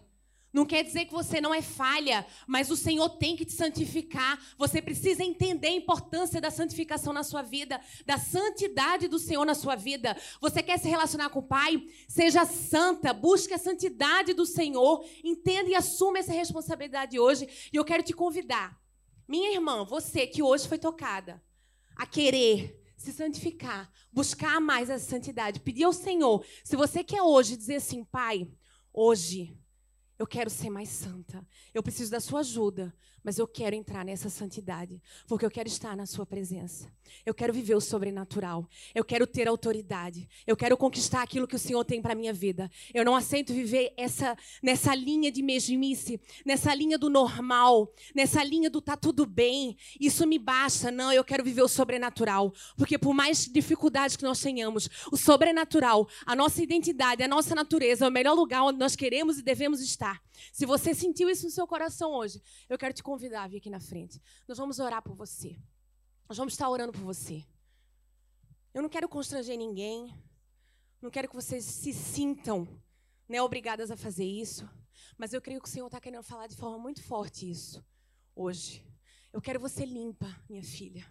Não 0.53 0.67
quer 0.67 0.83
dizer 0.83 1.05
que 1.05 1.13
você 1.13 1.41
não 1.41 1.55
é 1.55 1.63
falha, 1.63 2.27
mas 2.47 2.71
o 2.71 2.77
Senhor 2.77 3.09
tem 3.11 3.37
que 3.37 3.45
te 3.45 3.53
santificar. 3.53 4.39
Você 4.59 4.83
precisa 4.83 5.23
entender 5.23 5.69
a 5.69 5.77
importância 5.77 6.41
da 6.41 6.51
santificação 6.51 7.13
na 7.13 7.23
sua 7.23 7.43
vida, 7.43 7.81
da 8.05 8.19
santidade 8.19 9.07
do 9.07 9.19
Senhor 9.19 9.45
na 9.45 9.55
sua 9.55 9.77
vida. 9.77 10.17
Você 10.41 10.63
quer 10.63 10.79
se 10.79 10.89
relacionar 10.89 11.31
com 11.31 11.39
o 11.39 11.47
Pai? 11.47 11.81
Seja 12.09 12.45
santa, 12.45 13.13
busque 13.13 13.55
a 13.55 13.59
santidade 13.59 14.35
do 14.35 14.45
Senhor, 14.45 15.05
entenda 15.23 15.71
e 15.71 15.75
assuma 15.75 16.19
essa 16.19 16.33
responsabilidade 16.33 17.19
hoje. 17.19 17.49
E 17.73 17.77
eu 17.77 17.85
quero 17.85 18.03
te 18.03 18.13
convidar, 18.13 18.77
minha 19.29 19.53
irmã, 19.53 19.85
você 19.85 20.27
que 20.27 20.43
hoje 20.43 20.67
foi 20.67 20.79
tocada, 20.79 21.41
a 21.97 22.05
querer 22.05 22.77
se 22.97 23.13
santificar, 23.13 23.91
buscar 24.13 24.61
mais 24.61 24.91
essa 24.91 25.09
santidade, 25.09 25.61
pedir 25.61 25.85
ao 25.85 25.93
Senhor. 25.93 26.45
Se 26.65 26.75
você 26.75 27.05
quer 27.05 27.23
hoje 27.23 27.57
dizer 27.57 27.77
assim, 27.77 28.03
Pai, 28.05 28.51
hoje 28.93 29.57
eu 30.21 30.27
quero 30.27 30.51
ser 30.51 30.69
mais 30.69 30.91
santa. 30.91 31.43
Eu 31.73 31.83
preciso 31.83 32.11
da 32.11 32.21
sua 32.21 32.41
ajuda, 32.41 32.95
mas 33.23 33.39
eu 33.39 33.47
quero 33.47 33.77
entrar 33.77 34.05
nessa 34.05 34.31
santidade, 34.31 35.03
porque 35.27 35.45
eu 35.45 35.51
quero 35.51 35.69
estar 35.69 35.97
na 35.97 36.07
sua 36.07 36.25
presença. 36.27 36.91
Eu 37.25 37.35
quero 37.35 37.53
viver 37.53 37.75
o 37.75 37.81
sobrenatural. 37.81 38.69
Eu 38.95 39.05
quero 39.05 39.27
ter 39.27 39.49
autoridade. 39.49 40.29
Eu 40.47 40.57
quero 40.57 40.77
conquistar 40.77 41.23
aquilo 41.23 41.47
que 41.47 41.57
o 41.57 41.59
Senhor 41.59 41.85
tem 41.85 42.01
para 42.01 42.15
minha 42.15 42.33
vida. 42.33 42.71
Eu 42.95 43.05
não 43.05 43.15
aceito 43.15 43.53
viver 43.53 43.93
essa 43.97 44.37
nessa 44.63 44.95
linha 44.95 45.31
de 45.31 45.43
mesmice, 45.43 46.21
nessa 46.45 46.75
linha 46.75 46.99
do 46.99 47.11
normal, 47.11 47.93
nessa 48.15 48.43
linha 48.43 48.71
do 48.71 48.81
tá 48.81 48.97
tudo 48.97 49.27
bem. 49.27 49.77
Isso 49.99 50.27
me 50.27 50.39
basta. 50.39 50.91
Não, 50.91 51.13
eu 51.13 51.25
quero 51.25 51.45
viver 51.45 51.63
o 51.63 51.69
sobrenatural, 51.69 52.53
porque 52.77 52.99
por 52.99 53.15
mais 53.15 53.47
dificuldades 53.47 54.17
que 54.17 54.25
nós 54.25 54.41
tenhamos, 54.41 54.89
o 55.11 55.17
sobrenatural, 55.17 56.09
a 56.25 56.35
nossa 56.35 56.63
identidade, 56.63 57.23
a 57.23 57.29
nossa 57.29 57.55
natureza 57.55 58.05
é 58.05 58.09
o 58.09 58.13
melhor 58.13 58.35
lugar 58.35 58.63
onde 58.63 58.79
nós 58.79 58.97
queremos 58.97 59.39
e 59.39 59.43
devemos 59.43 59.81
estar. 59.81 60.21
Se 60.53 60.67
você 60.67 60.95
sentiu 60.95 61.29
isso 61.29 61.45
no 61.45 61.51
seu 61.51 61.67
coração 61.67 62.13
hoje, 62.13 62.43
eu 62.69 62.79
quero 62.79 62.95
te 62.95 63.03
convidar 63.03 63.45
a 63.45 63.49
vir 63.49 63.59
aqui 63.59 63.71
na 63.71 63.81
frente. 63.81 64.21
Nós 64.47 64.59
vamos 64.59 64.79
orar 64.79 65.03
por 65.03 65.15
você. 65.15 65.57
Nós 66.29 66.39
vamos 66.39 66.55
estar 66.55 66.69
orando 66.69 66.93
por 66.93 67.03
você. 67.03 67.45
Eu 68.73 68.83
não 68.83 68.89
quero 68.89 69.09
constranger 69.09 69.57
ninguém. 69.59 70.15
Não 71.01 71.11
quero 71.11 71.29
que 71.29 71.35
vocês 71.35 71.65
se 71.65 71.93
sintam 71.93 72.69
né, 73.29 73.41
obrigadas 73.43 73.91
a 73.91 73.97
fazer 73.97 74.25
isso. 74.25 74.69
Mas 75.17 75.33
eu 75.33 75.41
creio 75.41 75.61
que 75.61 75.69
o 75.69 75.71
Senhor 75.71 75.87
está 75.87 76.01
querendo 76.01 76.23
falar 76.23 76.47
de 76.47 76.57
forma 76.57 76.79
muito 76.79 77.03
forte 77.03 77.51
isso 77.51 77.85
hoje. 78.35 78.85
Eu 79.33 79.41
quero 79.41 79.61
você 79.61 79.85
limpa, 79.85 80.27
minha 80.49 80.63
filha. 80.63 81.07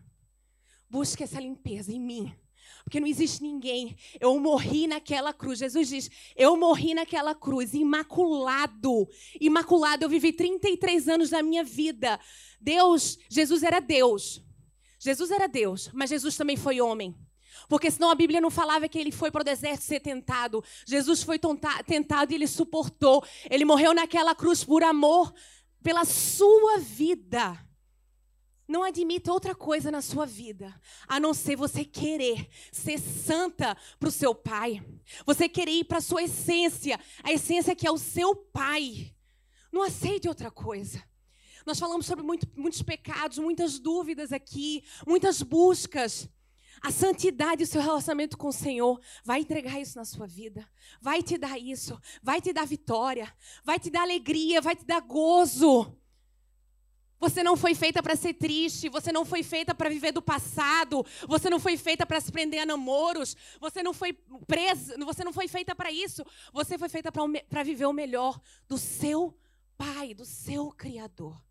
Busque 0.89 1.23
essa 1.23 1.39
limpeza 1.39 1.91
em 1.91 1.99
mim. 1.99 2.35
Porque 2.83 2.99
não 2.99 3.07
existe 3.07 3.41
ninguém. 3.41 3.95
Eu 4.19 4.39
morri 4.39 4.87
naquela 4.87 5.33
cruz. 5.33 5.59
Jesus 5.59 5.87
diz: 5.87 6.09
Eu 6.35 6.57
morri 6.57 6.93
naquela 6.93 7.35
cruz, 7.35 7.73
imaculado. 7.73 9.07
Imaculado. 9.39 10.05
Eu 10.05 10.09
vivi 10.09 10.33
33 10.33 11.07
anos 11.07 11.29
da 11.29 11.43
minha 11.43 11.63
vida. 11.63 12.19
Deus, 12.59 13.17
Jesus 13.29 13.63
era 13.63 13.79
Deus. 13.79 14.43
Jesus 14.99 15.31
era 15.31 15.47
Deus, 15.47 15.89
mas 15.93 16.09
Jesus 16.09 16.35
também 16.35 16.57
foi 16.57 16.81
homem. 16.81 17.15
Porque 17.69 17.89
senão 17.91 18.09
a 18.09 18.15
Bíblia 18.15 18.41
não 18.41 18.49
falava 18.49 18.87
que 18.87 18.97
ele 18.97 19.11
foi 19.11 19.31
para 19.31 19.41
o 19.41 19.45
deserto 19.45 19.81
ser 19.81 19.99
tentado. 19.99 20.63
Jesus 20.85 21.23
foi 21.23 21.39
tentado 21.85 22.31
e 22.31 22.35
ele 22.35 22.47
suportou. 22.47 23.23
Ele 23.49 23.63
morreu 23.63 23.93
naquela 23.93 24.33
cruz 24.33 24.63
por 24.63 24.83
amor 24.83 25.33
pela 25.83 26.03
sua 26.05 26.79
vida. 26.79 27.57
Não 28.69 28.83
admita 28.83 29.33
outra 29.33 29.55
coisa 29.55 29.89
na 29.89 29.99
sua 29.99 30.27
vida, 30.27 30.79
a 31.07 31.19
não 31.19 31.33
ser 31.33 31.55
você 31.55 31.83
querer 31.83 32.47
ser 32.71 32.99
santa 32.99 33.75
para 33.99 34.09
o 34.09 34.11
seu 34.11 34.35
pai. 34.35 34.79
Você 35.25 35.49
querer 35.49 35.71
ir 35.71 35.85
para 35.85 35.97
a 35.97 36.01
sua 36.01 36.21
essência, 36.21 36.99
a 37.23 37.33
essência 37.33 37.75
que 37.75 37.87
é 37.87 37.91
o 37.91 37.97
seu 37.97 38.35
pai. 38.35 39.11
Não 39.71 39.81
aceite 39.81 40.27
outra 40.27 40.51
coisa. 40.51 41.03
Nós 41.65 41.79
falamos 41.79 42.05
sobre 42.05 42.23
muito, 42.23 42.47
muitos 42.55 42.83
pecados, 42.83 43.39
muitas 43.39 43.79
dúvidas 43.79 44.31
aqui, 44.31 44.83
muitas 45.07 45.41
buscas. 45.41 46.29
A 46.79 46.91
santidade 46.91 47.63
o 47.63 47.67
seu 47.67 47.81
relacionamento 47.81 48.37
com 48.37 48.49
o 48.49 48.53
Senhor 48.53 49.01
vai 49.25 49.39
entregar 49.39 49.81
isso 49.81 49.97
na 49.97 50.05
sua 50.05 50.27
vida. 50.27 50.69
Vai 51.01 51.23
te 51.23 51.39
dar 51.39 51.57
isso. 51.57 51.99
Vai 52.21 52.39
te 52.39 52.53
dar 52.53 52.67
vitória. 52.67 53.35
Vai 53.63 53.79
te 53.79 53.89
dar 53.89 54.03
alegria. 54.03 54.61
Vai 54.61 54.75
te 54.75 54.85
dar 54.85 55.01
gozo. 55.01 55.98
Você 57.19 57.43
não 57.43 57.57
foi 57.57 57.75
feita 57.75 58.01
para 58.01 58.15
ser 58.15 58.33
triste, 58.33 58.87
você 58.89 59.11
não 59.11 59.25
foi 59.25 59.43
feita 59.43 59.75
para 59.75 59.89
viver 59.89 60.11
do 60.11 60.21
passado, 60.21 61.05
você 61.27 61.49
não 61.49 61.59
foi 61.59 61.75
feita 61.75 62.05
para 62.05 62.19
se 62.21 62.31
prender 62.31 62.61
a 62.61 62.65
namoros, 62.65 63.35
você 63.59 63.83
não 63.83 63.93
foi 63.93 64.13
presa, 64.47 64.95
você 65.03 65.23
não 65.23 65.33
foi 65.33 65.47
feita 65.47 65.75
para 65.75 65.91
isso. 65.91 66.23
Você 66.53 66.77
foi 66.77 66.87
feita 66.87 67.11
para 67.11 67.63
viver 67.63 67.85
o 67.85 67.93
melhor 67.93 68.39
do 68.67 68.77
seu 68.77 69.35
Pai, 69.77 70.13
do 70.13 70.25
seu 70.25 70.71
Criador. 70.71 71.48